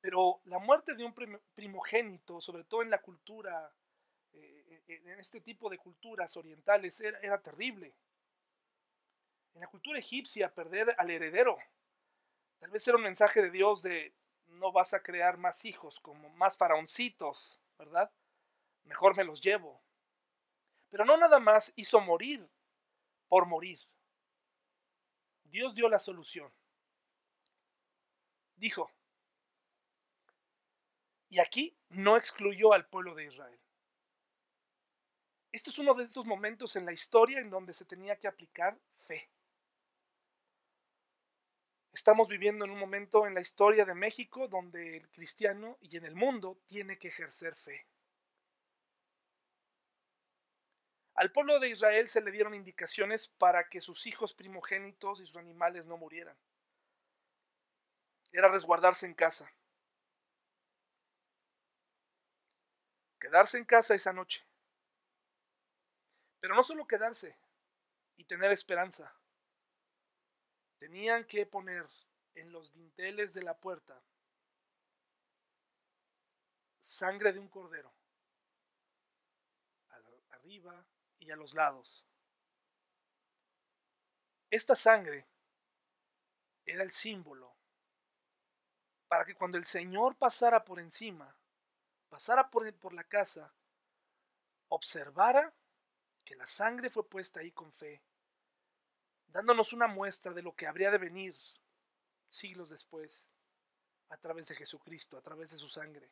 Pero 0.00 0.40
la 0.44 0.58
muerte 0.58 0.94
de 0.94 1.04
un 1.04 1.14
primogénito, 1.54 2.40
sobre 2.40 2.64
todo 2.64 2.82
en 2.82 2.90
la 2.90 3.02
cultura, 3.02 3.70
eh, 4.32 4.82
eh, 4.86 5.02
en 5.04 5.18
este 5.18 5.40
tipo 5.40 5.68
de 5.68 5.78
culturas 5.78 6.36
orientales, 6.36 7.00
era, 7.00 7.18
era 7.18 7.42
terrible. 7.42 7.92
En 9.54 9.60
la 9.60 9.66
cultura 9.66 9.98
egipcia, 9.98 10.54
perder 10.54 10.94
al 10.96 11.10
heredero, 11.10 11.58
tal 12.58 12.70
vez 12.70 12.86
era 12.86 12.96
un 12.96 13.02
mensaje 13.02 13.42
de 13.42 13.50
Dios 13.50 13.82
de 13.82 14.14
no 14.46 14.72
vas 14.72 14.94
a 14.94 15.02
crear 15.02 15.36
más 15.36 15.64
hijos, 15.64 16.00
como 16.00 16.28
más 16.30 16.56
faraoncitos, 16.56 17.60
¿verdad? 17.78 18.10
Mejor 18.84 19.16
me 19.16 19.24
los 19.24 19.40
llevo. 19.40 19.82
Pero 20.88 21.04
no 21.04 21.16
nada 21.16 21.38
más 21.38 21.72
hizo 21.76 22.00
morir 22.00 22.48
por 23.28 23.46
morir. 23.46 23.80
Dios 25.44 25.74
dio 25.74 25.88
la 25.88 25.98
solución. 25.98 26.52
Dijo, 28.56 28.90
y 31.28 31.38
aquí 31.38 31.76
no 31.88 32.16
excluyó 32.16 32.72
al 32.72 32.86
pueblo 32.86 33.14
de 33.14 33.26
Israel. 33.26 33.60
Este 35.52 35.70
es 35.70 35.78
uno 35.78 35.94
de 35.94 36.04
esos 36.04 36.26
momentos 36.26 36.76
en 36.76 36.84
la 36.84 36.92
historia 36.92 37.40
en 37.40 37.50
donde 37.50 37.74
se 37.74 37.84
tenía 37.84 38.16
que 38.16 38.28
aplicar 38.28 38.78
fe. 39.06 39.28
Estamos 41.96 42.28
viviendo 42.28 42.66
en 42.66 42.72
un 42.72 42.78
momento 42.78 43.26
en 43.26 43.32
la 43.32 43.40
historia 43.40 43.86
de 43.86 43.94
México 43.94 44.48
donde 44.48 44.98
el 44.98 45.08
cristiano 45.08 45.78
y 45.80 45.96
en 45.96 46.04
el 46.04 46.14
mundo 46.14 46.60
tiene 46.66 46.98
que 46.98 47.08
ejercer 47.08 47.56
fe. 47.56 47.86
Al 51.14 51.32
pueblo 51.32 51.58
de 51.58 51.70
Israel 51.70 52.06
se 52.06 52.20
le 52.20 52.30
dieron 52.30 52.52
indicaciones 52.52 53.28
para 53.28 53.70
que 53.70 53.80
sus 53.80 54.06
hijos 54.06 54.34
primogénitos 54.34 55.20
y 55.20 55.26
sus 55.26 55.38
animales 55.38 55.86
no 55.86 55.96
murieran. 55.96 56.36
Era 58.30 58.48
resguardarse 58.48 59.06
en 59.06 59.14
casa. 59.14 59.50
Quedarse 63.18 63.56
en 63.56 63.64
casa 63.64 63.94
esa 63.94 64.12
noche. 64.12 64.44
Pero 66.40 66.54
no 66.54 66.62
solo 66.62 66.86
quedarse 66.86 67.38
y 68.16 68.24
tener 68.24 68.52
esperanza. 68.52 69.16
Tenían 70.78 71.24
que 71.24 71.46
poner 71.46 71.86
en 72.34 72.52
los 72.52 72.72
dinteles 72.72 73.32
de 73.32 73.42
la 73.42 73.56
puerta 73.56 74.00
sangre 76.78 77.32
de 77.32 77.38
un 77.38 77.48
cordero. 77.48 77.92
Arriba 80.30 80.84
y 81.18 81.30
a 81.30 81.36
los 81.36 81.54
lados. 81.54 82.04
Esta 84.50 84.76
sangre 84.76 85.26
era 86.64 86.82
el 86.82 86.92
símbolo 86.92 87.56
para 89.08 89.24
que 89.24 89.34
cuando 89.34 89.56
el 89.56 89.64
Señor 89.64 90.16
pasara 90.16 90.64
por 90.64 90.78
encima, 90.78 91.34
pasara 92.08 92.50
por, 92.50 92.92
la 92.92 93.04
casa, 93.04 93.52
observara 94.68 95.52
que 96.24 96.36
la 96.36 96.46
sangre 96.46 96.90
fue 96.90 97.08
puesta 97.08 97.40
ahí 97.40 97.52
con 97.52 97.72
fe, 97.72 98.02
dándonos 99.36 99.74
una 99.74 99.86
muestra 99.86 100.32
de 100.32 100.42
lo 100.42 100.54
que 100.56 100.66
habría 100.66 100.90
de 100.90 100.96
venir 100.96 101.36
siglos 102.26 102.70
después 102.70 103.28
a 104.08 104.16
través 104.16 104.48
de 104.48 104.54
Jesucristo, 104.54 105.18
a 105.18 105.20
través 105.20 105.50
de 105.50 105.58
su 105.58 105.68
sangre. 105.68 106.08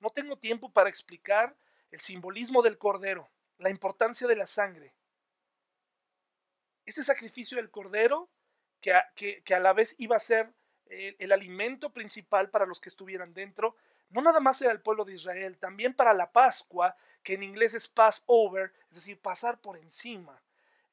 No 0.00 0.08
tengo 0.08 0.38
tiempo 0.38 0.72
para 0.72 0.88
explicar 0.88 1.54
el 1.90 2.00
simbolismo 2.00 2.62
del 2.62 2.78
cordero, 2.78 3.28
la 3.58 3.68
importancia 3.68 4.26
de 4.26 4.36
la 4.36 4.46
sangre. 4.46 4.94
Ese 6.86 7.04
sacrificio 7.04 7.58
del 7.58 7.70
cordero, 7.70 8.30
que 8.80 8.94
a, 8.94 9.12
que, 9.14 9.42
a 9.54 9.60
la 9.60 9.74
vez 9.74 9.94
iba 9.98 10.16
a 10.16 10.20
ser 10.20 10.50
el, 10.86 11.14
el 11.18 11.32
alimento 11.32 11.92
principal 11.92 12.48
para 12.48 12.64
los 12.64 12.80
que 12.80 12.88
estuvieran 12.88 13.34
dentro, 13.34 13.76
no 14.08 14.22
nada 14.22 14.40
más 14.40 14.62
era 14.62 14.72
el 14.72 14.80
pueblo 14.80 15.04
de 15.04 15.12
Israel, 15.12 15.58
también 15.58 15.92
para 15.92 16.14
la 16.14 16.32
Pascua, 16.32 16.96
que 17.22 17.34
en 17.34 17.42
inglés 17.42 17.74
es 17.74 17.86
Passover, 17.86 18.72
es 18.88 18.96
decir, 18.96 19.20
pasar 19.20 19.60
por 19.60 19.76
encima. 19.76 20.42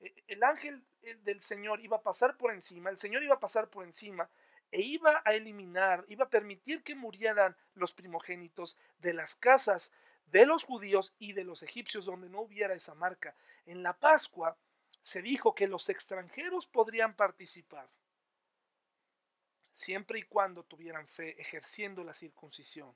E, 0.02 0.14
el 0.28 0.44
ángel 0.44 0.84
del 1.24 1.42
Señor 1.42 1.80
iba 1.82 1.98
a 1.98 2.02
pasar 2.02 2.38
por 2.38 2.52
encima, 2.52 2.90
el 2.90 2.98
Señor 2.98 3.24
iba 3.24 3.36
a 3.36 3.40
pasar 3.40 3.70
por 3.70 3.84
encima 3.84 4.30
e 4.72 4.82
iba 4.82 5.22
a 5.26 5.34
eliminar, 5.34 6.06
iba 6.08 6.26
a 6.26 6.30
permitir 6.30 6.84
que 6.84 6.96
murieran 6.96 7.56
los 7.74 7.94
primogénitos 7.94 8.78
de 9.00 9.14
las 9.14 9.36
casas 9.36 9.92
de 10.28 10.46
los 10.46 10.64
judíos 10.64 11.14
y 11.18 11.34
de 11.34 11.44
los 11.44 11.64
egipcios 11.64 12.06
donde 12.06 12.30
no 12.30 12.42
hubiera 12.42 12.76
esa 12.76 12.94
marca. 12.94 13.36
En 13.66 13.82
la 13.82 13.94
Pascua 13.94 14.58
se 15.02 15.22
dijo 15.22 15.56
que 15.56 15.68
los 15.68 15.90
extranjeros 15.90 16.68
podrían 16.68 17.16
participar 17.16 17.90
siempre 19.80 20.20
y 20.20 20.24
cuando 20.24 20.64
tuvieran 20.64 21.08
fe 21.08 21.40
ejerciendo 21.42 22.04
la 22.04 22.14
circuncisión, 22.14 22.94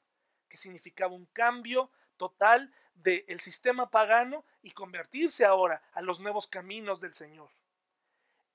que 0.49 0.57
significaba 0.57 1.13
un 1.13 1.25
cambio 1.27 1.89
total 2.17 2.73
del 2.93 3.39
sistema 3.39 3.89
pagano 3.89 4.45
y 4.61 4.71
convertirse 4.71 5.45
ahora 5.45 5.81
a 5.93 6.01
los 6.01 6.19
nuevos 6.19 6.47
caminos 6.47 6.99
del 6.99 7.13
Señor, 7.13 7.49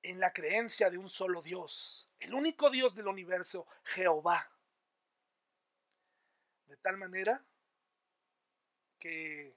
en 0.02 0.20
la 0.20 0.32
creencia 0.32 0.90
de 0.90 0.98
un 0.98 1.10
solo 1.10 1.42
Dios, 1.42 2.08
el 2.20 2.34
único 2.34 2.70
Dios 2.70 2.94
del 2.94 3.08
universo, 3.08 3.66
Jehová. 3.84 4.50
De 6.66 6.76
tal 6.76 6.96
manera 6.96 7.44
que 8.98 9.56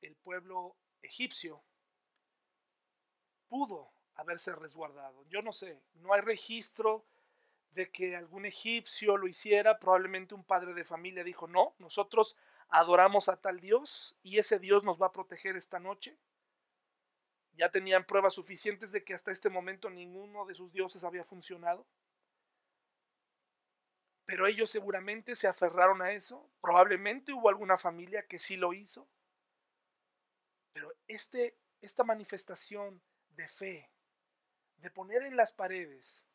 el 0.00 0.16
pueblo 0.16 0.76
egipcio 1.02 1.62
pudo 3.48 3.90
haberse 4.14 4.54
resguardado. 4.54 5.24
Yo 5.28 5.42
no 5.42 5.52
sé, 5.52 5.80
no 5.94 6.12
hay 6.12 6.20
registro 6.20 7.04
de 7.72 7.90
que 7.90 8.16
algún 8.16 8.46
egipcio 8.46 9.16
lo 9.16 9.28
hiciera, 9.28 9.78
probablemente 9.78 10.34
un 10.34 10.44
padre 10.44 10.74
de 10.74 10.84
familia 10.84 11.22
dijo, 11.22 11.46
no, 11.46 11.74
nosotros 11.78 12.36
adoramos 12.68 13.28
a 13.28 13.36
tal 13.36 13.60
Dios 13.60 14.16
y 14.22 14.38
ese 14.38 14.58
Dios 14.58 14.84
nos 14.84 15.00
va 15.00 15.06
a 15.06 15.12
proteger 15.12 15.56
esta 15.56 15.78
noche. 15.78 16.16
Ya 17.58 17.72
tenían 17.72 18.04
pruebas 18.04 18.34
suficientes 18.34 18.92
de 18.92 19.02
que 19.02 19.14
hasta 19.14 19.32
este 19.32 19.50
momento 19.50 19.90
ninguno 19.90 20.46
de 20.46 20.54
sus 20.54 20.72
dioses 20.72 21.02
había 21.02 21.24
funcionado. 21.24 21.84
Pero 24.24 24.46
ellos 24.46 24.70
seguramente 24.70 25.34
se 25.34 25.48
aferraron 25.48 26.00
a 26.00 26.12
eso. 26.12 26.48
Probablemente 26.60 27.32
hubo 27.32 27.48
alguna 27.48 27.76
familia 27.76 28.24
que 28.28 28.38
sí 28.38 28.56
lo 28.56 28.74
hizo. 28.74 29.08
Pero 30.72 30.94
este, 31.08 31.56
esta 31.80 32.04
manifestación 32.04 33.02
de 33.30 33.48
fe, 33.48 33.90
de 34.76 34.92
poner 34.92 35.24
en 35.24 35.36
las 35.36 35.52
paredes 35.52 36.28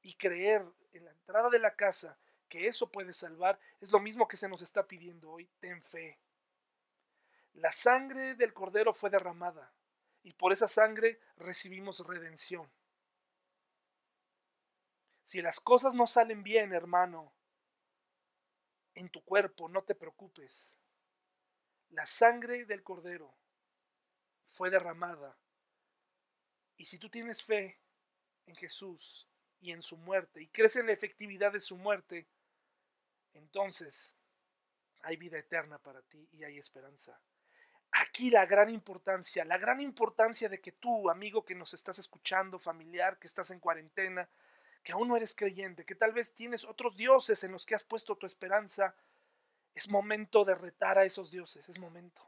y 0.00 0.14
creer 0.14 0.64
en 0.94 1.04
la 1.04 1.10
entrada 1.10 1.50
de 1.50 1.58
la 1.58 1.74
casa 1.74 2.16
que 2.48 2.66
eso 2.66 2.90
puede 2.90 3.12
salvar, 3.12 3.60
es 3.82 3.92
lo 3.92 4.00
mismo 4.00 4.26
que 4.26 4.38
se 4.38 4.48
nos 4.48 4.62
está 4.62 4.86
pidiendo 4.86 5.32
hoy. 5.32 5.50
Ten 5.60 5.82
fe. 5.82 6.18
La 7.52 7.72
sangre 7.72 8.36
del 8.36 8.54
cordero 8.54 8.94
fue 8.94 9.10
derramada 9.10 9.70
y 10.22 10.32
por 10.32 10.52
esa 10.52 10.68
sangre 10.68 11.20
recibimos 11.36 12.00
redención. 12.06 12.70
Si 15.24 15.40
las 15.40 15.60
cosas 15.60 15.94
no 15.94 16.06
salen 16.06 16.42
bien, 16.42 16.72
hermano, 16.72 17.32
en 18.94 19.08
tu 19.08 19.24
cuerpo, 19.24 19.68
no 19.68 19.82
te 19.82 19.94
preocupes. 19.94 20.76
La 21.90 22.06
sangre 22.06 22.64
del 22.64 22.82
cordero 22.82 23.34
fue 24.48 24.70
derramada. 24.70 25.36
Y 26.76 26.84
si 26.84 26.98
tú 26.98 27.08
tienes 27.08 27.42
fe 27.42 27.80
en 28.46 28.56
Jesús 28.56 29.28
y 29.60 29.72
en 29.72 29.82
su 29.82 29.96
muerte 29.96 30.42
y 30.42 30.48
crees 30.48 30.76
en 30.76 30.86
la 30.86 30.92
efectividad 30.92 31.52
de 31.52 31.60
su 31.60 31.76
muerte, 31.76 32.26
entonces 33.34 34.16
hay 35.00 35.16
vida 35.16 35.38
eterna 35.38 35.78
para 35.78 36.02
ti 36.02 36.28
y 36.32 36.44
hay 36.44 36.58
esperanza. 36.58 37.20
Aquí 37.92 38.30
la 38.30 38.46
gran 38.46 38.70
importancia, 38.70 39.44
la 39.44 39.58
gran 39.58 39.80
importancia 39.80 40.48
de 40.48 40.60
que 40.60 40.72
tú, 40.72 41.10
amigo 41.10 41.44
que 41.44 41.54
nos 41.54 41.74
estás 41.74 41.98
escuchando, 41.98 42.58
familiar, 42.58 43.18
que 43.18 43.26
estás 43.26 43.50
en 43.50 43.60
cuarentena, 43.60 44.28
que 44.82 44.92
aún 44.92 45.08
no 45.08 45.16
eres 45.16 45.34
creyente, 45.34 45.84
que 45.84 45.94
tal 45.94 46.12
vez 46.12 46.32
tienes 46.32 46.64
otros 46.64 46.96
dioses 46.96 47.44
en 47.44 47.52
los 47.52 47.66
que 47.66 47.74
has 47.74 47.82
puesto 47.82 48.16
tu 48.16 48.26
esperanza, 48.26 48.94
es 49.74 49.88
momento 49.88 50.44
de 50.44 50.54
retar 50.54 50.98
a 50.98 51.04
esos 51.04 51.30
dioses, 51.30 51.68
es 51.68 51.78
momento, 51.78 52.22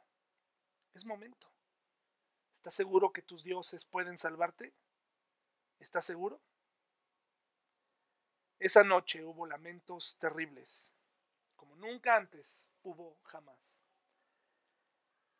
es 0.92 1.04
momento. 1.06 1.48
¿Estás 2.52 2.74
seguro 2.74 3.12
que 3.12 3.22
tus 3.22 3.42
dioses 3.42 3.84
pueden 3.84 4.18
salvarte? 4.18 4.72
¿Estás 5.80 6.04
seguro? 6.04 6.40
Esa 8.58 8.84
noche 8.84 9.24
hubo 9.24 9.46
lamentos 9.46 10.16
terribles, 10.18 10.94
como 11.56 11.74
nunca 11.76 12.16
antes 12.16 12.70
hubo 12.82 13.18
jamás. 13.24 13.83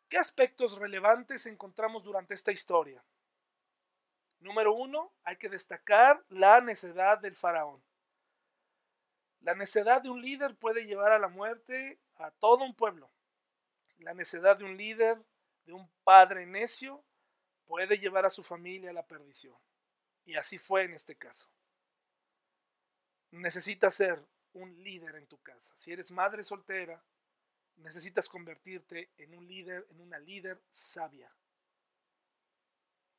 ¿Qué 0.09 0.17
aspectos 0.17 0.77
relevantes 0.77 1.45
encontramos 1.45 2.03
durante 2.03 2.33
esta 2.33 2.51
historia? 2.51 3.03
Número 4.39 4.73
uno, 4.73 5.11
hay 5.23 5.37
que 5.37 5.49
destacar 5.49 6.23
la 6.29 6.61
necedad 6.61 7.17
del 7.17 7.35
faraón. 7.35 7.83
La 9.39 9.55
necedad 9.55 10.01
de 10.01 10.09
un 10.09 10.21
líder 10.21 10.55
puede 10.55 10.85
llevar 10.85 11.11
a 11.11 11.19
la 11.19 11.27
muerte 11.27 11.99
a 12.15 12.31
todo 12.31 12.63
un 12.63 12.75
pueblo. 12.75 13.09
La 13.99 14.13
necedad 14.13 14.57
de 14.57 14.65
un 14.65 14.77
líder, 14.77 15.23
de 15.65 15.73
un 15.73 15.89
padre 16.03 16.45
necio, 16.45 17.03
puede 17.65 17.97
llevar 17.97 18.25
a 18.25 18.29
su 18.29 18.43
familia 18.43 18.91
a 18.91 18.93
la 18.93 19.07
perdición. 19.07 19.55
Y 20.25 20.35
así 20.35 20.57
fue 20.57 20.83
en 20.83 20.93
este 20.93 21.15
caso. 21.15 21.49
Necesitas 23.31 23.93
ser 23.95 24.23
un 24.53 24.83
líder 24.83 25.15
en 25.15 25.27
tu 25.27 25.39
casa. 25.41 25.75
Si 25.75 25.91
eres 25.91 26.11
madre 26.11 26.43
soltera, 26.43 27.03
necesitas 27.77 28.29
convertirte 28.29 29.11
en 29.17 29.35
un 29.35 29.47
líder, 29.47 29.87
en 29.89 30.01
una 30.01 30.19
líder 30.19 30.61
sabia. 30.69 31.31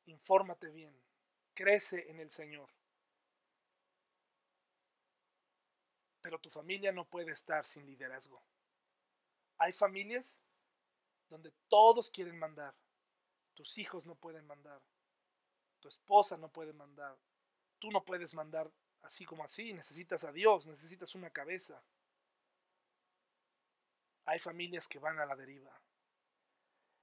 Infórmate 0.05 0.69
bien, 0.69 0.95
crece 1.53 2.09
en 2.09 2.19
el 2.19 2.29
Señor. 2.29 2.69
Pero 6.21 6.39
tu 6.39 6.49
familia 6.49 6.91
no 6.91 7.05
puede 7.05 7.31
estar 7.31 7.65
sin 7.65 7.85
liderazgo. 7.85 8.41
Hay 9.57 9.73
familias 9.73 10.39
donde 11.29 11.51
todos 11.67 12.09
quieren 12.09 12.37
mandar. 12.37 12.75
Tus 13.53 13.77
hijos 13.77 14.05
no 14.05 14.15
pueden 14.15 14.45
mandar. 14.45 14.81
Tu 15.79 15.87
esposa 15.87 16.37
no 16.37 16.49
puede 16.49 16.73
mandar. 16.73 17.17
Tú 17.79 17.91
no 17.91 18.03
puedes 18.03 18.33
mandar 18.33 18.71
así 19.01 19.25
como 19.25 19.43
así. 19.43 19.73
Necesitas 19.73 20.23
a 20.23 20.31
Dios, 20.31 20.67
necesitas 20.67 21.15
una 21.15 21.29
cabeza. 21.29 21.81
Hay 24.27 24.39
familias 24.39 24.87
que 24.87 24.99
van 24.99 25.19
a 25.19 25.25
la 25.25 25.35
deriva. 25.35 25.71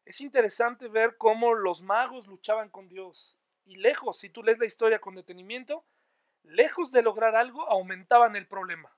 Es 0.04 0.20
interesante 0.20 0.88
ver 0.88 1.16
cómo 1.16 1.54
los 1.54 1.82
magos 1.82 2.26
luchaban 2.26 2.68
con 2.68 2.86
Dios 2.86 3.38
y 3.64 3.76
lejos, 3.76 4.18
si 4.18 4.28
tú 4.28 4.42
lees 4.42 4.58
la 4.58 4.66
historia 4.66 5.00
con 5.00 5.14
detenimiento, 5.14 5.86
lejos 6.42 6.92
de 6.92 7.00
lograr 7.00 7.34
algo, 7.34 7.66
aumentaban 7.68 8.36
el 8.36 8.46
problema. 8.46 8.94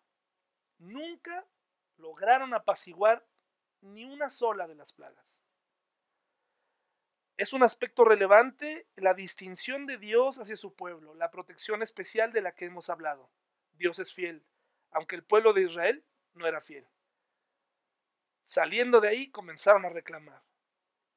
Nunca 0.79 1.47
lograron 1.99 2.53
apaciguar 2.53 3.24
ni 3.81 4.05
una 4.05 4.29
sola 4.29 4.66
de 4.66 4.74
las 4.74 4.93
plagas. 4.93 5.41
Es 7.37 7.53
un 7.53 7.62
aspecto 7.62 8.05
relevante 8.05 8.89
la 8.97 9.14
distinción 9.14 9.87
de 9.87 9.99
Dios 9.99 10.41
hacia 10.41 10.57
su 10.57 10.74
pueblo, 10.74 11.14
la 11.14 11.31
protección 11.31 11.81
especial 11.81 12.33
de 12.33 12.41
la 12.41 12.57
que 12.57 12.64
hemos 12.64 12.91
hablado. 12.91 13.31
Dios 13.74 14.01
es 14.01 14.12
fiel, 14.12 14.45
aunque 14.91 15.14
el 15.14 15.22
pueblo 15.22 15.53
de 15.53 15.62
Israel 15.62 16.05
no 16.35 16.47
era 16.49 16.61
fiel. 16.61 16.89
Saliendo 18.47 19.01
de 19.01 19.09
ahí 19.09 19.28
comenzaron 19.28 19.84
a 19.84 19.88
reclamar. 19.88 20.40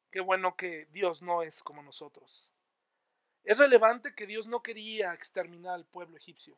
Qué 0.09 0.19
bueno 0.19 0.55
que 0.55 0.87
Dios 0.91 1.21
no 1.21 1.43
es 1.43 1.61
como 1.61 1.83
nosotros. 1.83 2.49
Es 3.43 3.59
relevante 3.59 4.15
que 4.15 4.25
Dios 4.25 4.47
no 4.47 4.63
quería 4.63 5.13
exterminar 5.13 5.75
al 5.75 5.85
pueblo 5.85 6.17
egipcio. 6.17 6.57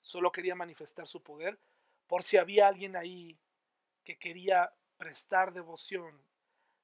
Solo 0.00 0.32
quería 0.32 0.56
manifestar 0.56 1.06
su 1.06 1.22
poder 1.22 1.56
por 2.08 2.24
si 2.24 2.36
había 2.36 2.66
alguien 2.66 2.96
ahí 2.96 3.38
que 4.02 4.18
quería 4.18 4.72
prestar 4.96 5.52
devoción. 5.52 6.20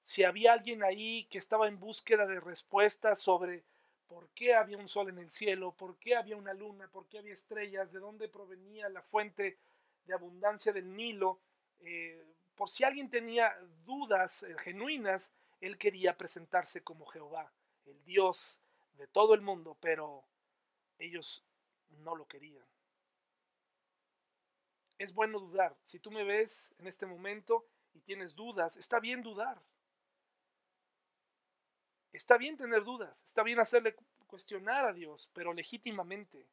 Si 0.04 0.22
había 0.22 0.52
alguien 0.52 0.84
ahí 0.84 1.24
que 1.24 1.38
estaba 1.38 1.66
en 1.66 1.80
búsqueda 1.80 2.24
de 2.24 2.38
respuestas 2.38 3.18
sobre 3.18 3.64
por 4.06 4.28
qué 4.28 4.54
había 4.54 4.78
un 4.78 4.86
sol 4.86 5.08
en 5.08 5.18
el 5.18 5.32
cielo, 5.32 5.72
por 5.72 5.96
qué 5.96 6.14
había 6.14 6.36
una 6.36 6.54
luna, 6.54 6.86
por 6.86 7.08
qué 7.08 7.18
había 7.18 7.34
estrellas, 7.34 7.90
de 7.90 7.98
dónde 7.98 8.28
provenía 8.28 8.88
la 8.90 9.02
fuente 9.02 9.58
de 10.06 10.14
abundancia 10.14 10.72
del 10.72 10.94
Nilo, 10.94 11.40
eh, 11.80 12.24
por 12.56 12.68
si 12.70 12.84
alguien 12.84 13.10
tenía 13.10 13.56
dudas 13.84 14.42
eh, 14.42 14.54
genuinas, 14.58 15.32
él 15.60 15.78
quería 15.78 16.16
presentarse 16.16 16.82
como 16.82 17.06
Jehová 17.06 17.52
el 17.86 18.02
Dios 18.04 18.60
de 18.94 19.06
todo 19.06 19.34
el 19.34 19.40
mundo, 19.40 19.76
pero 19.80 20.24
ellos 20.98 21.44
no 21.88 22.14
lo 22.14 22.26
querían. 22.26 22.64
Es 24.98 25.12
bueno 25.12 25.40
dudar. 25.40 25.76
Si 25.82 25.98
tú 25.98 26.10
me 26.10 26.24
ves 26.24 26.74
en 26.78 26.86
este 26.86 27.06
momento 27.06 27.66
y 27.92 28.00
tienes 28.00 28.34
dudas, 28.34 28.76
está 28.76 29.00
bien 29.00 29.22
dudar. 29.22 29.60
Está 32.12 32.36
bien 32.36 32.56
tener 32.56 32.84
dudas, 32.84 33.22
está 33.24 33.42
bien 33.42 33.58
hacerle 33.58 33.96
cuestionar 34.28 34.84
a 34.84 34.92
Dios, 34.92 35.28
pero 35.32 35.52
legítimamente. 35.52 36.46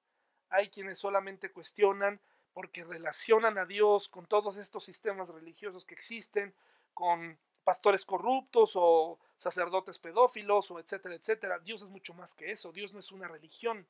Hay 0.49 0.69
quienes 0.69 0.97
solamente 0.97 1.51
cuestionan 1.51 2.19
porque 2.53 2.83
relacionan 2.83 3.57
a 3.57 3.65
Dios 3.65 4.09
con 4.09 4.25
todos 4.25 4.57
estos 4.57 4.83
sistemas 4.83 5.29
religiosos 5.29 5.85
que 5.85 5.93
existen, 5.93 6.53
con 6.93 7.37
pastores 7.63 8.05
corruptos 8.05 8.71
o 8.75 9.19
sacerdotes 9.35 9.97
pedófilos 9.97 10.71
o 10.71 10.79
etcétera, 10.79 11.15
etcétera. 11.15 11.59
Dios 11.59 11.81
es 11.81 11.89
mucho 11.89 12.13
más 12.13 12.33
que 12.33 12.51
eso. 12.51 12.71
Dios 12.71 12.93
no 12.93 12.99
es 12.99 13.11
una 13.11 13.27
religión. 13.27 13.87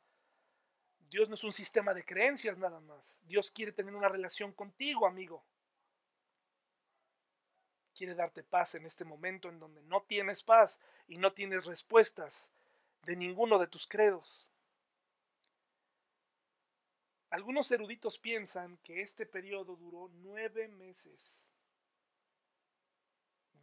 Dios 1.09 1.27
no 1.27 1.35
es 1.35 1.43
un 1.43 1.53
sistema 1.53 1.93
de 1.93 2.05
creencias 2.05 2.57
nada 2.57 2.79
más. 2.81 3.19
Dios 3.23 3.51
quiere 3.51 3.71
tener 3.71 3.95
una 3.95 4.09
relación 4.09 4.53
contigo, 4.53 5.05
amigo. 5.05 5.43
Quiere 7.93 8.15
darte 8.15 8.43
paz 8.43 8.75
en 8.75 8.85
este 8.85 9.03
momento 9.03 9.49
en 9.49 9.59
donde 9.59 9.81
no 9.83 10.03
tienes 10.03 10.43
paz 10.43 10.79
y 11.07 11.17
no 11.17 11.33
tienes 11.33 11.65
respuestas 11.65 12.51
de 13.03 13.15
ninguno 13.15 13.59
de 13.59 13.67
tus 13.67 13.87
credos. 13.87 14.50
Algunos 17.31 17.71
eruditos 17.71 18.19
piensan 18.19 18.77
que 18.83 19.01
este 19.01 19.25
periodo 19.25 19.77
duró 19.77 20.09
nueve 20.15 20.67
meses 20.67 21.45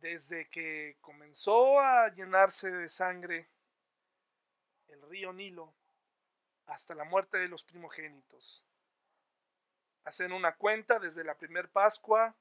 desde 0.00 0.48
que 0.48 0.96
comenzó 1.02 1.78
a 1.78 2.08
llenarse 2.08 2.70
de 2.70 2.88
sangre 2.88 3.46
el 4.88 5.02
río 5.02 5.34
Nilo 5.34 5.74
hasta 6.66 6.94
la 6.94 7.04
muerte 7.04 7.36
de 7.36 7.48
los 7.48 7.62
primogénitos. 7.62 8.64
Hacen 10.04 10.32
una 10.32 10.56
cuenta 10.56 10.98
desde 10.98 11.22
la 11.22 11.36
primer 11.36 11.68
Pascua 11.68 12.34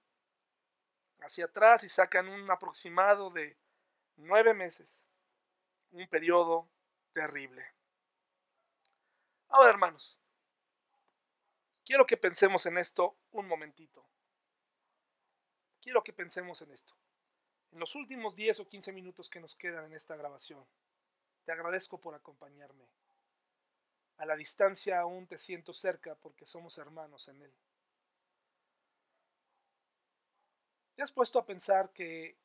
hacia 1.19 1.43
atrás 1.43 1.83
y 1.83 1.89
sacan 1.89 2.29
un 2.29 2.49
aproximado 2.49 3.31
de 3.31 3.57
nueve 4.15 4.53
meses. 4.53 5.05
Un 5.91 6.07
periodo 6.07 6.69
terrible. 7.11 7.65
Ahora, 9.49 9.71
hermanos, 9.71 10.17
quiero 11.87 12.05
que 12.05 12.17
pensemos 12.17 12.67
en 12.67 12.77
esto 12.77 13.15
un 13.31 13.47
momentito. 13.47 14.05
Quiero 15.81 16.03
que 16.03 16.13
pensemos 16.13 16.61
en 16.61 16.71
esto 16.71 16.93
en 17.71 17.79
los 17.79 17.95
últimos 17.95 18.35
10 18.35 18.61
o 18.61 18.67
15 18.67 18.91
minutos 18.91 19.29
que 19.29 19.39
nos 19.39 19.55
quedan 19.55 19.85
en 19.85 19.93
esta 19.93 20.15
grabación. 20.15 20.65
Te 21.45 21.51
agradezco 21.51 21.99
por 21.99 22.15
acompañarme. 22.15 22.89
A 24.17 24.25
la 24.25 24.35
distancia 24.35 24.99
aún 24.99 25.27
te 25.27 25.37
siento 25.37 25.73
cerca 25.73 26.15
porque 26.15 26.45
somos 26.45 26.77
hermanos 26.77 27.27
en 27.27 27.41
Él. 27.41 27.53
¿Te 30.95 31.03
has 31.03 31.11
puesto 31.11 31.39
a 31.39 31.45
pensar 31.45 31.91
que 31.91 32.37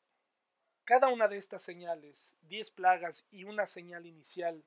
cada 0.83 1.07
una 1.07 1.27
de 1.27 1.37
estas 1.37 1.63
señales, 1.63 2.35
10 2.41 2.71
plagas 2.71 3.25
y 3.31 3.45
una 3.45 3.65
señal 3.65 4.05
inicial, 4.05 4.63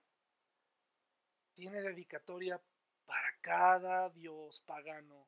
tiene 1.55 1.81
dedicatoria 1.81 2.61
cada 3.41 4.11
dios 4.11 4.61
pagano 4.61 5.27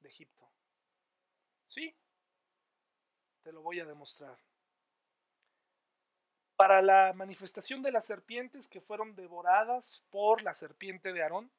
de 0.00 0.08
Egipto? 0.08 0.50
Sí, 1.66 1.94
te 3.42 3.52
lo 3.52 3.62
voy 3.62 3.80
a 3.80 3.84
demostrar. 3.84 4.38
Para 6.56 6.82
la 6.82 7.12
manifestación 7.12 7.82
de 7.82 7.92
las 7.92 8.04
serpientes 8.04 8.68
que 8.68 8.80
fueron 8.80 9.14
devoradas 9.14 10.04
por 10.10 10.42
la 10.42 10.54
serpiente 10.54 11.12
de 11.12 11.22
Aarón, 11.22 11.52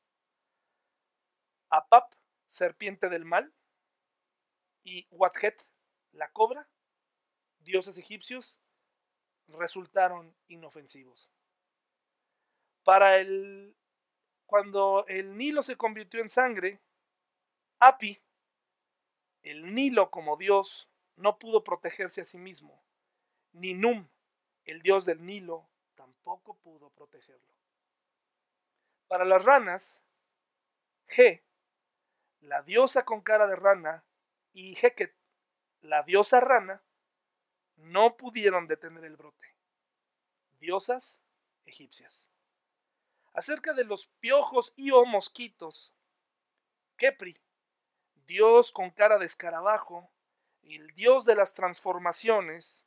Apap, 1.69 2.13
serpiente 2.47 3.09
del 3.09 3.25
mal, 3.25 3.53
y 4.83 5.07
Watjet, 5.11 5.65
la 6.11 6.31
cobra, 6.31 6.67
dioses 7.59 7.97
egipcios, 7.97 8.59
resultaron 9.47 10.35
inofensivos. 10.47 11.29
Para 12.83 13.17
el 13.17 13.75
cuando 14.49 15.05
el 15.07 15.37
Nilo 15.37 15.61
se 15.61 15.77
convirtió 15.77 16.21
en 16.21 16.29
sangre, 16.29 16.81
Api, 17.77 18.19
el 19.43 19.75
Nilo 19.75 20.09
como 20.09 20.37
dios 20.37 20.89
no 21.17 21.37
pudo 21.37 21.63
protegerse 21.63 22.21
a 22.21 22.25
sí 22.25 22.39
mismo, 22.39 22.83
ni 23.51 23.75
Num, 23.75 24.09
el 24.65 24.81
dios 24.81 25.05
del 25.05 25.23
Nilo, 25.23 25.69
tampoco 25.93 26.55
pudo 26.55 26.89
protegerlo. 26.89 27.53
Para 29.07 29.23
las 29.23 29.45
ranas, 29.45 30.03
Ge, 31.05 31.43
la 32.41 32.63
diosa 32.63 33.05
con 33.05 33.21
cara 33.21 33.45
de 33.45 33.55
rana, 33.55 34.03
y 34.51 34.75
Heket, 34.75 35.15
la 35.81 36.01
diosa 36.01 36.39
rana, 36.39 36.81
no 37.75 38.17
pudieron 38.17 38.65
detener 38.65 39.05
el 39.05 39.15
brote. 39.15 39.55
Diosas 40.59 41.21
egipcias. 41.65 42.29
Acerca 43.33 43.73
de 43.73 43.83
los 43.83 44.07
piojos 44.19 44.73
y 44.75 44.91
o 44.91 45.05
mosquitos, 45.05 45.93
Kepri, 46.97 47.39
dios 48.25 48.71
con 48.71 48.89
cara 48.91 49.17
de 49.17 49.25
escarabajo, 49.25 50.09
el 50.63 50.93
dios 50.93 51.25
de 51.25 51.35
las 51.35 51.53
transformaciones, 51.53 52.85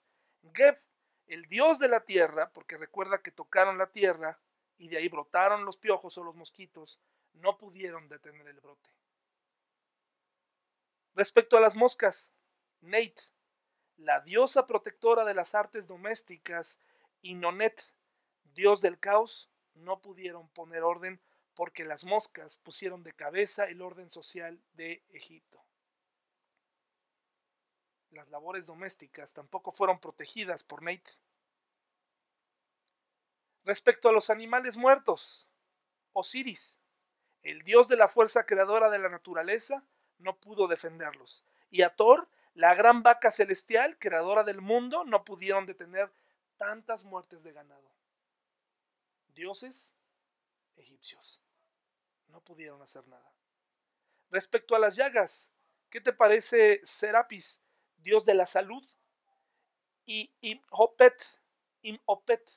Geb, 0.55 0.81
el 1.27 1.47
dios 1.47 1.79
de 1.79 1.89
la 1.89 2.05
tierra, 2.05 2.53
porque 2.53 2.77
recuerda 2.77 3.23
que 3.23 3.31
tocaron 3.31 3.79
la 3.79 3.91
tierra 3.91 4.39
y 4.77 4.89
de 4.89 4.99
ahí 4.99 5.09
brotaron 5.09 5.65
los 5.65 5.77
piojos 5.77 6.19
o 6.19 6.25
los 6.25 6.35
mosquitos, 6.35 7.01
no 7.35 7.57
pudieron 7.57 8.09
detener 8.09 8.47
el 8.49 8.61
brote. 8.61 8.91
Respecto 11.15 11.57
a 11.57 11.61
las 11.61 11.77
moscas, 11.77 12.33
Nate, 12.81 13.31
la 13.97 14.21
diosa 14.21 14.67
protectora 14.67 15.25
de 15.25 15.35
las 15.35 15.55
artes 15.55 15.87
domésticas, 15.87 16.79
y 17.21 17.35
Nonet, 17.35 17.93
dios 18.43 18.81
del 18.81 18.99
caos, 18.99 19.49
no 19.75 20.01
pudieron 20.01 20.49
poner 20.49 20.83
orden 20.83 21.21
porque 21.55 21.85
las 21.85 22.05
moscas 22.05 22.57
pusieron 22.57 23.03
de 23.03 23.13
cabeza 23.13 23.65
el 23.65 23.83
orden 23.83 24.11
social 24.11 24.61
de 24.75 25.03
Egipto. 25.11 25.63
Las 28.11 28.29
labores 28.29 28.67
domésticas 28.67 29.33
tampoco 29.33 29.73
fueron 29.73 29.99
protegidas 29.99 30.63
por 30.65 30.83
Nate. 30.83 31.11
Respecto 33.65 34.09
a 34.09 34.13
los 34.13 34.29
animales 34.29 34.77
muertos, 34.77 35.47
Osiris, 36.13 36.79
el 37.43 37.63
dios 37.63 37.89
de 37.89 37.97
la 37.97 38.09
fuerza 38.09 38.45
creadora 38.45 38.91
de 38.91 38.99
la 38.99 39.09
naturaleza, 39.09 39.85
no 40.19 40.37
pudo 40.37 40.69
defenderlos. 40.69 41.45
Y 41.71 41.83
a 41.83 41.95
Thor, 41.95 42.29
la 42.55 42.75
gran 42.75 43.03
vaca 43.03 43.31
celestial, 43.31 43.99
creadora 43.99 44.45
del 44.45 44.61
mundo, 44.61 45.05
no 45.05 45.25
pudieron 45.25 45.65
detener 45.65 46.13
tantas 46.57 47.05
muertes 47.05 47.43
de 47.43 47.53
ganado. 47.53 47.91
Dioses 49.35 49.95
egipcios 50.77 51.41
no 52.29 52.41
pudieron 52.41 52.81
hacer 52.83 53.07
nada. 53.09 53.33
Respecto 54.31 54.75
a 54.75 54.79
las 54.79 54.97
llagas, 54.97 55.53
¿qué 55.91 56.01
te 56.01 56.13
parece 56.13 56.81
Serapis, 56.83 57.61
dios 57.99 58.25
de 58.25 58.35
la 58.35 58.47
salud? 58.47 58.83
Y 60.07 60.35
Imhopet, 60.41 61.23
Imhopet, 61.83 62.51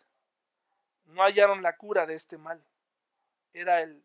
no 1.05 1.21
hallaron 1.21 1.61
la 1.61 1.75
cura 1.77 2.05
de 2.05 2.15
este 2.15 2.37
mal. 2.37 2.65
Era 3.53 3.81
el 3.81 4.03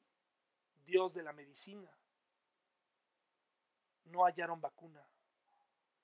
dios 0.84 1.14
de 1.14 1.22
la 1.22 1.32
medicina 1.32 1.90
no 4.10 4.24
hallaron 4.24 4.60
vacuna. 4.60 5.02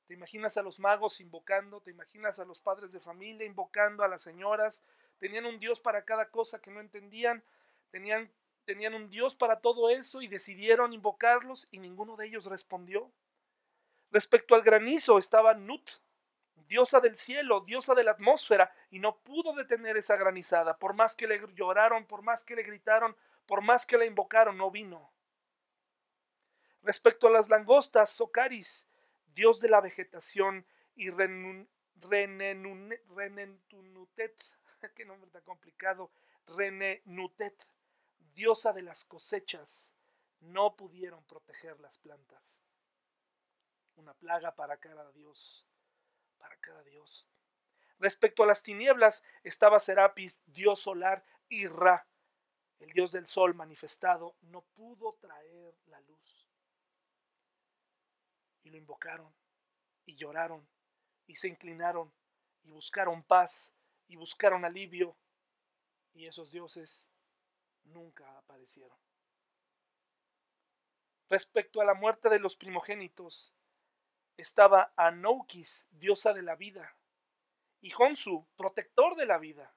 ¿Te 0.07 0.15
imaginas 0.15 0.57
a 0.57 0.63
los 0.63 0.79
magos 0.79 1.21
invocando? 1.21 1.81
¿Te 1.81 1.91
imaginas 1.91 2.39
a 2.39 2.45
los 2.45 2.61
padres 2.61 2.93
de 2.93 3.01
familia 3.01 3.47
invocando 3.47 4.05
a 4.05 4.09
las 4.09 4.23
señoras? 4.23 4.83
Tenían 5.19 5.47
un 5.47 5.59
Dios 5.59 5.81
para 5.81 6.05
cada 6.05 6.31
cosa 6.31 6.61
que 6.61 6.71
no 6.71 6.81
entendían. 6.81 7.43
Tenían, 7.91 8.31
tenían 8.65 8.95
un 8.95 9.09
Dios 9.11 9.35
para 9.35 9.61
todo 9.61 9.91
eso 9.91 10.23
y 10.23 10.29
decidieron 10.29 10.93
invocarlos 10.93 11.69
y 11.71 11.79
ninguno 11.79 12.17
de 12.17 12.27
ellos 12.27 12.47
respondió. 12.47 13.11
Respecto 14.11 14.55
al 14.55 14.63
granizo 14.63 15.19
estaba 15.19 15.55
Nut, 15.55 15.91
diosa 16.69 17.01
del 17.01 17.17
cielo, 17.17 17.61
diosa 17.61 17.95
de 17.95 18.05
la 18.05 18.13
atmósfera, 18.13 18.73
y 18.91 18.99
no 18.99 19.19
pudo 19.19 19.55
detener 19.55 19.97
esa 19.97 20.17
granizada. 20.17 20.79
Por 20.79 20.95
más 20.95 21.17
que 21.17 21.27
le 21.27 21.41
lloraron, 21.55 22.07
por 22.07 22.23
más 22.23 22.45
que 22.45 22.57
le 22.57 22.63
gritaron, 22.63 23.17
por 23.47 23.63
más 23.63 23.87
que 23.87 23.99
la 23.99 24.05
invocaron, 24.05 24.57
no 24.57 24.71
vino. 24.71 25.13
Respecto 26.83 27.27
a 27.27 27.31
las 27.31 27.49
langostas, 27.49 28.11
Socaris, 28.11 28.87
dios 29.35 29.61
de 29.61 29.69
la 29.69 29.81
vegetación, 29.81 30.67
y 30.95 31.11
Renenutet, 31.11 31.77
qué 34.93 35.05
nombre 35.05 35.31
tan 35.31 35.43
complicado, 35.43 36.11
Renenutet, 36.47 37.69
diosa 38.35 38.73
de 38.73 38.83
las 38.83 39.05
cosechas, 39.05 39.95
no 40.41 40.77
pudieron 40.77 41.25
proteger 41.25 41.81
las 41.81 41.99
plantas. 41.99 42.63
Una 43.97 44.15
plaga 44.15 44.55
para 44.55 44.77
cada 44.77 45.11
dios, 45.13 45.67
para 46.39 46.57
cada 46.59 46.83
dios. 46.83 47.27
Respecto 47.99 48.43
a 48.43 48.47
las 48.47 48.63
tinieblas, 48.63 49.25
estaba 49.43 49.81
Serapis, 49.81 50.43
dios 50.47 50.81
solar, 50.81 51.25
y 51.49 51.67
Ra, 51.67 52.07
el 52.81 52.91
dios 52.91 53.13
del 53.13 53.27
sol 53.27 53.55
manifestado, 53.55 54.37
no 54.43 54.63
pudo 54.63 55.15
traer 55.15 55.75
la 55.87 56.01
luz 56.01 56.49
y 58.65 58.71
lo 58.71 58.77
invocaron 58.77 59.33
y 60.05 60.17
lloraron 60.17 60.69
y 61.27 61.37
se 61.37 61.49
inclinaron 61.49 62.13
y 62.65 62.71
buscaron 62.71 63.23
paz 63.23 63.76
y 64.09 64.17
buscaron 64.17 64.65
alivio 64.65 65.17
y 66.15 66.27
esos 66.27 66.51
dioses 66.51 67.11
nunca 67.85 68.39
aparecieron. 68.39 68.97
Respecto 71.29 71.81
a 71.81 71.85
la 71.85 71.95
muerte 71.95 72.29
de 72.29 72.39
los 72.39 72.57
primogénitos, 72.57 73.55
estaba 74.37 74.93
Anoukis, 74.97 75.87
diosa 75.91 76.33
de 76.33 76.43
la 76.43 76.55
vida, 76.57 76.97
y 77.81 77.93
Honsu, 77.99 78.47
protector 78.57 79.17
de 79.17 79.27
la 79.27 79.39
vida. 79.39 79.75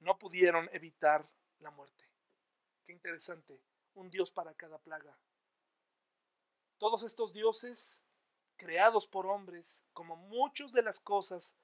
No 0.00 0.18
pudieron 0.18 0.68
evitar 0.72 1.28
la 1.60 1.70
muerte. 1.70 2.08
Qué 2.84 2.92
interesante, 2.92 3.62
un 3.94 4.10
dios 4.10 4.30
para 4.30 4.54
cada 4.54 4.78
plaga. 4.78 5.16
Todos 6.78 7.02
estos 7.04 7.32
dioses 7.32 8.04
creados 8.56 9.06
por 9.06 9.26
hombres, 9.26 9.84
como 9.92 10.16
muchas 10.16 10.72
de 10.72 10.82
las 10.82 11.00
cosas, 11.00 11.56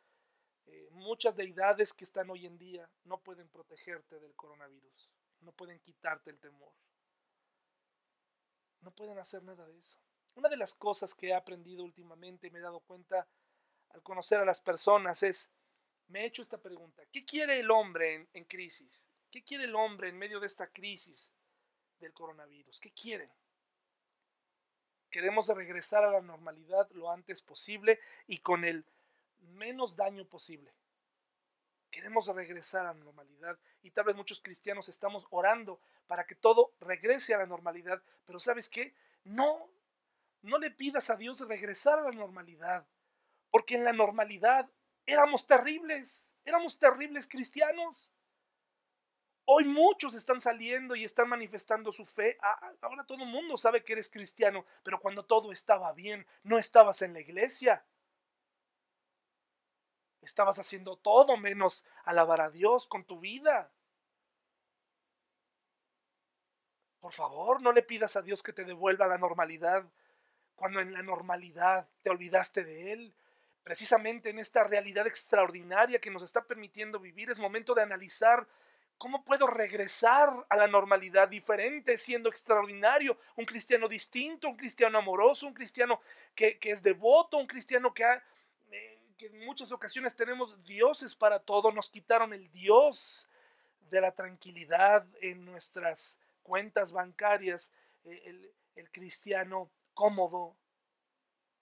eh, 0.71 0.89
muchas 0.93 1.35
deidades 1.37 1.93
que 1.93 2.05
están 2.05 2.29
hoy 2.31 2.47
en 2.47 2.59
día, 2.59 2.89
no 3.05 3.19
pueden 3.19 3.49
protegerte 3.49 4.21
del 4.21 4.35
coronavirus, 4.35 5.11
no 5.41 5.53
pueden 5.53 5.81
quitarte 5.81 6.31
el 6.31 6.39
temor, 6.39 6.73
no 8.81 8.91
pueden 8.91 9.19
hacer 9.19 9.43
nada 9.43 9.66
de 9.66 9.79
eso. 9.79 9.99
Una 10.35 10.49
de 10.49 10.57
las 10.57 10.75
cosas 10.75 11.14
que 11.14 11.29
he 11.29 11.35
aprendido 11.35 11.83
últimamente 11.83 12.47
y 12.47 12.51
me 12.51 12.59
he 12.59 12.62
dado 12.62 12.81
cuenta 12.81 13.27
al 13.91 14.03
conocer 14.03 14.39
a 14.39 14.45
las 14.45 14.61
personas 14.61 15.23
es, 15.23 15.51
me 16.09 16.21
he 16.21 16.27
hecho 16.27 16.43
esta 16.43 16.59
pregunta, 16.59 17.03
¿qué 17.07 17.25
quiere 17.25 17.61
el 17.61 17.71
hombre 17.71 18.14
en, 18.14 18.29
en 18.35 18.45
crisis? 18.45 19.09
¿Qué 19.31 19.43
quiere 19.43 19.64
el 19.64 19.75
hombre 19.75 20.11
en 20.11 20.19
medio 20.19 20.39
de 20.39 20.47
esta 20.47 20.66
crisis 20.69 21.33
del 21.99 22.12
coronavirus? 22.12 22.79
¿Qué 22.81 22.93
quieren? 22.93 23.31
Queremos 25.11 25.49
regresar 25.49 26.05
a 26.05 26.11
la 26.11 26.21
normalidad 26.21 26.91
lo 26.91 27.11
antes 27.11 27.41
posible 27.41 27.99
y 28.27 28.39
con 28.39 28.64
el 28.64 28.85
menos 29.41 29.97
daño 29.97 30.24
posible. 30.26 30.72
Queremos 31.91 32.26
regresar 32.28 32.82
a 32.82 32.93
la 32.93 32.95
normalidad 32.95 33.59
y 33.82 33.91
tal 33.91 34.05
vez 34.05 34.16
muchos 34.16 34.41
cristianos 34.41 34.89
estamos 34.89 35.26
orando 35.30 35.80
para 36.07 36.24
que 36.24 36.34
todo 36.34 36.74
regrese 36.80 37.34
a 37.34 37.39
la 37.39 37.47
normalidad, 37.47 38.03
pero 38.26 38.39
¿sabes 38.39 38.68
qué? 38.68 38.95
No, 39.24 39.70
no 40.43 40.59
le 40.59 40.70
pidas 40.70 41.11
a 41.11 41.16
Dios 41.16 41.41
regresar 41.41 41.99
a 41.99 42.03
la 42.03 42.12
normalidad, 42.12 42.86
porque 43.51 43.74
en 43.74 43.84
la 43.84 43.93
normalidad 43.93 44.70
éramos 45.07 45.47
terribles, 45.47 46.36
éramos 46.45 46.78
terribles 46.78 47.26
cristianos. 47.26 48.12
Hoy 49.47 49.64
muchos 49.64 50.12
están 50.12 50.43
saliendo 50.43 50.95
y 50.95 51.05
están 51.05 51.26
manifestando 51.26 51.91
su 51.91 52.05
fe. 52.05 52.36
Ah, 52.43 52.72
ahora 52.82 53.05
todo 53.05 53.24
el 53.24 53.30
mundo 53.30 53.57
sabe 53.57 53.82
que 53.82 53.95
eres 53.95 54.11
cristiano, 54.11 54.66
pero 54.82 55.01
cuando 55.01 55.24
todo 55.24 55.53
estaba 55.53 55.91
bien, 55.95 56.26
no 56.43 56.59
estabas 56.59 57.01
en 57.01 57.14
la 57.14 57.20
iglesia. 57.20 57.82
Estabas 60.29 60.59
haciendo 60.59 60.97
todo 60.97 61.39
menos 61.39 61.87
alabar 62.05 62.43
a 62.43 62.51
Dios 62.51 62.87
con 62.87 63.03
tu 63.05 63.18
vida. 63.18 63.72
Por 67.01 67.14
favor, 67.14 67.62
no 67.62 67.72
le 67.72 67.83
pidas 67.83 68.14
a 68.14 68.20
Dios 68.22 68.43
que 68.43 68.53
te 68.53 68.64
devuelva 68.64 69.07
la 69.07 69.16
normalidad 69.16 69.85
cuando 70.55 70.81
en 70.81 70.93
la 70.93 71.03
normalidad 71.03 71.89
te 72.03 72.11
olvidaste 72.11 72.62
de 72.62 72.93
Él. 72.93 73.14
Precisamente 73.62 74.29
en 74.29 74.39
esta 74.39 74.64
realidad 74.64 75.07
extraordinaria 75.07 75.99
que 75.99 76.11
nos 76.11 76.22
está 76.22 76.45
permitiendo 76.45 77.01
vivir 77.01 77.31
es 77.31 77.39
momento 77.39 77.74
de 77.74 77.83
analizar 77.83 78.47
¿Cómo 78.99 79.24
puedo 79.24 79.47
regresar 79.47 80.29
a 80.49 80.57
la 80.57 80.66
normalidad 80.66 81.29
diferente, 81.29 81.97
siendo 81.97 82.29
extraordinario? 82.29 83.16
Un 83.37 83.47
cristiano 83.47 83.87
distinto, 83.87 84.49
un 84.49 84.57
cristiano 84.57 84.99
amoroso, 84.99 85.47
un 85.47 85.55
cristiano 85.55 86.01
que, 86.35 86.59
es 86.61 86.83
devoto, 86.83 87.39
un 87.39 87.47
cristiano 87.47 87.95
que, 87.95 88.05
eh, 88.72 88.97
que 89.19 89.27
en 89.27 89.45
muchas 89.45 89.73
ocasiones 89.73 90.14
tenemos 90.14 90.64
dioses 90.64 91.14
para 91.14 91.41
todo. 91.41 91.73
Nos 91.73 91.91
quitaron 91.91 92.33
el 92.33 92.51
Dios 92.51 93.29
de 93.91 94.01
la 94.01 94.12
tranquilidad 94.12 95.07
en 95.21 95.45
nuestras 95.45 96.21
cuentas 96.43 96.93
bancarias. 96.93 97.73
El, 98.05 98.55
el 98.77 98.91
cristiano 98.91 99.71
cómodo 99.93 100.57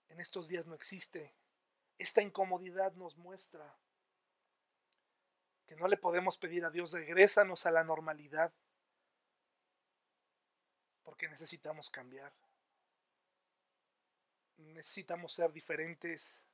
en 0.09 0.19
estos 0.19 0.47
días 0.47 0.67
no 0.67 0.75
existe. 0.75 1.33
Esta 1.97 2.21
incomodidad 2.21 2.93
nos 2.93 3.17
muestra 3.17 3.75
que 5.65 5.75
no 5.75 5.87
le 5.87 5.97
podemos 5.97 6.37
pedir 6.37 6.63
a 6.63 6.69
Dios, 6.69 6.93
regrésanos 6.93 7.65
a 7.65 7.71
la 7.71 7.83
normalidad, 7.83 8.53
porque 11.03 11.27
necesitamos 11.27 11.89
cambiar. 11.89 12.31
Necesitamos 14.57 15.33
ser 15.33 15.51
diferentes. 15.51 16.46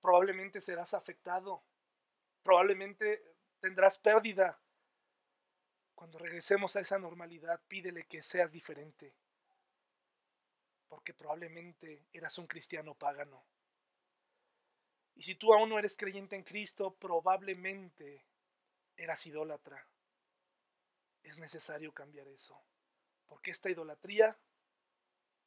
Probablemente 0.00 0.60
serás 0.60 0.94
afectado. 0.94 1.62
Probablemente 2.42 3.22
tendrás 3.60 3.98
pérdida. 3.98 4.58
Cuando 5.94 6.18
regresemos 6.18 6.76
a 6.76 6.80
esa 6.80 6.98
normalidad, 6.98 7.60
pídele 7.68 8.06
que 8.06 8.22
seas 8.22 8.52
diferente, 8.52 9.14
porque 10.88 11.12
probablemente 11.12 12.06
eras 12.12 12.38
un 12.38 12.46
cristiano 12.46 12.94
pagano. 12.94 13.44
Y 15.14 15.22
si 15.22 15.34
tú 15.34 15.52
aún 15.52 15.68
no 15.68 15.78
eres 15.78 15.98
creyente 15.98 16.36
en 16.36 16.44
Cristo, 16.44 16.94
probablemente 16.94 18.24
eras 18.96 19.26
idólatra. 19.26 19.86
Es 21.22 21.38
necesario 21.38 21.92
cambiar 21.92 22.26
eso, 22.28 22.58
porque 23.26 23.50
esta 23.50 23.68
idolatría 23.68 24.38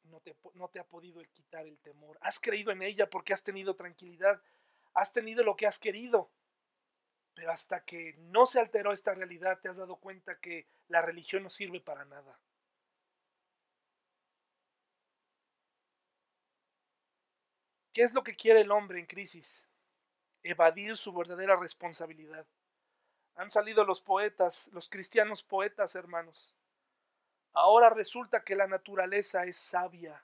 no 0.04 0.20
te, 0.68 0.78
ha 0.78 0.84
podido 0.84 1.22
quitar 1.32 1.66
el 1.66 1.78
temor. 1.78 2.18
Has 2.20 2.38
creído 2.38 2.70
en 2.72 2.82
ella 2.82 3.08
porque 3.08 3.32
has 3.32 3.42
tenido 3.42 3.74
tranquilidad, 3.74 4.42
has 4.94 5.12
tenido 5.12 5.42
lo 5.42 5.56
que 5.56 5.66
has 5.66 5.78
querido, 5.78 6.30
pero 7.34 7.50
hasta 7.50 7.84
que 7.84 8.14
no 8.18 8.46
se 8.46 8.60
alteró 8.60 8.92
esta 8.92 9.14
realidad 9.14 9.60
te 9.60 9.68
has 9.68 9.76
dado 9.76 9.96
cuenta 9.96 10.38
que 10.38 10.66
la 10.88 11.02
religión 11.02 11.42
no 11.42 11.50
sirve 11.50 11.80
para 11.80 12.04
nada. 12.04 12.38
¿Qué 17.92 18.02
es 18.02 18.12
lo 18.12 18.24
que 18.24 18.34
quiere 18.34 18.60
el 18.62 18.72
hombre 18.72 18.98
en 18.98 19.06
crisis? 19.06 19.68
Evadir 20.42 20.96
su 20.96 21.12
verdadera 21.12 21.56
responsabilidad. 21.56 22.46
Han 23.36 23.50
salido 23.50 23.84
los 23.84 24.00
poetas, 24.00 24.68
los 24.72 24.88
cristianos 24.88 25.42
poetas, 25.42 25.94
hermanos. 25.94 26.53
Ahora 27.54 27.88
resulta 27.88 28.42
que 28.42 28.56
la 28.56 28.66
naturaleza 28.66 29.44
es 29.44 29.56
sabia, 29.56 30.20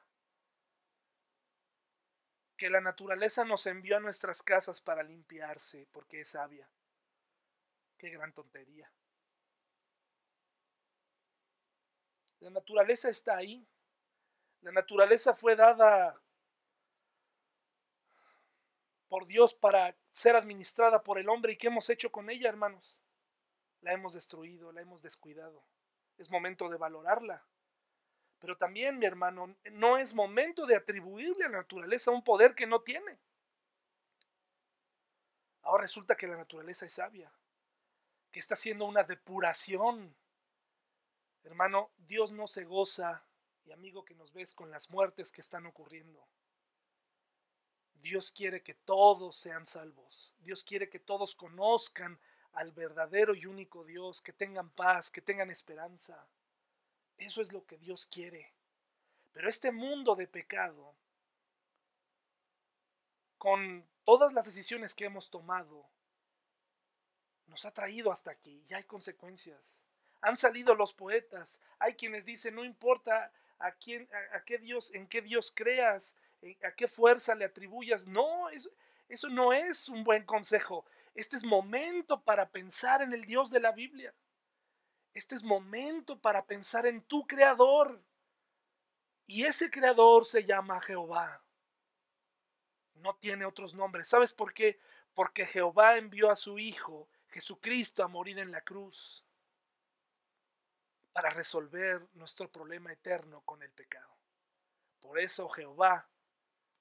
que 2.57 2.69
la 2.69 2.81
naturaleza 2.81 3.45
nos 3.45 3.67
envió 3.67 3.97
a 3.97 4.01
nuestras 4.01 4.43
casas 4.43 4.81
para 4.81 5.03
limpiarse 5.05 5.87
porque 5.93 6.21
es 6.21 6.31
sabia. 6.31 6.69
Qué 7.97 8.11
gran 8.11 8.33
tontería. 8.33 8.91
La 12.41 12.51
naturaleza 12.51 13.09
está 13.09 13.37
ahí. 13.37 13.67
La 14.63 14.73
naturaleza 14.73 15.35
fue 15.35 15.55
dada 15.55 16.21
por 19.09 19.27
Dios 19.27 19.55
para 19.55 19.95
ser 20.13 20.37
administrada 20.37 21.03
por 21.03 21.19
el 21.19 21.29
hombre. 21.29 21.53
¿Y 21.53 21.57
qué 21.57 21.69
hemos 21.69 21.89
hecho 21.91 22.11
con 22.11 22.29
ella, 22.29 22.49
hermanos? 22.49 23.01
La 23.83 23.93
hemos 23.93 24.15
destruido, 24.15 24.73
la 24.73 24.81
hemos 24.81 25.03
descuidado. 25.03 25.63
Es 26.21 26.31
momento 26.31 26.69
de 26.69 26.77
valorarla. 26.77 27.43
Pero 28.41 28.55
también, 28.59 28.99
mi 28.99 29.07
hermano, 29.07 29.57
no 29.73 29.97
es 29.97 30.13
momento 30.13 30.67
de 30.67 30.77
atribuirle 30.77 31.47
a 31.47 31.49
la 31.49 31.59
naturaleza 31.59 32.11
un 32.11 32.23
poder 32.23 32.55
que 32.55 32.67
no 32.67 32.83
tiene. 32.83 33.19
Ahora 35.63 35.83
resulta 35.83 36.19
que 36.19 36.27
la 36.27 36.37
naturaleza 36.37 36.85
es 36.85 36.93
sabia, 36.93 37.33
que 38.31 38.39
está 38.39 38.53
haciendo 38.53 38.85
una 38.85 39.03
depuración. 39.03 40.15
Hermano, 41.43 41.91
Dios 41.97 42.33
no 42.33 42.47
se 42.47 42.65
goza, 42.65 43.25
y 43.65 43.73
amigo 43.73 44.05
que 44.05 44.15
nos 44.15 44.31
ves, 44.35 44.55
con 44.55 44.71
las 44.71 44.91
muertes 44.91 45.33
que 45.33 45.41
están 45.41 45.65
ocurriendo. 45.65 46.29
Dios 47.95 48.31
quiere 48.31 48.63
que 48.63 48.75
todos 48.75 49.37
sean 49.37 49.65
salvos. 49.65 50.35
Dios 50.41 50.65
quiere 50.65 50.91
que 50.91 50.99
todos 50.99 51.35
conozcan 51.35 52.21
al 52.53 52.73
verdadero 52.73 53.35
y 53.35 53.47
único 53.47 53.85
Dios, 53.85 54.21
que 54.21 54.33
tengan 54.33 54.71
paz, 54.71 55.11
que 55.11 55.21
tengan 55.21 55.51
esperanza. 55.51 56.27
Eso 57.19 57.43
es 57.43 57.53
lo 57.53 57.65
que 57.67 57.79
Dios 57.79 58.07
quiere. 58.07 58.53
Pero 59.33 59.49
este 59.49 59.71
mundo 59.71 60.17
de 60.17 60.27
pecado, 60.27 60.95
con 63.39 63.87
todas 64.05 64.33
las 64.33 64.47
decisiones 64.47 64.95
que 64.95 65.05
hemos 65.05 65.31
tomado, 65.31 65.87
nos 67.47 67.65
ha 67.65 67.73
traído 67.73 68.11
hasta 68.11 68.31
aquí 68.31 68.65
y 68.69 68.75
hay 68.75 68.85
consecuencias. 68.85 69.79
Han 70.23 70.37
salido 70.37 70.75
los 70.75 70.93
poetas, 70.93 71.61
hay 71.79 71.95
quienes 71.95 72.25
dicen, 72.25 72.55
no 72.55 72.65
importa 72.65 73.33
a 73.59 73.73
quién, 73.73 74.09
a, 74.33 74.43
qué 74.45 74.59
Dios, 74.59 74.93
en 74.95 75.07
qué 75.07 75.23
Dios 75.23 75.53
creas, 75.55 76.17
a 76.63 76.73
qué 76.73 76.89
fuerza 76.89 77.35
le 77.35 77.45
atribuyas. 77.45 78.07
No, 78.07 78.49
eso, 78.51 78.71
eso 79.09 79.29
no 79.29 79.53
es 79.53 79.89
un 79.89 80.05
buen 80.05 80.25
consejo. 80.25 80.85
Este 81.15 81.37
es 81.37 81.45
momento 81.45 82.23
para 82.23 82.51
pensar 82.51 83.03
en 83.03 83.13
el 83.13 83.25
Dios 83.25 83.51
de 83.51 83.61
la 83.61 83.73
Biblia. 83.73 84.15
Este 85.13 85.35
es 85.35 85.43
momento 85.43 86.19
para 86.21 86.47
pensar 86.47 86.87
en 86.87 87.03
tu 87.03 87.27
creador. 87.27 88.03
Y 89.27 89.45
ese 89.45 89.71
creador 89.71 90.25
se 90.25 90.45
llama 90.45 90.81
Jehová. 90.81 91.43
No 92.95 93.17
tiene 93.17 93.45
otros 93.45 93.75
nombres. 93.75 94.09
¿Sabes 94.09 94.33
por 94.33 94.55
qué? 94.55 94.79
Porque 95.15 95.47
Jehová 95.47 95.97
envió 95.97 96.31
a 96.31 96.37
su 96.37 96.59
Hijo, 96.59 97.09
Jesucristo, 97.29 98.03
a 98.03 98.09
morir 98.09 98.39
en 98.39 98.53
la 98.53 98.61
cruz 98.61 99.25
para 101.13 101.31
resolver 101.31 102.07
nuestro 102.15 102.51
problema 102.51 102.93
eterno 102.93 103.43
con 103.43 103.63
el 103.63 103.71
pecado. 103.73 104.17
Por 105.01 105.19
eso 105.19 105.49
Jehová 105.49 106.09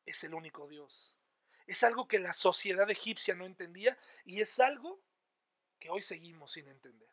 es 0.05 0.23
el 0.23 0.33
único 0.33 0.67
Dios. 0.67 1.18
Es 1.69 1.83
algo 1.83 2.07
que 2.07 2.17
la 2.17 2.33
sociedad 2.33 2.89
egipcia 2.89 3.35
no 3.35 3.45
entendía 3.45 3.95
y 4.25 4.41
es 4.41 4.59
algo 4.59 4.99
que 5.77 5.91
hoy 5.91 6.01
seguimos 6.01 6.53
sin 6.53 6.67
entender. 6.67 7.07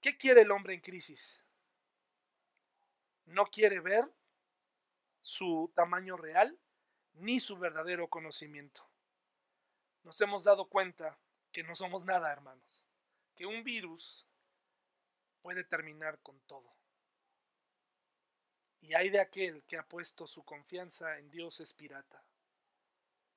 ¿Qué 0.00 0.18
quiere 0.18 0.40
el 0.40 0.50
hombre 0.50 0.74
en 0.74 0.80
crisis? 0.80 1.46
No 3.26 3.46
quiere 3.46 3.78
ver 3.78 4.12
su 5.20 5.72
tamaño 5.72 6.16
real 6.16 6.58
ni 7.12 7.38
su 7.38 7.56
verdadero 7.56 8.10
conocimiento. 8.10 8.90
Nos 10.02 10.20
hemos 10.20 10.42
dado 10.42 10.68
cuenta 10.68 11.16
que 11.52 11.62
no 11.62 11.76
somos 11.76 12.04
nada, 12.04 12.32
hermanos, 12.32 12.84
que 13.36 13.46
un 13.46 13.62
virus 13.62 14.26
puede 15.42 15.62
terminar 15.62 16.18
con 16.22 16.40
todo. 16.40 16.77
Y 18.80 18.94
hay 18.94 19.10
de 19.10 19.20
aquel 19.20 19.62
que 19.64 19.76
ha 19.76 19.82
puesto 19.82 20.26
su 20.26 20.44
confianza 20.44 21.18
en 21.18 21.30
dioses 21.30 21.72
pirata, 21.72 22.22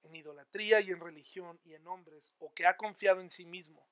en 0.03 0.15
idolatría 0.15 0.81
y 0.81 0.91
en 0.91 0.99
religión 0.99 1.59
y 1.63 1.73
en 1.73 1.87
hombres, 1.87 2.33
o 2.39 2.53
que 2.53 2.65
ha 2.65 2.77
confiado 2.77 3.21
en 3.21 3.29
sí 3.29 3.45
mismo. 3.45 3.85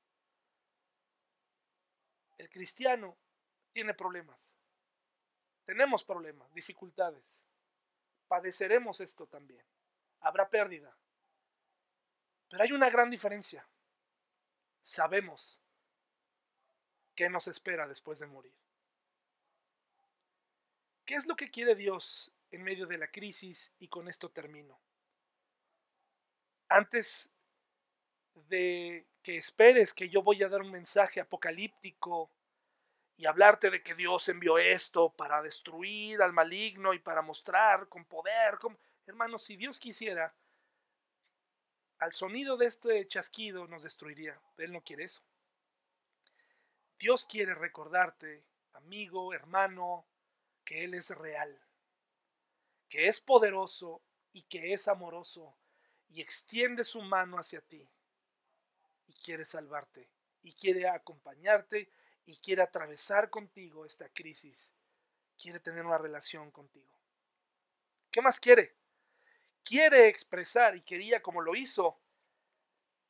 El 2.37 2.49
cristiano 2.49 3.17
tiene 3.73 3.93
problemas. 3.93 4.55
Tenemos 5.65 6.03
problemas, 6.03 6.51
dificultades. 6.53 7.45
Padeceremos 8.27 9.01
esto 9.01 9.27
también. 9.27 9.63
Habrá 10.21 10.49
pérdida. 10.49 10.95
Pero 12.49 12.63
hay 12.63 12.71
una 12.71 12.89
gran 12.89 13.09
diferencia. 13.09 13.67
Sabemos 14.81 15.59
qué 17.15 17.29
nos 17.29 17.47
espera 17.47 17.87
después 17.87 18.19
de 18.19 18.27
morir. 18.27 18.55
¿Qué 21.09 21.15
es 21.15 21.25
lo 21.25 21.35
que 21.35 21.49
quiere 21.49 21.73
Dios 21.73 22.31
en 22.51 22.61
medio 22.61 22.85
de 22.85 22.99
la 22.99 23.07
crisis? 23.07 23.73
Y 23.79 23.87
con 23.87 24.07
esto 24.07 24.29
termino. 24.29 24.79
Antes 26.67 27.31
de 28.47 29.07
que 29.23 29.35
esperes 29.35 29.91
que 29.91 30.07
yo 30.07 30.21
voy 30.21 30.43
a 30.43 30.49
dar 30.49 30.61
un 30.61 30.69
mensaje 30.69 31.19
apocalíptico 31.19 32.29
y 33.17 33.25
hablarte 33.25 33.71
de 33.71 33.81
que 33.81 33.95
Dios 33.95 34.29
envió 34.29 34.59
esto 34.59 35.09
para 35.09 35.41
destruir 35.41 36.21
al 36.21 36.31
maligno 36.31 36.93
y 36.93 36.99
para 36.99 37.23
mostrar 37.23 37.89
con 37.89 38.05
poder, 38.05 38.59
como... 38.59 38.77
hermanos, 39.07 39.43
si 39.43 39.55
Dios 39.55 39.79
quisiera, 39.79 40.31
al 41.97 42.13
sonido 42.13 42.55
de 42.55 42.67
este 42.67 43.07
chasquido 43.07 43.65
nos 43.65 43.81
destruiría. 43.81 44.39
Él 44.59 44.71
no 44.71 44.81
quiere 44.81 45.05
eso. 45.05 45.23
Dios 46.99 47.25
quiere 47.25 47.55
recordarte, 47.55 48.43
amigo, 48.73 49.33
hermano, 49.33 50.05
que 50.69 50.83
Él 50.83 50.93
es 50.93 51.09
real, 51.09 51.59
que 52.89 53.07
es 53.07 53.19
poderoso 53.19 54.03
y 54.31 54.43
que 54.43 54.71
es 54.71 54.87
amoroso 54.87 55.57
y 56.09 56.21
extiende 56.21 56.83
su 56.83 57.01
mano 57.01 57.39
hacia 57.39 57.59
ti 57.61 57.89
y 59.07 59.15
quiere 59.15 59.45
salvarte 59.45 60.11
y 60.43 60.53
quiere 60.53 60.87
acompañarte 60.87 61.89
y 62.23 62.37
quiere 62.37 62.61
atravesar 62.61 63.31
contigo 63.31 63.83
esta 63.83 64.09
crisis, 64.09 64.71
quiere 65.41 65.59
tener 65.59 65.87
una 65.87 65.97
relación 65.97 66.51
contigo. 66.51 66.93
¿Qué 68.11 68.21
más 68.21 68.39
quiere? 68.39 68.75
Quiere 69.63 70.07
expresar 70.07 70.75
y 70.75 70.83
quería 70.83 71.23
como 71.23 71.41
lo 71.41 71.55
hizo, 71.55 71.99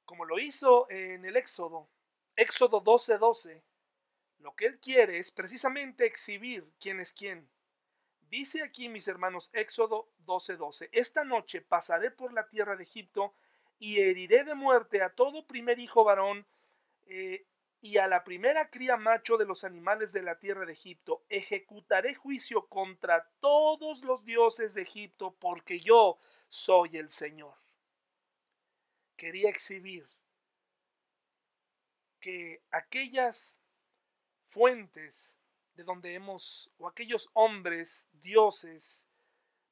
como 0.06 0.24
lo 0.24 0.40
hizo 0.40 0.90
en 0.90 1.26
el 1.26 1.36
Éxodo, 1.36 1.90
Éxodo 2.38 2.82
12:12, 2.82 3.18
12, 3.18 3.64
lo 4.40 4.56
que 4.56 4.66
él 4.66 4.80
quiere 4.80 5.20
es 5.20 5.32
precisamente 5.32 6.06
exhibir 6.06 6.72
quién 6.80 7.00
es 7.00 7.14
quién. 7.14 7.50
Dice 8.30 8.64
aquí, 8.64 8.90
mis 8.90 9.08
hermanos, 9.08 9.50
Éxodo 9.54 10.10
12:12, 10.26 10.90
esta 10.92 11.24
noche 11.24 11.62
pasaré 11.62 12.12
por 12.12 12.32
la 12.32 12.48
tierra 12.48 12.76
de 12.76 12.84
Egipto 12.84 13.34
y 13.80 14.00
heriré 14.02 14.44
de 14.44 14.56
muerte 14.56 15.02
a 15.02 15.10
todo 15.10 15.48
primer 15.48 15.80
hijo 15.80 16.04
varón 16.04 16.46
eh, 17.08 17.46
y 17.82 17.98
a 17.98 18.08
la 18.08 18.24
primera 18.24 18.70
cría 18.70 18.98
macho 18.98 19.38
de 19.38 19.46
los 19.46 19.64
animales 19.64 20.12
de 20.12 20.22
la 20.22 20.38
tierra 20.38 20.66
de 20.66 20.74
Egipto. 20.74 21.24
Ejecutaré 21.30 22.14
juicio 22.14 22.68
contra 22.68 23.30
todos 23.40 24.04
los 24.04 24.26
dioses 24.26 24.74
de 24.74 24.82
Egipto, 24.82 25.36
porque 25.40 25.80
yo 25.80 26.20
soy 26.50 26.98
el 26.98 27.10
Señor. 27.10 27.56
Quería 29.16 29.50
exhibir 29.50 30.08
que 32.20 32.62
aquellas 32.72 33.62
fuentes 34.50 35.38
de 35.76 35.84
donde 35.84 36.14
hemos, 36.14 36.70
o 36.78 36.88
aquellos 36.88 37.30
hombres, 37.34 38.08
dioses, 38.22 39.08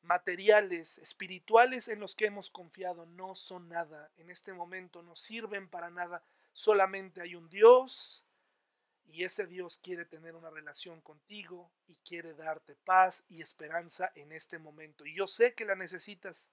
materiales, 0.01 0.97
espirituales 0.99 1.89
en 1.89 1.99
los 1.99 2.15
que 2.15 2.27
hemos 2.27 2.49
confiado, 2.49 3.05
no 3.05 3.35
son 3.35 3.69
nada. 3.69 4.09
En 4.17 4.29
este 4.29 4.53
momento 4.53 5.01
no 5.03 5.15
sirven 5.15 5.67
para 5.67 5.89
nada. 5.89 6.23
Solamente 6.53 7.21
hay 7.21 7.35
un 7.35 7.49
Dios 7.49 8.23
y 9.09 9.23
ese 9.23 9.45
Dios 9.45 9.77
quiere 9.77 10.05
tener 10.05 10.35
una 10.35 10.49
relación 10.49 11.01
contigo 11.01 11.69
y 11.87 11.95
quiere 11.97 12.33
darte 12.33 12.75
paz 12.75 13.23
y 13.29 13.41
esperanza 13.41 14.11
en 14.15 14.31
este 14.31 14.59
momento. 14.59 15.05
Y 15.05 15.15
yo 15.15 15.27
sé 15.27 15.53
que 15.53 15.65
la 15.65 15.75
necesitas. 15.75 16.49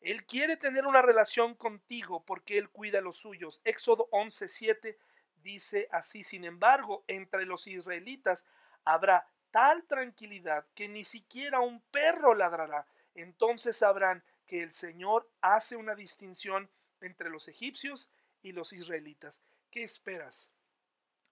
Él 0.00 0.24
quiere 0.26 0.56
tener 0.56 0.86
una 0.86 1.00
relación 1.00 1.54
contigo 1.54 2.24
porque 2.24 2.58
Él 2.58 2.68
cuida 2.68 3.00
los 3.00 3.16
suyos. 3.16 3.60
Éxodo 3.64 4.08
11:7 4.10 4.96
dice 5.44 5.88
así, 5.92 6.24
sin 6.24 6.44
embargo, 6.44 7.04
entre 7.06 7.44
los 7.44 7.68
israelitas 7.68 8.44
habrá 8.84 9.28
tal 9.52 9.84
tranquilidad 9.84 10.66
que 10.74 10.88
ni 10.88 11.04
siquiera 11.04 11.60
un 11.60 11.80
perro 11.92 12.34
ladrará. 12.34 12.88
Entonces 13.14 13.76
sabrán 13.76 14.24
que 14.48 14.62
el 14.62 14.72
Señor 14.72 15.30
hace 15.40 15.76
una 15.76 15.94
distinción 15.94 16.68
entre 17.00 17.30
los 17.30 17.46
egipcios 17.46 18.10
y 18.42 18.50
los 18.50 18.72
israelitas. 18.72 19.40
¿Qué 19.70 19.84
esperas? 19.84 20.50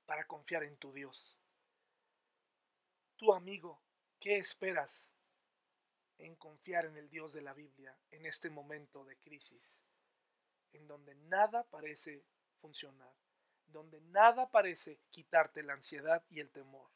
para 0.07 0.27
confiar 0.27 0.63
en 0.65 0.77
tu 0.77 0.93
Dios. 0.93 1.39
Tu 3.17 3.33
amigo, 3.33 3.81
¿qué 4.21 4.37
esperas 4.37 5.15
en 6.19 6.37
confiar 6.37 6.85
en 6.85 6.97
el 6.97 7.09
Dios 7.09 7.33
de 7.33 7.43
la 7.43 7.55
Biblia 7.55 7.97
en 8.11 8.27
este 8.27 8.51
momento 8.51 9.05
de 9.05 9.17
crisis, 9.17 9.81
en 10.73 10.87
donde 10.87 11.15
nada 11.15 11.65
parece 11.65 12.25
funcionar, 12.61 13.15
donde 13.73 14.01
nada 14.01 14.51
parece 14.51 14.99
quitarte 15.11 15.63
la 15.63 15.73
ansiedad 15.73 16.23
y 16.31 16.41
el 16.41 16.51
temor? 16.51 16.89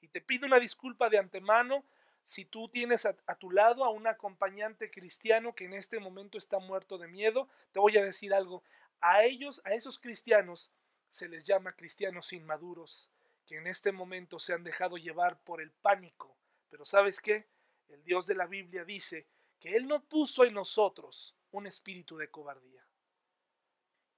Y 0.00 0.08
te 0.08 0.20
pido 0.20 0.46
una 0.46 0.58
disculpa 0.58 1.08
de 1.08 1.18
antemano 1.18 1.84
si 2.28 2.44
tú 2.44 2.68
tienes 2.68 3.06
a, 3.06 3.14
tu 3.36 3.50
lado 3.50 3.84
a 3.84 3.88
un 3.88 4.06
acompañante 4.06 4.90
cristiano 4.90 5.54
que 5.54 5.64
en 5.64 5.72
este 5.72 5.98
momento 5.98 6.36
está 6.36 6.58
muerto 6.58 6.98
de 6.98 7.08
miedo, 7.08 7.48
te 7.72 7.80
voy 7.80 7.96
a 7.96 8.04
decir 8.04 8.34
algo. 8.34 8.62
A 9.00 9.24
ellos, 9.24 9.62
a 9.64 9.72
esos 9.72 9.98
cristianos, 9.98 10.70
se 11.08 11.26
les 11.26 11.46
llama 11.46 11.72
cristianos 11.72 12.34
inmaduros, 12.34 13.08
que 13.46 13.56
en 13.56 13.66
este 13.66 13.92
momento 13.92 14.38
se 14.38 14.52
han 14.52 14.62
dejado 14.62 14.98
llevar 14.98 15.40
por 15.40 15.62
el 15.62 15.70
pánico. 15.70 16.36
Pero 16.68 16.84
¿sabes 16.84 17.20
qué? 17.20 17.46
El 17.88 18.04
Dios 18.04 18.26
de 18.26 18.34
la 18.34 18.46
Biblia 18.46 18.84
dice 18.84 19.26
que 19.58 19.74
Él 19.74 19.88
no 19.88 20.04
puso 20.04 20.44
en 20.44 20.52
nosotros 20.52 21.34
un 21.50 21.66
espíritu 21.66 22.18
de 22.18 22.28
cobardía. 22.28 22.84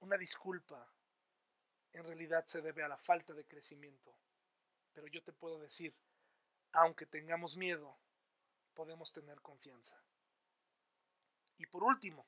Una 0.01 0.17
disculpa 0.17 0.85
en 1.93 2.03
realidad 2.03 2.45
se 2.45 2.61
debe 2.61 2.83
a 2.83 2.87
la 2.87 2.97
falta 2.97 3.33
de 3.33 3.45
crecimiento. 3.45 4.15
Pero 4.93 5.07
yo 5.07 5.23
te 5.23 5.31
puedo 5.31 5.59
decir, 5.59 5.95
aunque 6.71 7.05
tengamos 7.05 7.57
miedo, 7.57 7.97
podemos 8.73 9.11
tener 9.11 9.41
confianza. 9.41 10.01
Y 11.57 11.65
por 11.65 11.83
último, 11.83 12.25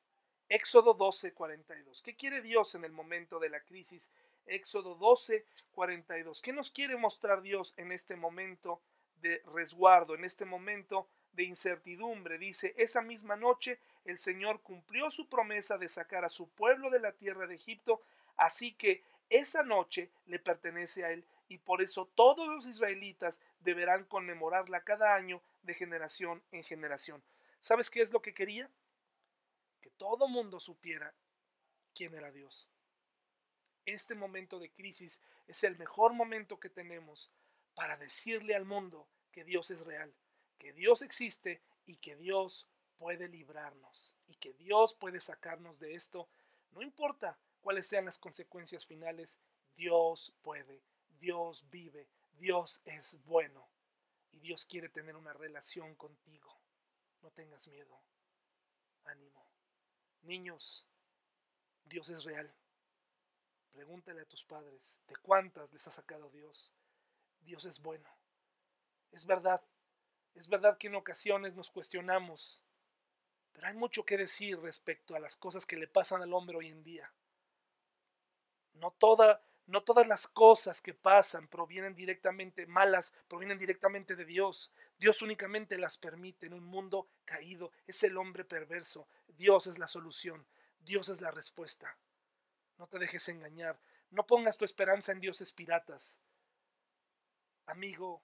Éxodo 0.50 0.94
12, 0.94 1.34
42. 1.34 2.02
¿Qué 2.02 2.16
quiere 2.16 2.42
Dios 2.42 2.76
en 2.76 2.84
el 2.84 2.92
momento 2.92 3.40
de 3.40 3.50
la 3.50 3.62
crisis 3.62 4.12
Éxodo 4.46 4.96
12, 4.96 5.46
42. 5.72 6.42
¿Qué 6.42 6.54
nos 6.54 6.72
quiere 6.72 6.98
mostrar 6.98 7.42
Dios 7.42 7.74
en 7.78 7.92
este 7.92 8.16
momento 8.16 8.82
de 9.22 9.42
resguardo, 9.54 10.16
en 10.16 10.26
este 10.26 10.46
momento 10.46 11.08
de 11.32 11.44
incertidumbre? 11.44 12.38
Dice, 12.38 12.74
esa 12.78 13.02
misma 13.02 13.36
noche 13.36 13.80
el 14.06 14.18
Señor 14.18 14.62
cumplió 14.62 15.10
su 15.10 15.30
promesa 15.30 15.78
de 15.78 15.90
sacar 15.90 16.26
a 16.26 16.30
su 16.30 16.50
pueblo 16.50 16.90
de 16.90 17.00
la 17.00 17.14
tierra 17.14 17.48
de 17.48 17.56
Egipto, 17.56 18.02
así 18.36 18.74
que 18.74 19.04
esa 19.38 19.64
noche 19.64 20.10
le 20.26 20.40
pertenece 20.40 21.04
a 21.04 21.12
él 21.12 21.26
y 21.50 21.58
por 21.58 21.82
eso 21.82 22.06
todos 22.16 22.48
los 22.48 22.68
israelitas 22.68 23.40
deberán 23.60 24.06
conmemorarla 24.06 24.84
cada 24.84 25.16
año 25.16 25.42
de 25.62 25.74
generación 25.74 26.42
en 26.52 26.64
generación. 26.64 27.24
¿Sabes 27.60 27.90
qué 27.90 28.02
es 28.02 28.12
lo 28.12 28.22
que 28.22 28.34
quería? 28.34 28.70
Que 29.82 29.90
todo 29.92 30.28
mundo 30.28 30.60
supiera 30.60 31.14
quién 31.94 32.14
era 32.16 32.32
Dios 32.32 32.70
este 33.86 34.16
momento 34.16 34.60
de 34.60 34.72
crisis 34.72 35.22
es 35.48 35.64
el 35.64 35.78
mejor 35.78 36.14
momento 36.14 36.60
que 36.60 36.70
tenemos 36.70 37.30
para 37.76 37.98
decirle 37.98 38.56
al 38.56 38.66
mundo 38.66 39.08
que 39.32 39.44
Dios 39.44 39.72
es 39.72 39.82
real, 39.82 40.14
que 40.58 40.74
Dios 40.74 41.02
existe 41.02 41.62
y 41.86 41.98
que 41.98 42.16
Dios 42.16 42.68
puede 42.98 43.28
librarnos 43.28 44.16
y 44.28 44.36
que 44.36 44.54
Dios 44.54 44.94
puede 44.94 45.20
sacarnos 45.20 45.80
de 45.80 45.96
esto. 45.96 46.28
No 46.72 46.82
importa 46.82 47.38
cuáles 47.64 47.88
sean 47.88 48.06
las 48.06 48.20
consecuencias 48.20 48.86
finales, 48.86 49.40
Dios 49.76 50.34
puede, 50.42 50.84
Dios 51.20 51.68
vive, 51.70 52.08
Dios 52.34 52.82
es 52.86 53.24
bueno 53.24 53.68
y 54.32 54.40
Dios 54.40 54.66
quiere 54.66 54.90
tener 54.90 55.16
una 55.16 55.34
relación 55.34 55.96
contigo. 55.96 56.60
No 57.22 57.32
tengas 57.32 57.68
miedo. 57.70 57.98
Ánimo. 59.06 59.48
Niños, 60.24 60.86
Dios 61.86 62.10
es 62.10 62.26
real. 62.26 62.54
Pregúntale 63.72 64.22
a 64.22 64.26
tus 64.26 64.44
padres 64.44 65.00
de 65.08 65.16
cuántas 65.16 65.72
les 65.72 65.88
ha 65.88 65.92
sacado 65.92 66.30
Dios. 66.30 66.72
Dios 67.40 67.66
es 67.66 67.82
bueno. 67.82 68.10
Es 69.12 69.26
verdad, 69.26 69.62
es 70.36 70.48
verdad 70.48 70.78
que 70.78 70.88
en 70.88 70.96
ocasiones 70.96 71.56
nos 71.56 71.72
cuestionamos, 71.72 72.64
pero 73.54 73.68
hay 73.68 73.74
mucho 73.74 74.06
que 74.06 74.18
decir 74.18 74.60
respecto 74.60 75.16
a 75.16 75.20
las 75.20 75.36
cosas 75.36 75.66
que 75.66 75.78
le 75.78 75.88
pasan 75.88 76.22
al 76.22 76.34
hombre 76.34 76.58
hoy 76.58 76.68
en 76.68 76.84
día. 76.84 77.12
No, 78.74 78.96
no 79.68 79.84
todas 79.84 80.08
las 80.08 80.28
cosas 80.28 80.82
que 80.82 80.94
pasan 80.94 81.48
provienen 81.48 81.96
directamente 81.96 82.66
malas, 82.66 83.14
provienen 83.28 83.58
directamente 83.58 84.16
de 84.16 84.26
Dios. 84.26 84.72
Dios 84.98 85.22
únicamente 85.22 85.78
las 85.78 85.98
permite 85.98 86.48
en 86.48 86.54
un 86.54 86.66
mundo 86.66 87.08
caído. 87.26 87.72
Es 87.88 88.04
el 88.04 88.18
hombre 88.18 88.44
perverso. 88.44 89.08
Dios 89.28 89.68
es 89.68 89.78
la 89.80 89.88
solución. 89.88 90.46
Dios 90.80 91.10
es 91.10 91.22
la 91.22 91.32
respuesta. 91.32 91.98
No 92.78 92.88
te 92.88 93.00
dejes 93.00 93.30
engañar. 93.30 93.80
No 94.12 94.26
pongas 94.26 94.58
tu 94.58 94.66
esperanza 94.66 95.12
en 95.12 95.22
dioses 95.22 95.54
piratas. 95.54 96.20
Amigo, 97.66 98.22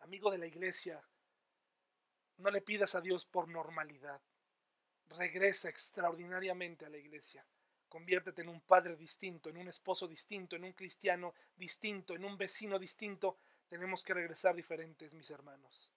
amigo 0.00 0.30
de 0.30 0.38
la 0.38 0.46
iglesia, 0.46 1.02
no 2.38 2.50
le 2.50 2.60
pidas 2.60 2.94
a 2.94 3.00
Dios 3.00 3.24
por 3.24 3.48
normalidad. 3.48 4.20
Regresa 5.10 5.68
extraordinariamente 5.68 6.84
a 6.84 6.88
la 6.88 6.98
iglesia. 6.98 7.46
Conviértete 7.94 8.42
en 8.42 8.48
un 8.48 8.60
padre 8.60 8.96
distinto, 8.96 9.48
en 9.48 9.56
un 9.56 9.68
esposo 9.68 10.08
distinto, 10.08 10.56
en 10.56 10.64
un 10.64 10.72
cristiano 10.72 11.32
distinto, 11.54 12.16
en 12.16 12.24
un 12.24 12.36
vecino 12.36 12.76
distinto. 12.76 13.36
Tenemos 13.68 14.02
que 14.02 14.12
regresar 14.12 14.56
diferentes, 14.56 15.14
mis 15.14 15.30
hermanos. 15.30 15.92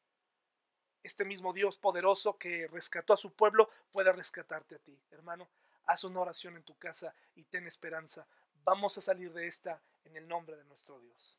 Este 1.01 1.25
mismo 1.25 1.53
Dios 1.53 1.75
poderoso 1.75 2.37
que 2.37 2.67
rescató 2.67 3.13
a 3.13 3.17
su 3.17 3.33
pueblo 3.33 3.71
puede 3.91 4.11
rescatarte 4.11 4.75
a 4.75 4.77
ti, 4.77 4.95
hermano. 5.09 5.49
Haz 5.87 6.03
una 6.03 6.19
oración 6.19 6.55
en 6.55 6.61
tu 6.61 6.77
casa 6.77 7.15
y 7.33 7.45
ten 7.45 7.65
esperanza. 7.65 8.27
Vamos 8.63 8.95
a 8.99 9.01
salir 9.01 9.33
de 9.33 9.47
esta 9.47 9.81
en 10.05 10.17
el 10.17 10.27
nombre 10.27 10.55
de 10.55 10.65
nuestro 10.65 10.99
Dios. 10.99 11.36